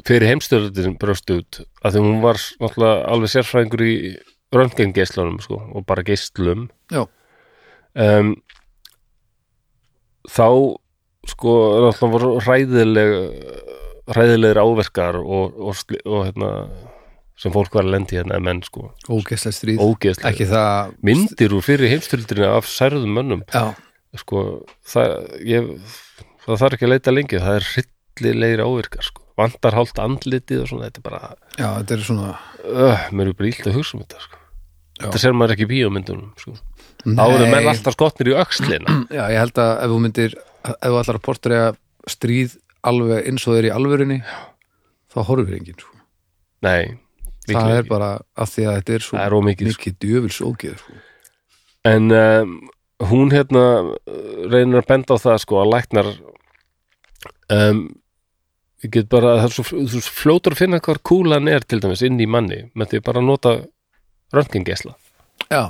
[0.06, 3.94] fyrir heimstöldin bröst út að því hún var náttúrulega alveg sérfræðingur í
[4.54, 6.68] röntgengeislunum sko, og bara geislum.
[7.96, 8.34] Um,
[10.30, 10.48] þá
[11.26, 11.54] sko
[11.86, 13.16] náttúrulega voru hræðileg
[14.06, 16.50] hræðilegir áverkar og, og, og hérna
[17.36, 18.90] sem fólk var að lendi hérna menn sko.
[19.10, 19.82] Ógeðslega stríð.
[19.82, 23.42] Ógeðslega ekki það myndir úr fyrir heimstöldinu af særðum mönnum.
[23.52, 23.74] Já,
[24.22, 24.44] sko,
[24.88, 25.68] það, ég,
[26.46, 30.70] það þarf ekki að leita lengi, það er hryllilegir ávirkar, sko, vantar hálft andlitið og
[30.70, 31.22] svona, þetta er bara,
[31.58, 32.32] já, þetta er svona
[32.64, 34.42] öh, mér er bara illt að hugsa um þetta, sko,
[35.02, 36.54] þetta ser maður ekki í bíómyndunum, sko,
[37.04, 40.86] þá eru menn alltaf skotnir í öxlina, já, ég held að ef þú myndir ef
[40.86, 41.72] þú allar að portræða
[42.10, 42.56] stríð
[42.86, 44.20] alveg eins og þeir í alvörunni
[45.12, 46.00] þá horfir enginn sko.
[46.66, 46.96] nei,
[47.48, 47.90] það er ekki.
[47.92, 50.98] bara af því að þetta er svo er ómikið, sko, mikið djöfils ógeð sko.
[51.92, 52.56] en um,
[53.10, 53.66] hún hérna
[54.48, 56.10] reynir að benda á það, sko, að læknar
[57.52, 57.86] um,
[58.84, 62.04] ég get bara, það er svo, þú fljótur að finna hvar kúlan er til dæmis
[62.06, 63.54] inn í manni með því bara að nota
[64.36, 64.94] röntgengesla
[65.48, 65.62] já,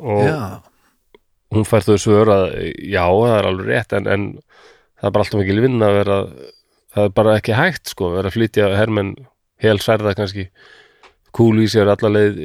[0.00, 0.40] og já,
[1.54, 2.46] hún fær þau svör að
[2.80, 4.26] já, það er alveg rétt en, en
[4.98, 6.18] það er bara alltaf mikil vinna að vera
[6.92, 9.12] það er bara ekki hægt sko að vera að flytja hermenn
[9.62, 10.48] hel særða kannski
[11.32, 12.40] kúlu í sér alla leið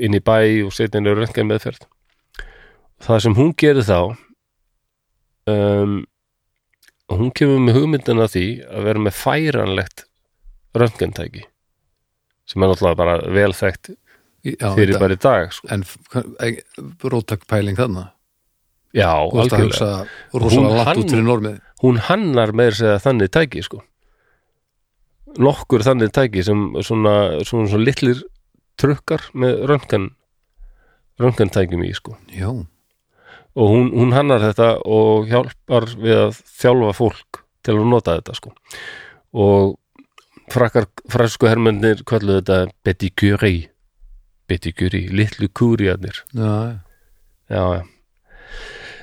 [0.00, 0.36] inn í bæ
[0.66, 1.88] og setja í röntgen meðferð
[3.00, 3.98] það sem hún gerir þá
[5.50, 6.00] um,
[7.18, 10.04] hún kemur með hugmyndina því að vera með færanlegt
[10.78, 11.42] röntgentæki
[12.46, 13.92] sem er náttúrulega bara vel þekkt
[14.46, 15.68] já fyrir bara í dag sko.
[15.70, 15.84] en
[17.04, 18.10] róttak pæling þarna?
[18.94, 20.06] Já, að algjörlega.
[20.32, 20.50] Hún
[20.84, 23.82] hann- hún hannar meir segja þannig tæki sko.
[25.38, 28.22] Nokkur þannig tæki sem svona, svona, svona litlir
[28.80, 30.08] trukkar með röntgen
[31.20, 32.16] röntgentækjum í sko.
[32.34, 32.50] Já,
[33.56, 38.36] og hún, hún hannar þetta og hjálpar við að þjálfa fólk til að nota þetta
[38.38, 38.54] sko.
[39.36, 39.76] Og
[40.50, 43.68] frakkar fransku hermennir kvallu þetta Betty Curie
[44.50, 46.80] Betty Curie, litlu kúriarnir já,
[47.50, 47.82] já, já.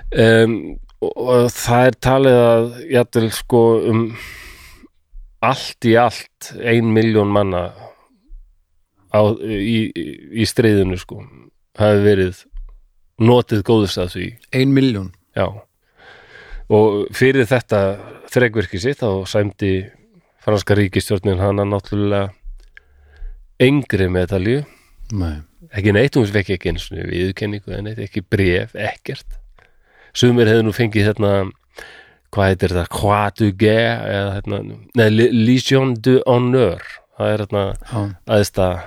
[0.07, 3.61] Um, og, og það er talið að jættil sko
[3.91, 4.03] um
[5.47, 7.69] allt í allt ein miljón manna
[9.13, 10.05] á, í, í,
[10.41, 11.21] í streiðinu sko
[11.79, 12.43] hafi verið
[13.21, 14.27] notið góðust að því.
[14.59, 15.47] Ein miljón já.
[16.73, 17.81] Og fyrir þetta
[18.31, 19.73] þregvirki sitt þá sæmdi
[20.43, 22.31] franska ríkistjórnin hana náttúrulega
[23.63, 24.63] engri medalju.
[25.17, 25.39] Nei,
[25.71, 29.39] ekki neitt, hún fekk ekki einu svona viðkenningu eða neitt, ekki bref, ekkert.
[30.17, 31.31] Sumir hefðu nú fengið hérna
[32.33, 34.61] hvað heitir það, Croix du Guerre eða hérna,
[34.99, 36.83] neða Legion du Honneur
[37.17, 37.63] það er hérna
[38.27, 38.81] aðeins það,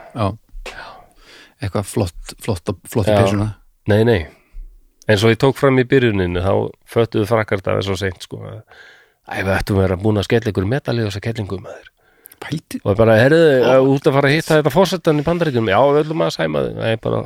[1.61, 3.49] eitthvað flott, flott, flott í Já.
[3.89, 4.21] Nei, nei.
[5.11, 6.53] Eins og ég tók fram í byrjuninu þá
[6.91, 8.61] föttuðu frakkar það svo seint sko að
[9.31, 11.91] Æ, við ættum að vera búin að skella ykkur metali og þess að kellingum maður
[12.41, 13.91] pælti, og bara, herðu, oh.
[13.93, 16.79] út að fara að hitta þetta fórsetan í bandaríkjum, já, við ætlum að sæma þig.
[16.81, 17.19] Nei, bara,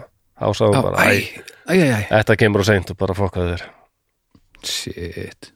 [0.42, 2.00] þá sáum já, bara, æ, æ, æ, æ, æ.
[2.10, 3.66] þetta kemur og seint og bara fokkaðu þér.
[4.64, 5.50] Shit.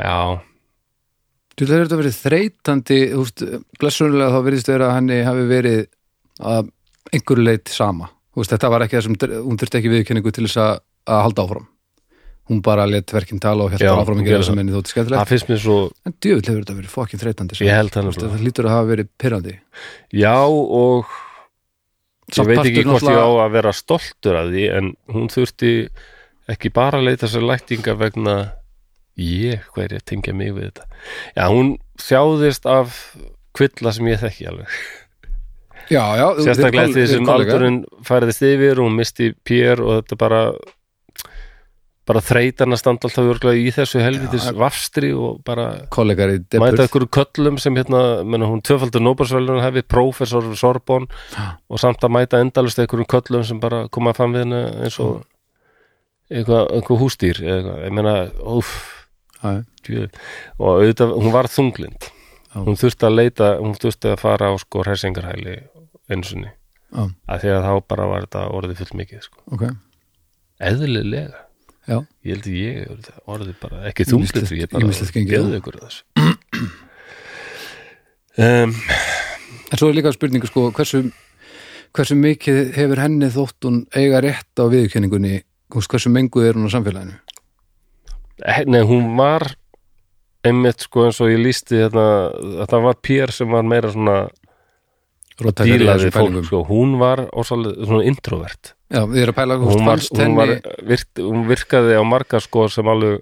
[0.00, 0.16] Já,
[1.60, 3.42] Þú hefur þetta verið þreytandi, þú veist,
[3.82, 5.80] blessunlega þá verðist vera að henni hafi verið
[6.48, 6.70] að
[7.12, 8.08] einhverju leit sama.
[8.40, 10.80] Veist, þetta var ekki það sem, hún þurfti ekki viðkenningu til þess að,
[11.12, 11.68] að halda áfram.
[12.50, 15.20] Hún bara let verkinn tala og Já, hjálpa áfram að gera sem henni þótti skemmtilegt.
[15.62, 15.76] svo
[16.08, 17.58] En djöfull hefur þetta verið fokkin þreytandi.
[17.76, 19.54] held það lítur að hafa verið pyrrandi.
[20.18, 21.12] Já, og
[22.34, 25.72] ég veit ekki hvort ég á náttúrulega- að vera stoltur af því en hún þurfti
[26.50, 28.34] ekki bara að leita sér læktinga vegna
[29.18, 30.86] ég, hvað er ég að tengja mig við þetta
[31.36, 33.16] Já, hún þjáðist af
[33.54, 34.66] kvilla sem ég þekki alveg
[35.90, 36.26] Já, já.
[36.46, 40.42] sérstaklega þið- því sem aldurinn færðist yfir og hún misti pér og þetta bara
[42.10, 45.66] bara þreytan að standa alltaf örglega í þessu helvitis vafstri og bara
[46.64, 51.06] mæta ykkur köllum sem hérna, menna hún tvöfaldur Nóbersvælun hefði, prófessor við Sorbonn
[51.70, 55.20] og samt að mæta endalust ykkur köllum sem bara koma fram við henni eins og
[56.30, 58.16] eitthvað, eitthvað hústýr eitthvað, ég meina,
[59.86, 60.08] djú-
[60.58, 62.10] og auðvitað, hún var þunglind
[62.56, 65.60] hún þurfti að leita hún þurfti að fara á sko hressingarhæli
[66.10, 66.50] einu sinni,
[66.90, 69.42] já, að því að þá bara var þetta orðið full mikið sko.
[69.56, 69.64] ok.
[70.60, 71.46] Eðlilega,
[71.88, 72.90] Já, ég held að ég
[73.26, 74.84] orðið- bara, ekki Ýmislegt- ég bara
[75.30, 76.02] geði ykkur að þessu.
[78.38, 78.72] Um,
[79.72, 81.00] en svo er líka spurningu sko hversu,
[81.96, 84.64] hversu mikið hefur henni þótt hún eiga rétt á
[85.74, 87.16] veist, hversu menguð er hún á samfélaginu?
[88.46, 89.44] Eh, Nei, hún var
[90.46, 92.04] einmitt sko eins og ég lísti þetta,
[92.62, 94.28] þetta var Pér sem var meira svona
[95.40, 98.74] Dílaði þessum fólk, sko, hún var ósálið svona introvert.
[98.90, 100.52] Já, við erum að pæla, hún, var, hún, var,
[100.90, 103.20] virk, hún virkaði á marga sko sem alveg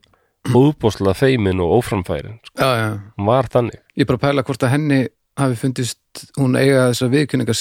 [0.48, 2.54] úðbóðslega feimin og óframfærin sko.
[2.56, 2.88] Já, já,
[3.18, 3.80] hún var þannig.
[3.94, 5.00] Ég er bara að pæla hvort að henni
[5.38, 7.58] hafi fundist hún eiga þessa viðkynningar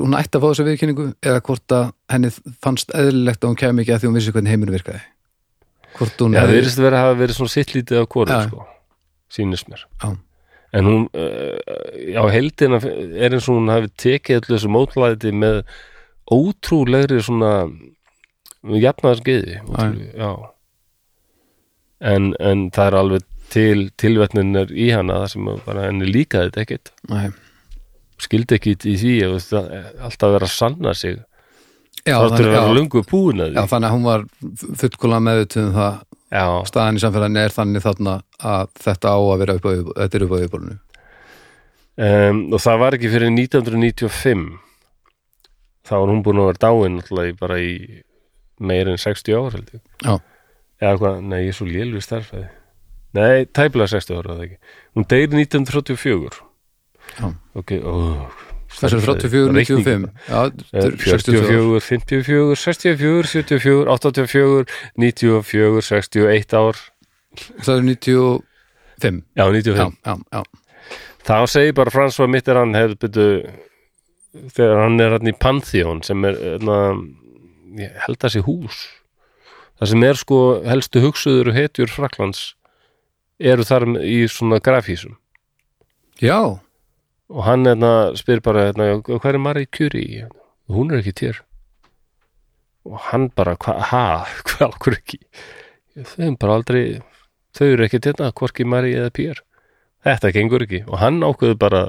[0.00, 2.30] hún ætti að fá þessa viðkynningu eða hvort að henni
[2.64, 5.02] fannst eðlilegt að hún kæmi ekki að því hún vissi hvernig heimur virkaði.
[5.96, 8.40] Hvort hún Já, það hefði- virðist verið að hafa verið svona sitt lítið af Já.
[8.48, 8.66] sko,
[9.36, 9.84] sýnist mér.
[10.02, 10.16] Já.
[10.74, 15.62] En hún uh, á heldina er eins og hún hafi tekið allir þessu mótlæti með
[16.32, 17.52] ótrúlegri svona
[18.66, 19.60] jafnaðarskeiði
[20.18, 20.30] já.
[22.02, 26.64] En, en það er alveg til tilvetninir í hana það sem bara henni líkaði þetta
[26.64, 27.28] ekkit Nei.
[28.22, 29.70] skildi ekki í því að það,
[30.08, 31.20] alltaf vera að sanna sig.
[32.06, 33.70] Já, þáttur að þannig, vera já, lungu búin að já, því.
[33.72, 34.26] þannig að hún var
[34.82, 35.96] fullkóla meðutum það
[36.32, 39.70] já, staðan í samfélaginu er þannig þarna að þetta á að vera upp á,
[40.02, 40.76] þetta er upp á yfirbólinu
[42.06, 44.46] um, og það var ekki fyrir 1995
[45.86, 47.72] þá var hún búin að vera dáin alltaf bara í
[48.58, 49.82] meir en 60 ár held ég.
[50.02, 50.14] Já,
[50.82, 52.48] eða hvað, nei ég er svo lélur starfæði
[53.16, 54.58] nei, tæplega 60 ára það ekki.
[54.96, 56.42] Hún deyri 1934
[57.16, 57.28] Já.
[57.56, 57.94] ok, ó
[58.72, 60.40] þessu er 34, 95 Já,
[60.72, 64.66] þetta er 64 44, 54, 64, 74, 84
[64.96, 66.82] 94, 61 ár.
[67.62, 70.42] Það er 95 já, Já, 95 já, já,
[71.26, 73.54] þá segir bara François Mitterrand hefur byrju
[74.52, 76.78] þegar hann er hann í Pantheon sem er na,
[77.80, 78.84] ég held að sé hús.
[79.76, 82.54] Það sem er sko helstu hugsuður og hetjur Fraklands
[83.36, 85.16] eru þar í svona grafhísum
[86.20, 86.56] já
[87.32, 90.28] og hann hérna, spyr bara hérna, hvað er Marie Curie?
[90.70, 91.42] hún er ekki tér
[92.86, 94.04] og hann bara, hva, ha,
[94.46, 95.20] hvað okkur ekki?
[95.96, 96.82] Þau er bara aldrei
[97.56, 99.42] þau eru ekki hérna, hvorki Marie eða Pierre.
[100.06, 100.82] Þetta gengur ekki.
[100.86, 101.80] Og hann ákveður bara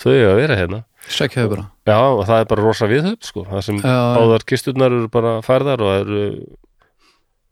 [0.00, 0.78] þau að vera hérna.
[1.10, 1.64] Sækjaðu bara.
[1.88, 3.44] Já og það er bara rosa viðhöfn sko.
[3.48, 6.22] Það sem Já, báðar kisturnar eru bara færðar og það eru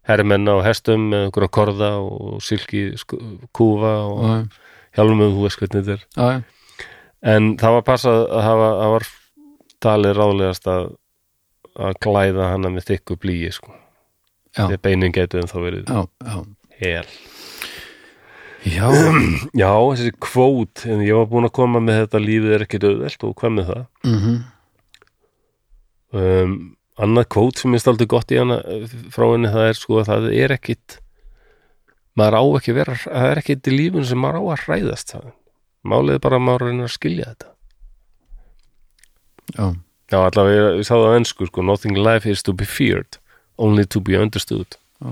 [0.09, 3.19] herrmenn á hestum með einhverja korða og silki sko,
[3.53, 4.63] kúfa og Já,
[4.97, 6.07] hjálmum þú veist hvernig þetta er.
[6.15, 6.58] Já, já.
[7.21, 9.07] En það var passað að hafa það var
[9.79, 10.89] talið ráðlegast að
[11.79, 13.73] að glæða hana með þykku blíi sko.
[14.59, 16.39] Að beinin getur en þá verið já, já.
[16.81, 17.09] hel
[18.67, 18.87] Já,
[19.61, 23.23] já, þessi kvót en ég var búin að koma með þetta lífið er ekki döðvelt
[23.27, 24.39] og hvað með það mhm,
[26.17, 26.57] um,
[26.99, 28.57] annað kvót sem minnst aldrei gott í hana
[29.13, 30.97] frá henni það er sko að það er ekkit
[32.19, 35.29] maður á ekki vera það er ekkit í lífun sem maður á að hræðast það.
[35.85, 37.49] Málið bara að maður reynir að skilja þetta
[39.57, 39.67] já,
[40.09, 42.65] Já, allavega, ég, ég sá það á ennsku, sko, nothing in life is to be
[42.65, 43.19] feared,
[43.61, 44.73] only to be understood.
[45.05, 45.11] Já.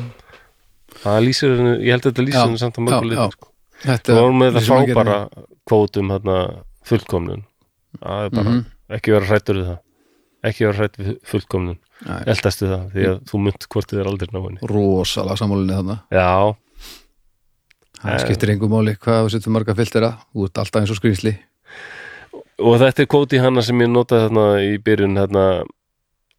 [1.04, 3.52] Það lýsir henni, ég held að þetta lýsir henni samt að mörgu litur, sko.
[3.84, 5.18] Þetta Það vorum með þetta maður frábara
[5.70, 6.38] kvótum, hérna,
[6.90, 7.44] fullkomnun.
[8.02, 8.64] Það er bara, Mhm.
[8.98, 9.78] ekki vera hrættur við það.
[10.50, 11.78] Ekki vera hrætt við fullkomnun.
[12.08, 12.24] Nei.
[12.34, 14.60] Eldast við það, því að þú mynd hvort þið er aldrei ná henni.
[14.74, 16.56] rosalega sammálinni þarna Já,
[18.02, 21.38] það skiptir engu máli hvað þú setur marga filtera ert alltaf eins og skrýsli
[22.58, 25.46] og þetta er kvóti hana sem ég notaði þarna í byrjun, hérna,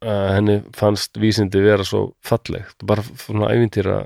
[0.03, 2.77] að henni fannst vísindi vera svo fallegt.
[2.87, 4.01] Bara svona ævintýra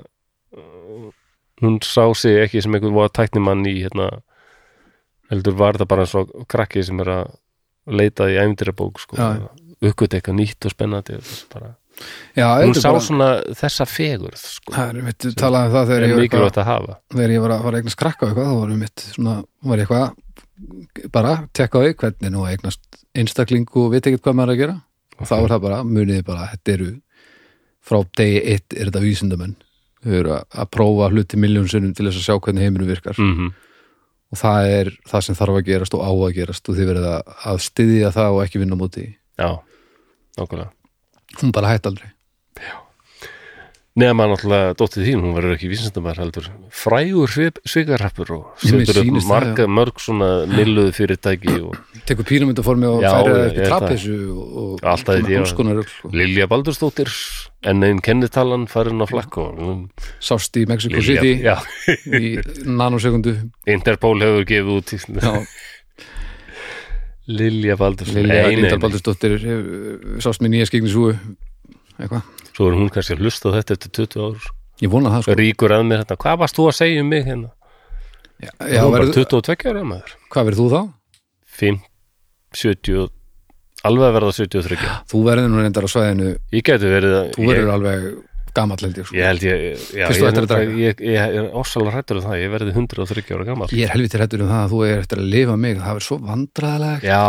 [1.63, 4.09] hún sá sig ekki sem einhvern voða tæknimann í hérna
[5.31, 7.35] heldur var það bara eins og krakki sem er að
[7.87, 9.47] leita í ævindýrabók sko, Já.
[9.83, 11.19] uppgöt eitthvað nýtt og spennandi
[11.53, 11.73] bara.
[12.35, 16.05] Já, hún sá bara- svona þessa fegurð sko, það er mitt talað um það þegar
[16.07, 16.95] ég að hafa.
[17.13, 19.87] þegar ég var að, að eignast krakka eitthvað þá var ég mitt svona, var ég
[19.87, 22.81] eitthvað bara tekka á því hvernig nú eignast
[23.13, 24.77] einstakling og veit ekkert hvað maður að gera.
[25.19, 26.89] Og þá er það bara, muniði bara þetta eru,
[27.83, 29.55] frá degi eitt er þetta vísindamenn.
[30.03, 33.19] Þau eru að, að prófa hluti miljónsinnum til þess að sjá hvernig heiminu virkar.
[33.21, 33.51] Mm
[34.33, 37.03] og það er það sem þarf að gerast og á að gerast og þið verið
[37.11, 39.05] að, styðja það og ekki vinna því.
[39.37, 39.49] já,
[40.39, 40.71] nákvæmlega
[41.41, 42.13] hún bara hætt aldrei.
[43.93, 46.47] Nema náttúrulega dóttið þín, hún verður ekki vísindamær heldur.
[46.73, 51.75] Frægur svikarrappur og setur upp marga, mörg svona milluðu fyrirtæki og
[52.09, 54.95] tekur píramítaformi og Já, ég upp í trapessu og, já.
[55.37, 55.83] alls konar.
[56.09, 57.13] Lilja Baldursdóttir
[57.69, 59.61] en einn kennitalan farin á flakk og
[60.17, 61.59] sást í Mexico City já,
[62.09, 63.35] í nanosekundu.
[63.69, 64.95] Interpol hefur gefið út.
[65.21, 65.37] Já,
[67.27, 68.23] Lilja Baldursdóttir.
[68.23, 68.81] Lilja Nei, nei, Linda nei.
[68.83, 71.13] Baldursdóttir hefur- sást með nýja skegnisúu
[71.99, 72.23] eitthvað,
[72.53, 74.49] Svo er hún kannski að hlusta þetta eftir 20 ár.
[74.83, 75.35] Ég vona það sko.
[75.39, 77.49] Ríkur að mér þetta, hvað varst þú að segja um mig hérna?
[78.43, 80.13] Já, Já, þú verður, 22 ára maður.
[80.33, 80.81] Hvað verður þú þá?
[81.53, 81.79] 5,
[82.53, 83.09] 70
[83.83, 84.77] alveg verða 73
[85.11, 88.05] Þú verður nú reyndar á svæðinu Ég geti verið að þú verður alveg
[88.53, 89.17] gamall held ég sko.
[89.17, 89.65] Ég held ég,
[89.97, 93.49] já, Fyrst ég, ég, ég, ég er ósalega hrættur um það, ég verði 130 ára
[93.49, 95.93] gammal Ég er helviti hrættur um það að þú er eftir að lifa mig það
[95.93, 97.23] verður svo vandræðilega Já,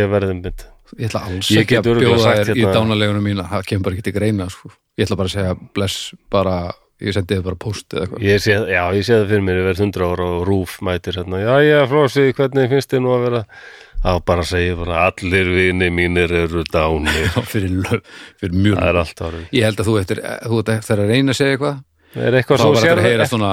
[0.00, 0.68] ég verði mynd
[0.98, 3.46] Ég ætla alls ekki að bjóða þér í hérna- dánalegunum mína.
[3.50, 4.70] Það kemur bara ekki til greina sko.
[4.98, 6.54] Ég ætla bara að segja bless bara,
[7.00, 8.24] ég sendi þið bara post eða eitthvað.
[8.26, 11.20] Ég sé, já, ég sé það fyrir mér, ég verði 100 ára og rúf mætir
[11.20, 13.44] hérna, já, já, Flósi, hvernig finnst þið nú að vera
[14.00, 18.04] þá bara segja bara, allir vini mínir eru dánir, Já, fyrir, lög-
[18.40, 19.44] fyrir mjög það er allt árið.
[19.58, 21.82] Ég held að þú eftir, þú eftir að reyna að segja eitthvað.
[22.20, 23.52] Er eitthvað þá svo var sér þetta að heyra svona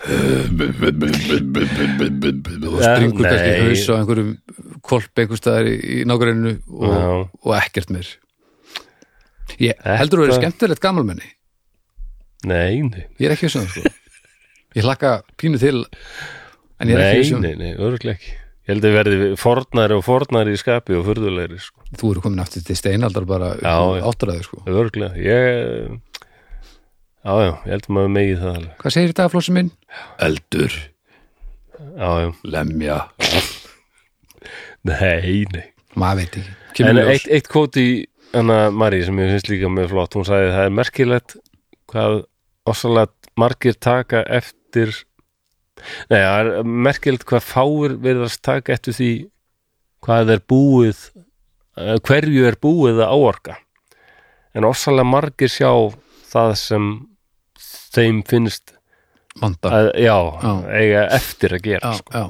[1.50, 3.60] og stringur Ja, kannski nei.
[3.66, 4.30] haus á einhverjum
[4.86, 8.08] kolp einhver staðar í, í nágræninu og, og ekkert meir.
[9.60, 11.28] Ég heldur þú verið Þetta- skemmtilegt gamalmenni?
[12.48, 13.90] Nei, nei, ég er ekki þessu sko.
[14.78, 15.10] ég hlakka
[15.40, 15.82] pínu til
[16.80, 18.36] en ég er ekki nei, þessu nei, nei, örgulega ekki
[18.68, 22.42] Ég held að verði fornari og fornari í skapi og furðulegri, sko, þú eru komin
[22.44, 24.02] aftur til steinaldar bara Já, já.
[24.10, 24.60] áttræði sko.
[24.68, 25.96] örgulega Ég,
[27.24, 29.72] já, já, ég held að maður megi það alveg hvað segir þetta flósi minn?
[30.28, 30.76] Eldur,
[31.80, 32.98] Já, já, lemja
[34.86, 35.66] nei, nei
[35.98, 37.10] maður veit ekki En Kemur ljós.
[37.16, 37.84] eitt, eitt kvóti
[38.38, 41.34] Anna Marí sem ég finnst líka með flott hún sagði það er merkilegt
[41.90, 42.20] hvað
[42.70, 43.10] ossalega
[43.40, 44.92] margir taka eftir
[46.10, 49.10] Nei, það er merkilegt hvað fáir verðast taka eftir því
[50.06, 51.00] hvað er búið
[51.76, 53.56] eh, hverju er búið að áorka
[54.56, 55.70] en ossalega margir sjá
[56.30, 56.90] það sem
[57.94, 58.74] þeim finnst
[59.40, 60.52] að, já, Já.
[60.74, 62.24] eiga eftir að gera já, sko.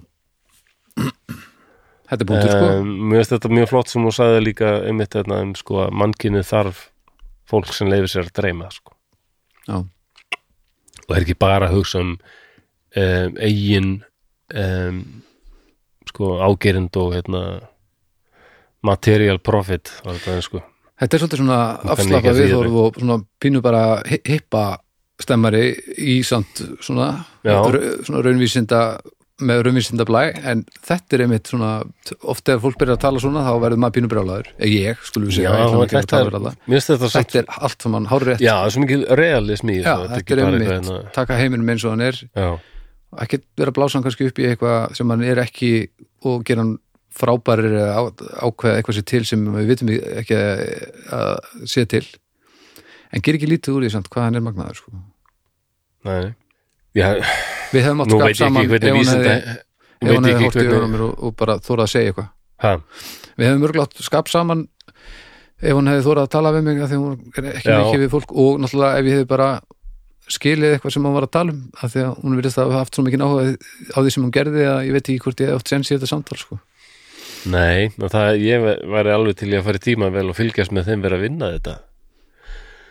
[2.11, 5.15] þetta er bútur sko Um, Mér finnst þetta mjög flott sem hún sagði líka einmitt
[5.17, 6.85] þarna um sko að mannkinni þarf
[7.51, 8.93] fólk sem leifir sér að dreyma sko.
[11.09, 12.13] og er ekki bara að hugsa um,
[12.97, 13.91] um eigin
[14.55, 15.03] um,
[16.11, 17.43] sko ágerind og hérna
[18.87, 20.63] material profit þetta sko.
[21.01, 24.65] Þetta er svolítið svona að því viðhorf og svona pínu bara hi- hippa
[25.21, 27.11] stemmari í samt svona,
[27.45, 27.57] Já.
[28.05, 28.81] svona raunvísinda
[29.41, 31.71] með raunvísinda blæ en þetta er einmitt svona
[32.29, 34.51] oft ef fólk byrjar að tala svona þá verður maður pínu brjálaður.
[34.69, 37.87] Ég, skulum við Já, segja, ekki að þetta tala er, þetta samt, þetta er allt
[37.87, 38.41] saman hárrétt.
[38.45, 41.95] Já, það er svo mikið realismi Já, þetta er einmitt hérna- taka heiminum eins og
[41.97, 42.21] hann er.
[42.37, 42.51] Já,
[43.19, 45.73] ekki vera blásan kannski upp í eitthvað sem hann er ekki
[46.29, 46.77] og gera hann
[47.21, 50.37] frábærir ákveða eitthvað sér til sem við vitum ekki
[51.17, 52.05] að sé til.
[53.11, 55.01] En ger ekki lítið úr því samt hvað hann er magnaður sko.
[56.07, 56.35] nei.
[56.97, 57.23] Já,
[57.71, 59.35] við hefum átt skap saman ef hann hefði,
[60.01, 62.31] ef veit hann ég hefði hórt í mér og, og bara þórað að segja eitthvað.
[62.61, 62.73] Ha,
[63.39, 64.65] við hefum örgulega átt skap saman
[65.61, 67.79] ef hann hefði þórað að tala við mig því hún er ekki Já.
[67.85, 69.49] mikið við fólk og náttúrulega ef ég hefði bara
[70.31, 72.83] skilið eitthvað sem hann var að tala um af því að hún virðist að hafa
[72.85, 73.45] haft svo mikið áhuga
[73.95, 76.11] á því sem hún gerði að ég veit ekki hvort ég átt sens í þetta
[76.11, 76.59] samtal sko.
[77.51, 80.91] nei, það, ég væri alveg til í að fara í tíma vel og fylgjast með
[80.91, 81.79] þeim vera að vinna þetta.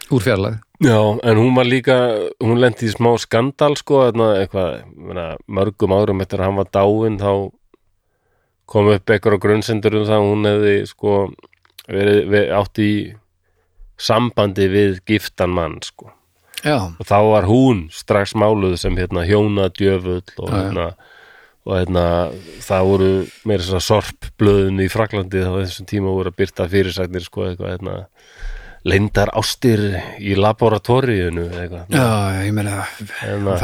[0.09, 1.95] Úr fjarlæð Já, en hún var líka,
[2.39, 7.17] hún lendi í smá skandal sko, eitthvað, meina, mörgum árum eftir að hann var dáinn
[7.19, 7.31] þá
[8.69, 11.15] kom upp eitthvað á grunnsendur um það að hún hefði sko
[11.89, 12.93] verið, verið átt í
[13.99, 16.13] sambandi við giftan mann sko
[16.63, 20.89] já, og þá var hún strax máluð sem hérna hjóna djöfull og hérna
[21.69, 22.03] og hérna
[22.65, 23.09] það voru
[23.45, 27.97] meira að sorpblöðun í Fraklandi þá þessum tíma voru að byrta fyrirsagnir sko eitthvað hérna
[28.87, 29.81] leyndar ástir
[30.23, 31.89] í laboratóriunu eitthvað.
[31.91, 32.05] Já,
[32.47, 32.77] ég meina
[33.19, 33.57] Hérna,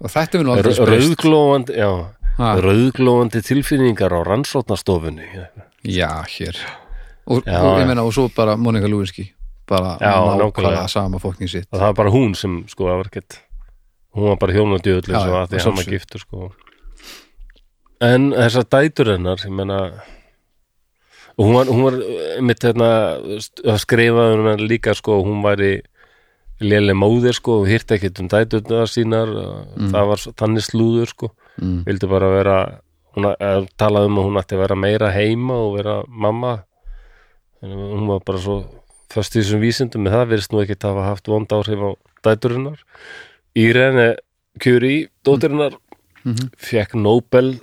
[0.00, 1.90] og þetta er nú aldrei Ra- spyrst rauðglóandi já,
[2.36, 2.54] Ha.
[2.60, 5.28] rauðglóandi tilfinningar á rannsóknarstofunni
[5.84, 6.56] já, hér.
[7.26, 9.28] Og, og ég meina, og svo bara Monika Lewinsky
[9.68, 10.88] bara Já, nákvæmlega nákvæmlega.
[10.88, 13.38] sama fóknin sitt og það var bara hún sem sko það var ekkert
[14.16, 15.96] hún var bara hjóna djöfull Já, já, að því að hann var sjálfsögðu.
[15.96, 16.52] giftur sko
[18.06, 19.78] en þessar dætur hennar ég meina
[21.36, 21.96] og hún var, hún var
[22.48, 22.88] mitt hérna
[23.20, 25.74] að skrifa hennar líka sko hún væri
[26.64, 29.28] léleg móðir sko og hýrt ekkert um dæturnar sínar
[29.92, 31.30] það var svo- þannig slúður sko
[31.60, 31.82] mm.
[31.88, 32.56] vildi bara vera
[33.16, 36.54] hún að, talaði um að hún ætti að vera meira heima og vera mamma
[37.64, 38.56] en hún var bara svo
[39.12, 41.90] fast í þessum vísindum með það virðist nú ekki hafa haft vond áhrif á
[42.26, 42.80] dæturinnar
[43.56, 44.16] Irene
[44.60, 45.76] Curie, dóttirinnar
[46.26, 46.48] Mhm.
[46.58, 47.60] fekk Nobel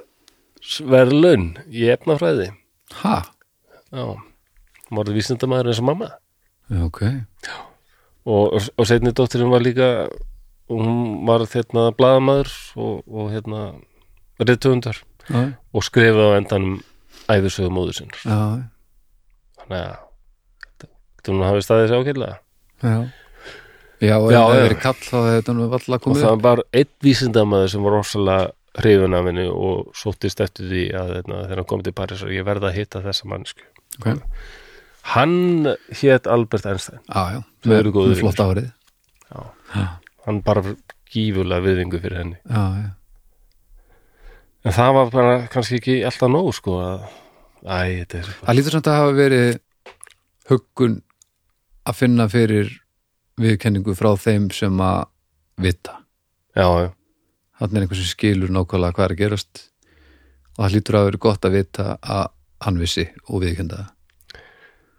[0.87, 2.51] verðlaun í efnafræði.
[3.03, 3.23] Ha?
[3.91, 6.07] já, hún var vísindamaður eins og mamma.
[6.71, 7.01] Já, ok.
[8.25, 10.07] Og, og setni dóttirinn var líka
[10.71, 13.65] hún var hérna blaðamaður og, og hérna
[14.39, 15.41] rithöfundar Já,
[15.73, 16.79] og skrifaði á endanum
[17.27, 18.63] æfisögu móður sinns já,
[19.59, 19.99] þannig að
[21.23, 22.35] þetta hún hafi staðið sér ákveðlega
[22.83, 22.97] já.
[24.03, 26.91] Já, og ef það verið kall þá hefði þetta nú og komið það var einn
[27.07, 28.51] vísindamaður sem var rosalega
[28.83, 32.33] hrifun af henni og sóttist eftir því að hérna, þegar hann kom til Paris og
[32.33, 33.63] ég verða að hitta þessa mannsku
[34.01, 34.23] Ok.
[35.13, 36.99] hann hét Albert Einstein.
[37.07, 38.67] Já, já, Þau eru góðir með flott árið
[39.29, 39.39] Já.
[39.73, 39.85] Já,
[40.25, 40.63] hann bara
[41.13, 42.37] gífulega viðvingu fyrir henni.
[42.49, 42.89] Já, já.
[44.63, 47.07] En það var bara kannski ekki alltaf nóg sko að
[47.67, 49.49] æ, þetta er Það lítur samt að hafa verið
[50.49, 51.01] huggun
[51.83, 52.71] að finna fyrir
[53.41, 55.07] viðkenningu frá þeim sem að
[55.61, 55.99] vita.
[56.55, 56.91] já, já,
[57.59, 59.65] Þannig er einhver sem skilur nákvæmlega hvað er að gerast
[60.53, 62.23] og það lítur að vera gott að vita að
[62.63, 63.79] hann vissi og viðkenda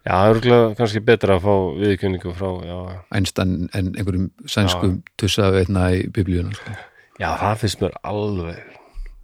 [0.05, 2.49] já, það er örugglega kannski betra að fá viðkynningu frá.
[3.15, 6.53] Einstein en einhverjum sænskum tussa veitna í biblíuna.
[6.55, 6.77] Sko.
[7.21, 8.74] já, það finnst mér alveg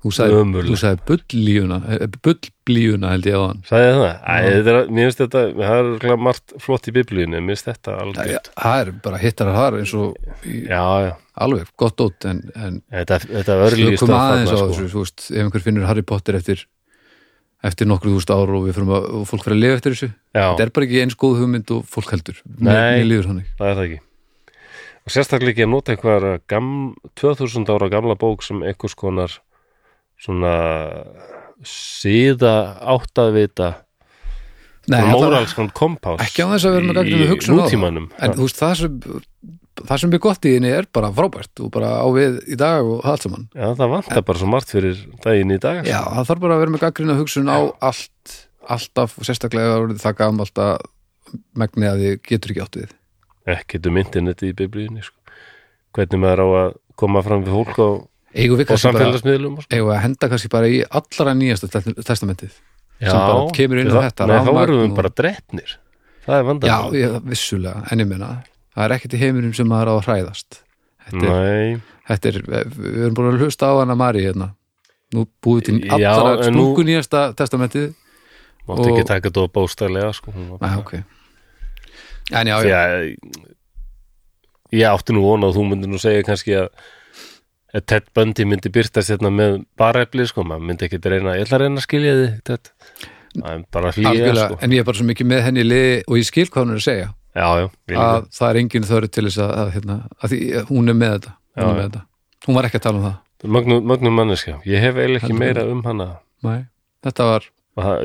[0.01, 3.61] Þú sagði, bullíuna, eh, bullblíuna held ég á hann.
[3.85, 4.15] ég það?
[4.25, 4.37] Æ,
[4.73, 8.81] er, mér finnst þetta, það er margt flott í biblíunni, mér finnst þetta alveg Það
[8.81, 11.13] er bara hittar að það eins og í, já, já,
[11.45, 14.91] alveg gott ótt en, en þetta, þetta örlýst slökum aðeins á sko.
[14.95, 16.65] þú veist, ef einhver finnur Harry Potter eftir
[17.61, 20.65] eftir nokkru þúst ár og við fyrir að fólk fyrir að lifa eftir þessu þetta
[20.65, 23.05] er bara ekki eins góð hugmynd og fólk heldur Nei.
[23.59, 24.01] það er það ekki
[25.01, 26.71] og sérstaklega ekki að nota einhver gam,
[27.21, 29.37] 2000 ára gamla bók sem einhvers konar
[30.21, 30.55] svona
[31.67, 33.71] síða áttavita
[34.91, 38.11] Nei, það- móralskan kompás ekki á þess að vera með gagnrýna í hugsun á það.
[38.25, 39.01] en þú veist, það sem
[39.81, 42.85] það sem er gott í henni er bara frábært og bara á við í dag
[42.85, 43.49] og allt saman.
[43.55, 46.61] Já, það vantar bara svo margt fyrir daginn í dag já, það þarf bara að
[46.65, 48.35] vera með gagnrýna hugsun á allt
[48.71, 50.83] alltaf, og sérstaklega það gamalt að
[51.57, 52.91] megni að þið getur ekki átt við.
[53.47, 55.17] Ekkert um interneti í biblíunni sko.
[55.95, 57.89] hvernig maður á að koma fram við fólk á,
[58.35, 59.71] eigum við á samfélagsmiðlum og sko.
[59.75, 62.53] eigum við að henda kannski bara í allra nýjasta te- testamentið?
[63.01, 63.13] Já,
[63.57, 65.71] kemur inn á það- þetta, nei, þá erum við bara drefnir
[66.27, 68.29] það er Já, vandamál ég, vissulega, en ég meina
[68.77, 70.61] það er ekkert í heiminum sem maður á að hræðast.
[71.11, 71.81] Þetta er,
[72.11, 74.55] þetta er við erum búin að hlusta á hana Mari hérna.
[75.13, 77.95] Nú búið til Já, allra sprungu nýjasta testamentið
[78.69, 80.31] mátti Og- ekki taka þetta bóstæðlega sko.
[80.31, 81.05] hún var Nei, bara- ok.
[82.33, 83.17] En já, já,
[84.71, 86.69] ég átti nú vona að þú myndir nú segja kannski að
[87.71, 91.65] Ted Bundy myndi byrtast hérna með barefli sko, maður myndi ekki reyna ég ætla að
[91.65, 92.71] reyna að skilja þig Ted.
[93.31, 94.59] Það er bara hlýja sko.
[94.59, 96.75] en ég er bara svo mikið með henni í liði og ég skil hvað hún
[96.75, 97.11] er að segja.
[97.31, 100.41] Já, já, að það er engin þörf til þess að, að, hérna, að því,
[100.73, 102.03] hún er með þetta hún, Já, er með þetta.
[102.49, 103.17] hún var ekki að tala um það.
[103.57, 106.09] Mögnum, mögnum manneskja, ég hef eiginlega ekki meira um hana.
[106.43, 106.59] Nei,
[107.07, 107.47] þetta var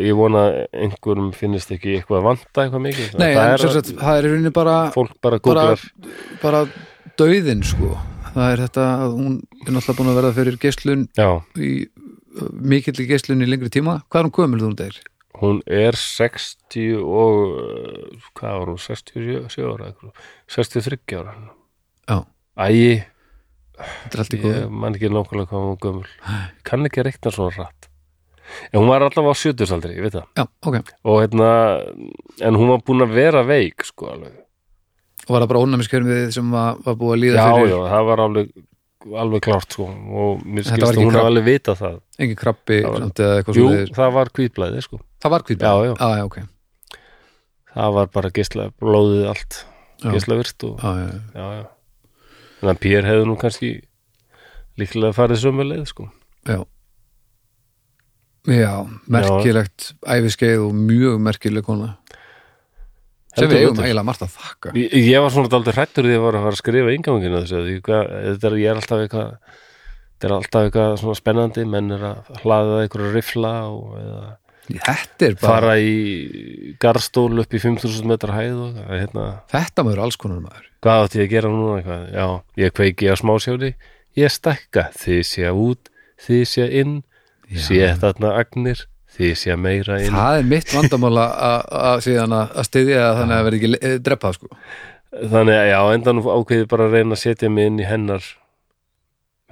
[0.06, 3.16] ég vona að einhverjum finnist ekki eitthvað að vanta eitthvað mikið.
[3.18, 4.76] Nei, það er er í rauninni bara
[5.26, 5.70] bara bara,
[6.44, 6.68] bara
[7.18, 7.96] dauðin sko
[8.36, 9.34] það er þetta að hún
[9.66, 11.74] er náttúrulega búin að verða fyrir geislun já, í
[12.76, 14.02] mikill í geislun í lengri tíma.
[14.12, 15.02] Hvað er hún gömul þú hún deyr?
[15.36, 20.22] hún er 60 og uh, hvað var hún, 67 ára eitthvað,
[20.56, 21.34] 63 ára.
[22.08, 22.18] Já,
[24.40, 24.62] góðu.
[24.62, 26.08] Ég man ekki nákvæmlega hvað hún gömul.
[26.68, 27.90] Kann ekki reikna svo rætt
[28.72, 30.26] en hún var allavega á 70 aldrei, ég veit það.
[30.38, 31.48] Já, ok, og hérna,
[32.46, 34.36] en hún var búin að vera veik sko alveg
[35.26, 37.70] og var það bara ónæmiskjörnið sem var, var búið að líða já, fyrir?
[37.76, 38.50] já, það var alveg
[39.06, 39.86] alveg klárt sko.
[39.86, 41.98] Og mér skilst að hún krabb- hafa alveg vita það.
[42.20, 45.00] Engin krabbi Það var- samt jú, það var hvítblæði sko.
[45.22, 45.94] Það var kvítbæð Já, já.
[46.18, 46.38] já, ok.
[47.76, 49.66] Það var bara geisla, blóðið allt
[50.04, 50.12] Já.
[50.12, 51.20] geisla virt og já, já, já.
[51.36, 51.66] já, já.
[52.62, 53.70] þannig að Pér hefði nú kannski
[54.80, 56.10] líklega farið sömu leið sko.
[56.48, 56.64] Já,
[58.46, 58.74] já
[59.10, 61.96] merkilegt æfiskeið og mjög merkileg kona
[63.36, 64.74] sem við eigum eiginlega margt að þakka.
[64.80, 67.42] Ég, ég var svona daldið hrættur því að ég var að fara að skrifa inganginu
[67.44, 69.30] þessu því hvað, þetta er, er alltaf eitthvað
[70.16, 74.26] þetta er alltaf eitthvað svona spennandi menn er að hlaða einhverju rifla og eða
[74.66, 79.26] Þetta er bara, fara í garstól upp í 5000 metrar hæð og það er hérna.
[79.52, 80.72] Þetta maður alls konar maður.
[80.82, 82.08] Hvað átti ég að gera núna eitthvað?
[82.16, 82.26] Já,
[82.64, 83.70] ég kveiki á smásjóri
[84.18, 85.92] ég stekka, þið sé út
[86.26, 86.96] þið sé inn,
[87.52, 88.86] sé þarna agnir,
[89.16, 91.66] þið sé meira inn Það er mitt vandamála að-
[92.06, 92.56] síðan að
[93.20, 94.48] þannig að verði ekki le- dreppað sko.
[95.16, 98.24] Þannig að já, endan ákveði bara að reyna að setja mig inn í hennar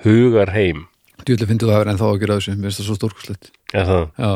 [0.03, 0.85] hugar heim.
[1.23, 2.97] Djúlega finnst það að vera ennþá að gera þessu, mér finnst það svo?
[4.19, 4.31] Já,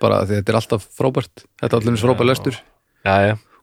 [0.00, 1.46] bara því þetta er alltaf frábært.
[1.60, 2.28] Þetta er eins frábært og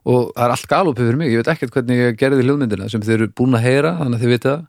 [0.08, 3.02] og það er allt galopið fyrir mig, ég veit ekkert hvernig ég gerði hljóðmyndina sem
[3.04, 4.66] þið eru búin að heyra þannig að þið vita það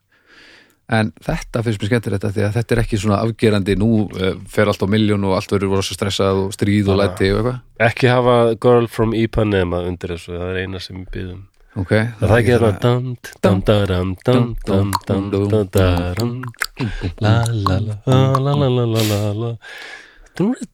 [0.89, 3.91] en þetta finnst mér skemmtir þetta því að þetta er ekki svona afgerandi nú
[4.49, 7.89] fer allt á miljón og allt verður rosa stressað og stríð og læti og eitthvað
[7.91, 11.43] ekki hafa Girl from Ipanema undir þessu, það er eina sem við býðum
[11.83, 12.65] okay, það er ekki það
[13.59, 13.75] það
[16.07, 16.23] er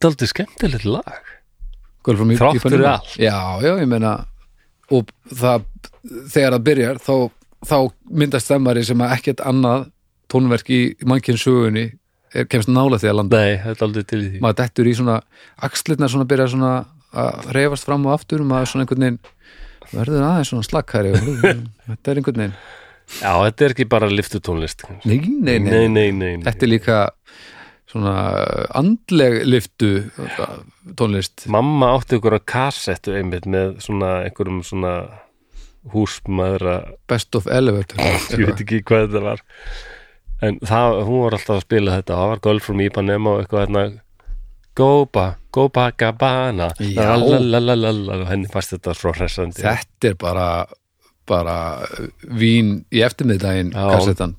[0.07, 1.33] aldrei skemmtilegt lag
[2.05, 3.35] þráttur allt já,
[3.65, 4.15] já, ég meina
[4.93, 5.65] og það,
[6.31, 7.15] þegar það byrjar þá,
[7.65, 7.77] þá
[8.23, 9.91] myndast það maður sem ekkert annað
[10.35, 11.85] tónverk í mannkinn sögunni
[12.35, 13.41] er, kemst nála því að landa.
[13.41, 14.43] Nei, þetta er aldrei til því.
[14.43, 15.17] Maður dettur í svona
[15.69, 16.73] axlirnar svona byrja svona
[17.15, 19.19] að reyfast fram og aftur og maður svona einhvern veginn
[19.93, 21.13] verður aðeins svona slakkari
[21.87, 22.57] þetta er einhvern veginn
[23.21, 26.97] Já, þetta er ekki bara liftutónlist nei, nei, nei, Nei, nei, nei, þetta er líka
[27.95, 28.15] svona
[28.75, 29.91] andleg liftu
[30.99, 31.45] tónlist.
[31.53, 34.95] Mamma átti ykkur að kassettu einmitt með svona einhverjum svona
[35.93, 38.01] húsmaðra best of elevator.
[38.33, 39.45] Ég veit ekki hvað þetta var
[40.43, 43.65] en það, hún var alltaf að spila þetta það var Girl from Ipanema og eitthvað
[43.67, 43.85] hérna
[45.55, 47.15] Copacabana Já.
[47.15, 49.61] Lalalala, og henni fannst þetta svo hressandi.
[49.63, 50.47] Þetta er bara
[51.25, 51.55] bara
[52.37, 53.85] vín í eftirmiðdaginn Já.
[53.95, 54.35] kassettan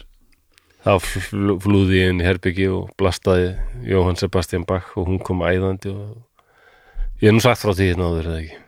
[0.87, 3.49] þá fl- flúði ég inn í herbyggi og blastaði
[3.91, 6.21] Jóhann Sebastian Bach og hún kom æðandi og
[7.19, 8.61] ég hef nú sagt frá því hérna áður eða ekki?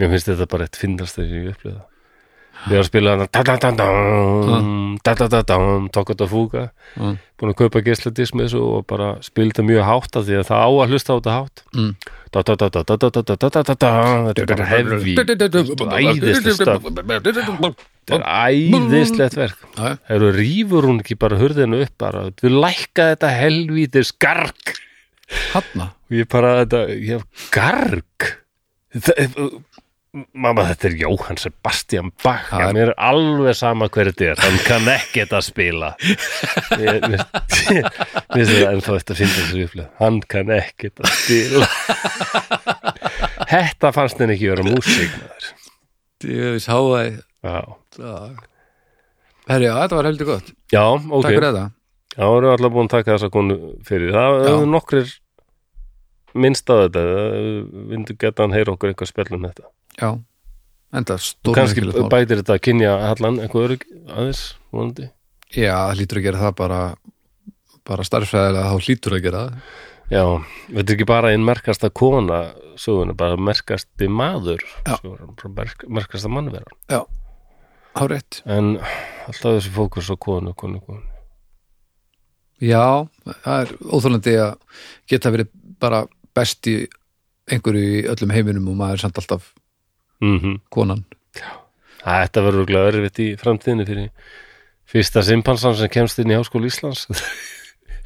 [0.00, 1.84] Mér finnst þetta bara eitt finnast þegar ég upplýða
[2.64, 3.14] við erum að spila
[5.58, 6.62] hann tókut og fúka
[6.96, 7.16] mm.
[7.40, 10.94] búin að kaupa gæsladismis og bara spilta mjög hátt af því að það á að
[10.94, 11.56] hlusta á þetta hátt
[14.28, 15.16] þetta er bara hefði
[15.98, 16.88] æðislegt stöf
[18.04, 18.24] þetta er
[18.54, 24.74] æðislegt verk það rýfur hún ekki bara hörðinu upp bara, við lækka þetta helvítir skark
[25.52, 28.32] hann og ég bara þetta, ég hef garg
[28.94, 29.30] það er
[30.14, 32.52] mamma þetta er Jóhann Sebastian Bach.
[32.54, 34.42] Er- mér er alveg sama hver þetta er.
[34.44, 35.90] Hann kann ekkert að spila.
[36.78, 37.26] Ég mér
[38.34, 41.68] finnst þetta ennþá þetta finnst þessu upplega hann kann ekkert að spila.
[43.50, 45.12] Þetta fannst henni ekki vera músík
[46.24, 47.18] ég veist háaði
[49.44, 50.52] herri, já, þetta var heldur gott.
[50.72, 51.26] Já takk ok.
[51.28, 51.64] fyrir þetta.
[52.14, 54.14] Já, við erum alltaf búin að taka þessa konu fyrir.
[54.14, 55.14] Það er nokkrir
[56.38, 57.02] minnst á þetta.
[57.90, 59.68] Vindu geta hann heyra okkur eitthvað spjall um þetta.
[60.00, 60.10] Já,
[60.94, 64.42] enda stór kannski bætir þetta að kynja hallan eitthvað örygg aðeins,
[64.74, 65.08] vonandi.
[65.54, 66.80] já, hlýtur að gera það bara
[67.84, 70.20] bara starffræðilega þá hlýtur að gera það Já,
[70.68, 72.38] þetta er ekki bara einn merkasta kona
[72.76, 74.60] söguna, bara merkasti maður
[75.56, 76.76] merk- merkasta mannverðan.
[76.92, 77.00] já,
[77.96, 78.74] á rétt En
[79.24, 81.00] alltaf þessi fókus á konu, konu, konu.
[82.60, 82.84] já,
[83.44, 84.52] það er óþólandi að
[85.10, 85.48] geta verið
[85.80, 86.02] bara
[86.36, 86.76] best í
[87.50, 89.50] einhverju í öllum heiminum og maður er samt alltaf
[90.22, 91.04] Mm konan.
[92.04, 94.10] Þetta verður örugglega erfitt í framtíðinu fyrir
[94.92, 97.06] fyrsta simpansan sem kemst inn í Háskóla Íslands.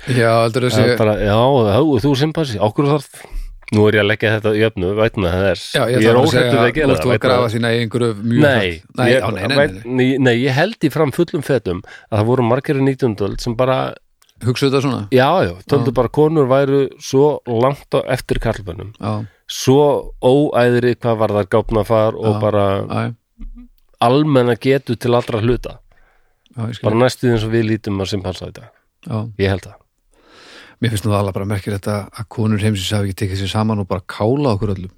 [0.06, 3.22] já, heldur Það þessi er bara, já, já, þú er simpansi, okkur þarf
[3.68, 5.64] Nú er ég að leggja þetta í öfnu, vætna þess.
[5.76, 7.52] Já, Ég, ég er óhættur að gera þú ert þú að vænna grafa þess.
[7.59, 11.12] sína í einhverju mjög Nei, nei, ég, já, nei, nei, nei, ég held í fram
[11.12, 13.18] fullum fetum að það voru margir í 19.
[13.26, 13.76] öld sem bara,
[14.47, 15.02] hugsa þetta svona?
[15.12, 18.94] Já, já, töldu bara konur væru svo langt á eftir karlmönnum.
[18.97, 22.41] Já, svo óæðri hvað var það gáfnafar og Já.
[22.43, 23.15] bara já,
[24.05, 25.79] almenna getu til allra hluta.
[26.55, 28.69] Já, bara næstu eins og við lítum að simpansa þetta
[29.09, 29.19] já.
[29.41, 29.79] ég held það.
[30.79, 33.51] Mér finnst nú það alveg bara merkir þetta að konur heimsins hafi ekki tekið sér
[33.57, 34.93] saman og bara kála okkur öllum.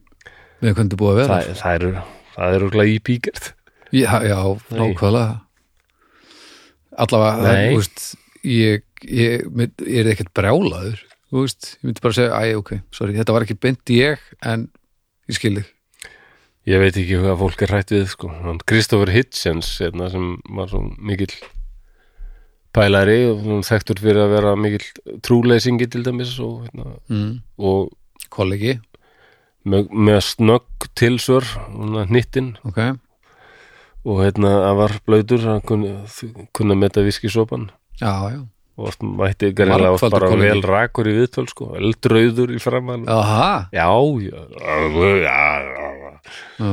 [0.60, 1.39] Með hvernig er búið að vera.
[1.40, 1.93] Það, það eru
[2.35, 3.55] það eru glæði í píkert
[3.90, 4.39] Já, já,
[4.70, 5.40] nákvæmlega.
[7.01, 7.70] Allavega, það, Nei.
[7.70, 8.02] þú veist
[8.47, 9.47] ég, ég,
[9.86, 11.01] ég er ekkert brjálaður
[11.31, 14.66] þú veist, ég myndi bara segja, æ, ok sorry, þetta var ekki beint ég, en
[15.31, 15.70] ég skil þig.
[16.69, 18.28] Ég veit ekki hvað fólk er hrætt við sko.
[18.44, 21.32] Hann Kristoffer Hitchens hérna, sem var svo mikill
[22.77, 27.32] pælari og svona þekktur fyrir að vera mikill trúleysingi til dæmis og, hérna, mm.
[27.66, 28.77] og Kollegi,
[29.66, 31.48] með, með snögg tilsvör
[32.12, 32.52] hnittin.
[32.69, 32.78] Ok.
[34.07, 35.97] Og hérna að var blöytur að kunna,
[36.57, 37.69] kunna meta viskisopan
[38.01, 38.40] Já, já,
[38.86, 43.86] og mætti Margfaldur bara vel rakur í viðtöl sko, eldrauður í framann aha, já,
[44.24, 44.77] já, já,
[45.24, 46.11] já, já.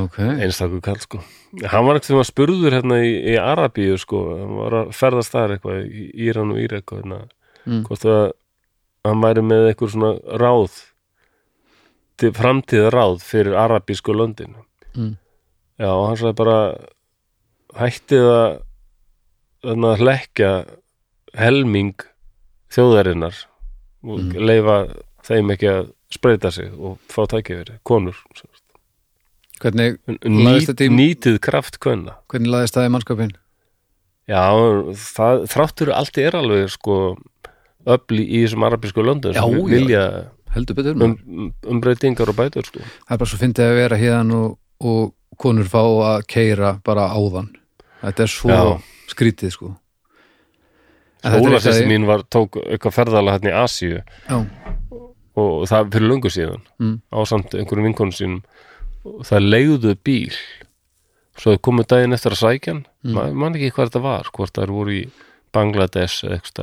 [0.02, 0.18] Ok.
[0.44, 1.20] Einstakur kall sko.
[1.72, 5.32] Hann var ekkert þegar maður spurður hérna í, í Arabíu sko, hann var að ferðast
[5.32, 7.20] þar eitthvað í Íran og Írak og hérna,
[7.68, 7.82] Mm.
[7.84, 8.30] hvort að
[9.04, 10.76] hann væri með eitthvað svona ráð
[12.18, 14.54] til framtíða ráð fyrir arabísku löndin.
[14.96, 15.16] Mm.
[15.78, 16.56] já, og hann sagði bara
[17.78, 18.48] hættið að
[19.68, 20.50] að hlekja
[21.38, 21.94] helming
[22.74, 23.36] þjóðarinnar
[24.04, 24.32] og Mm.
[24.46, 24.76] leifa
[25.26, 28.64] þeim ekki að spreita sig og fá tækifæri, konur sem sagt.
[29.60, 33.32] hvernig, Nýt, nýtið kraft kvenna hvernig laðist það í mannskapin
[34.28, 34.44] Já,
[35.16, 37.16] það, þráttur allt er alveg sko
[37.88, 39.68] öfli í þessum arabísku löndum Já, sem já.
[39.72, 40.02] vilja
[40.76, 41.52] betur um, maður.
[41.74, 42.80] umbreytingar og bætur sko.
[42.80, 47.08] það er bara svo fyndið að vera hérna og, og konur fá að keira bara
[47.12, 47.50] áðan
[48.02, 48.80] þetta er svo Já.
[49.12, 49.74] skrítið sko
[51.82, 54.02] Í- mín var, tók eitthvað ferðalega hérna í Asíu.
[55.38, 57.00] Og það fyrir löngu síðan Mm.
[57.14, 58.42] á samt einhverjum vinkonum sínum.
[59.04, 60.34] Og það leiðuðu bíl.
[61.38, 63.12] Svo þau komu daginn eftir að sækjan mm.
[63.14, 65.04] man, man ekki hvað þetta var hvort það voru í
[65.54, 66.54] Bangladesh eða eitthvað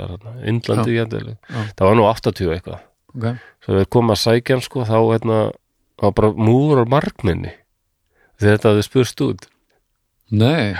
[1.47, 1.61] Já.
[1.79, 2.81] það var nú 80 eitthvað.
[3.15, 3.27] Ok.
[3.63, 5.39] Svo þau komu að sækjan sko þá hérna,
[6.03, 7.53] var bara múður á markminni
[8.37, 9.47] þegar þetta hafði spurst út.
[10.35, 10.75] Nei,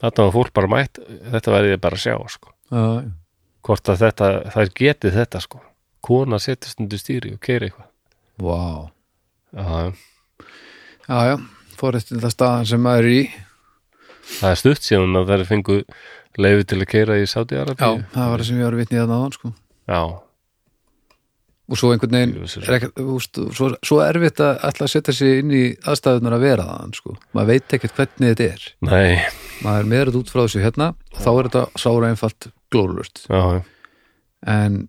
[0.00, 2.82] þetta var fólk bara mætt þetta verði ég bara að sjá sko já,
[3.66, 5.62] hvort að þetta, þær getið þetta sko.
[6.06, 7.88] Kona setjast undir stýri og keiri eitthvað.
[8.46, 8.60] Vá.
[9.56, 9.94] Já,
[11.08, 11.36] já, já,
[11.78, 13.24] fórist það staðan sem maður er í.
[14.36, 15.80] Það er stutt síðan að þær fengu
[16.36, 19.12] leifi til að keira í Saudi já, það var það sem ég var vitnið að
[19.14, 19.52] náðan sko.
[19.86, 20.00] Já,
[21.66, 22.86] og svo einhvern veginn er
[23.56, 27.16] svo, svo erfitt að að setja sig inn í aðstæðunar að vera það sko.
[27.34, 28.66] maður veit ekkert hvernig þetta er.
[28.86, 33.24] Nei maður er meður út frá þessu hérna þá er þetta sára einfalt glórlust
[34.46, 34.88] en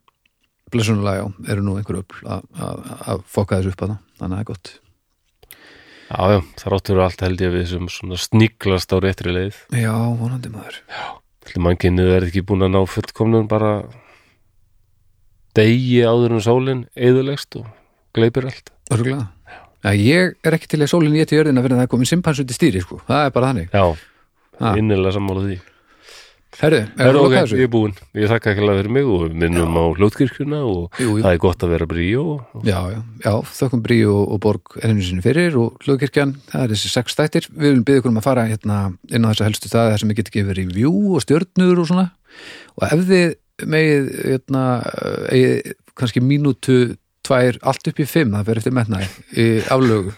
[0.71, 2.81] blessunulega já, eru nú einhver öfl að- að
[3.13, 4.73] að fokka þessu upp að það þannig að það er gott.
[6.07, 7.87] Já, já þráttur allt held ég við sem
[8.17, 9.55] sníklast á réttri leið.
[9.75, 10.81] Já, vonandi maður.
[11.57, 13.71] Mannkynið er ekki búin að ná fullkomnum bara
[15.57, 17.65] degi áður en sólin eðulegst og
[18.15, 18.71] gleipir allt.
[18.93, 19.29] Örgulega.
[19.85, 22.57] Já, ég er ekki til að sólinn jörðina fyrir að það er komin simpans undir
[22.57, 22.99] stýri sko.
[23.07, 23.69] það er bara þannig.
[23.71, 23.85] Já.
[24.77, 25.57] Innilega sammála því.
[26.57, 29.75] Er Herra, það ok, ég er búinn, ég þakka ekki að vera mig og minnum
[29.77, 31.21] á hljótkirkjuna og Jú, jú.
[31.21, 32.23] það er gott að vera bríó.
[32.65, 36.73] Já, já, já, þökkum Brí og, og Borg enninu sinni fyrir og hlugkirkjan, það er
[36.73, 38.79] þessi sex stættir við viljum byggja ykkur um að fara hérna
[39.11, 42.07] inn á þessa helstu staði þar sem við getum gefið review og stjörnur og svona.
[42.79, 44.63] Og ef þið megið hérna,
[45.29, 46.79] eigið kannski mínútu
[47.27, 49.47] tvær, allt upp í fimm, það fyrir eftir metnaði í
[49.77, 50.17] aflögu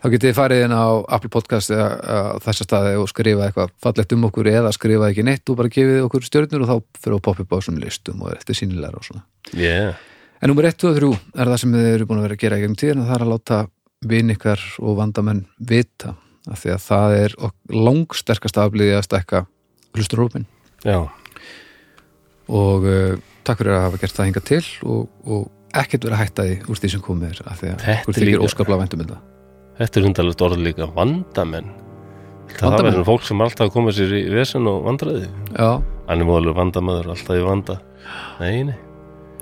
[0.00, 4.14] þá getið þið farið inn á Apple Podcast eða þessa staði og skrifa eitthvað fallegt
[4.16, 7.24] um okkur eða skrifa ekki neitt og bara gefið okkur stjörnur og þá fyrir að
[7.26, 9.26] poppa upp á svona listum og er eftir sínilegar og svona.
[9.52, 10.00] Yeah.
[10.40, 12.58] En nummer 1 og 3 er það sem þið eru búin að vera að gera
[12.58, 13.60] í gegnum tíðin og það er að láta
[14.10, 16.14] vin ykkar og vandamenn vita
[16.48, 17.34] af því að það er
[17.68, 19.42] langsterkast afliði að stekka
[19.96, 20.46] hlusturhópin
[20.86, 21.10] Já,
[22.48, 26.24] og uh, takk fyrir að hafa gert það hinga til og, og ekkert vera að
[26.24, 28.80] hætta því úr því sem komið er af því að Þetta okkur er þykir óskaplega
[28.84, 29.04] væntum
[29.80, 31.70] þetta er hundalegt orð líka vandamenn.
[32.50, 32.86] Það Vandamenn?
[32.90, 35.28] verður fólk sem alltaf koma sér í vesen og vandræði.
[35.54, 35.70] Já,
[36.10, 37.76] Hann er móðalur vandamaður, alltaf í vanda.
[38.40, 38.78] Nei, nei.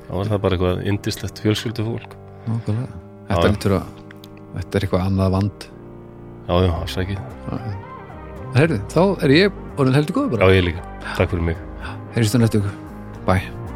[0.09, 2.16] Þá var það bara eitthvað indislegt fjölskyldu fólk
[2.48, 2.89] nákvæmlega.
[2.89, 3.52] Já, Þetta já.
[3.55, 3.86] lítur að
[4.59, 5.69] þetta er eitthvað annað vand.
[6.48, 7.19] Já, já, afsækið
[8.56, 10.85] Herðu, þá er ég orðin heldur góð Já, bara ég líka,
[11.16, 11.59] takk fyrir mig.
[12.16, 12.77] Heyrjumst á ykkur
[13.28, 13.68] Bye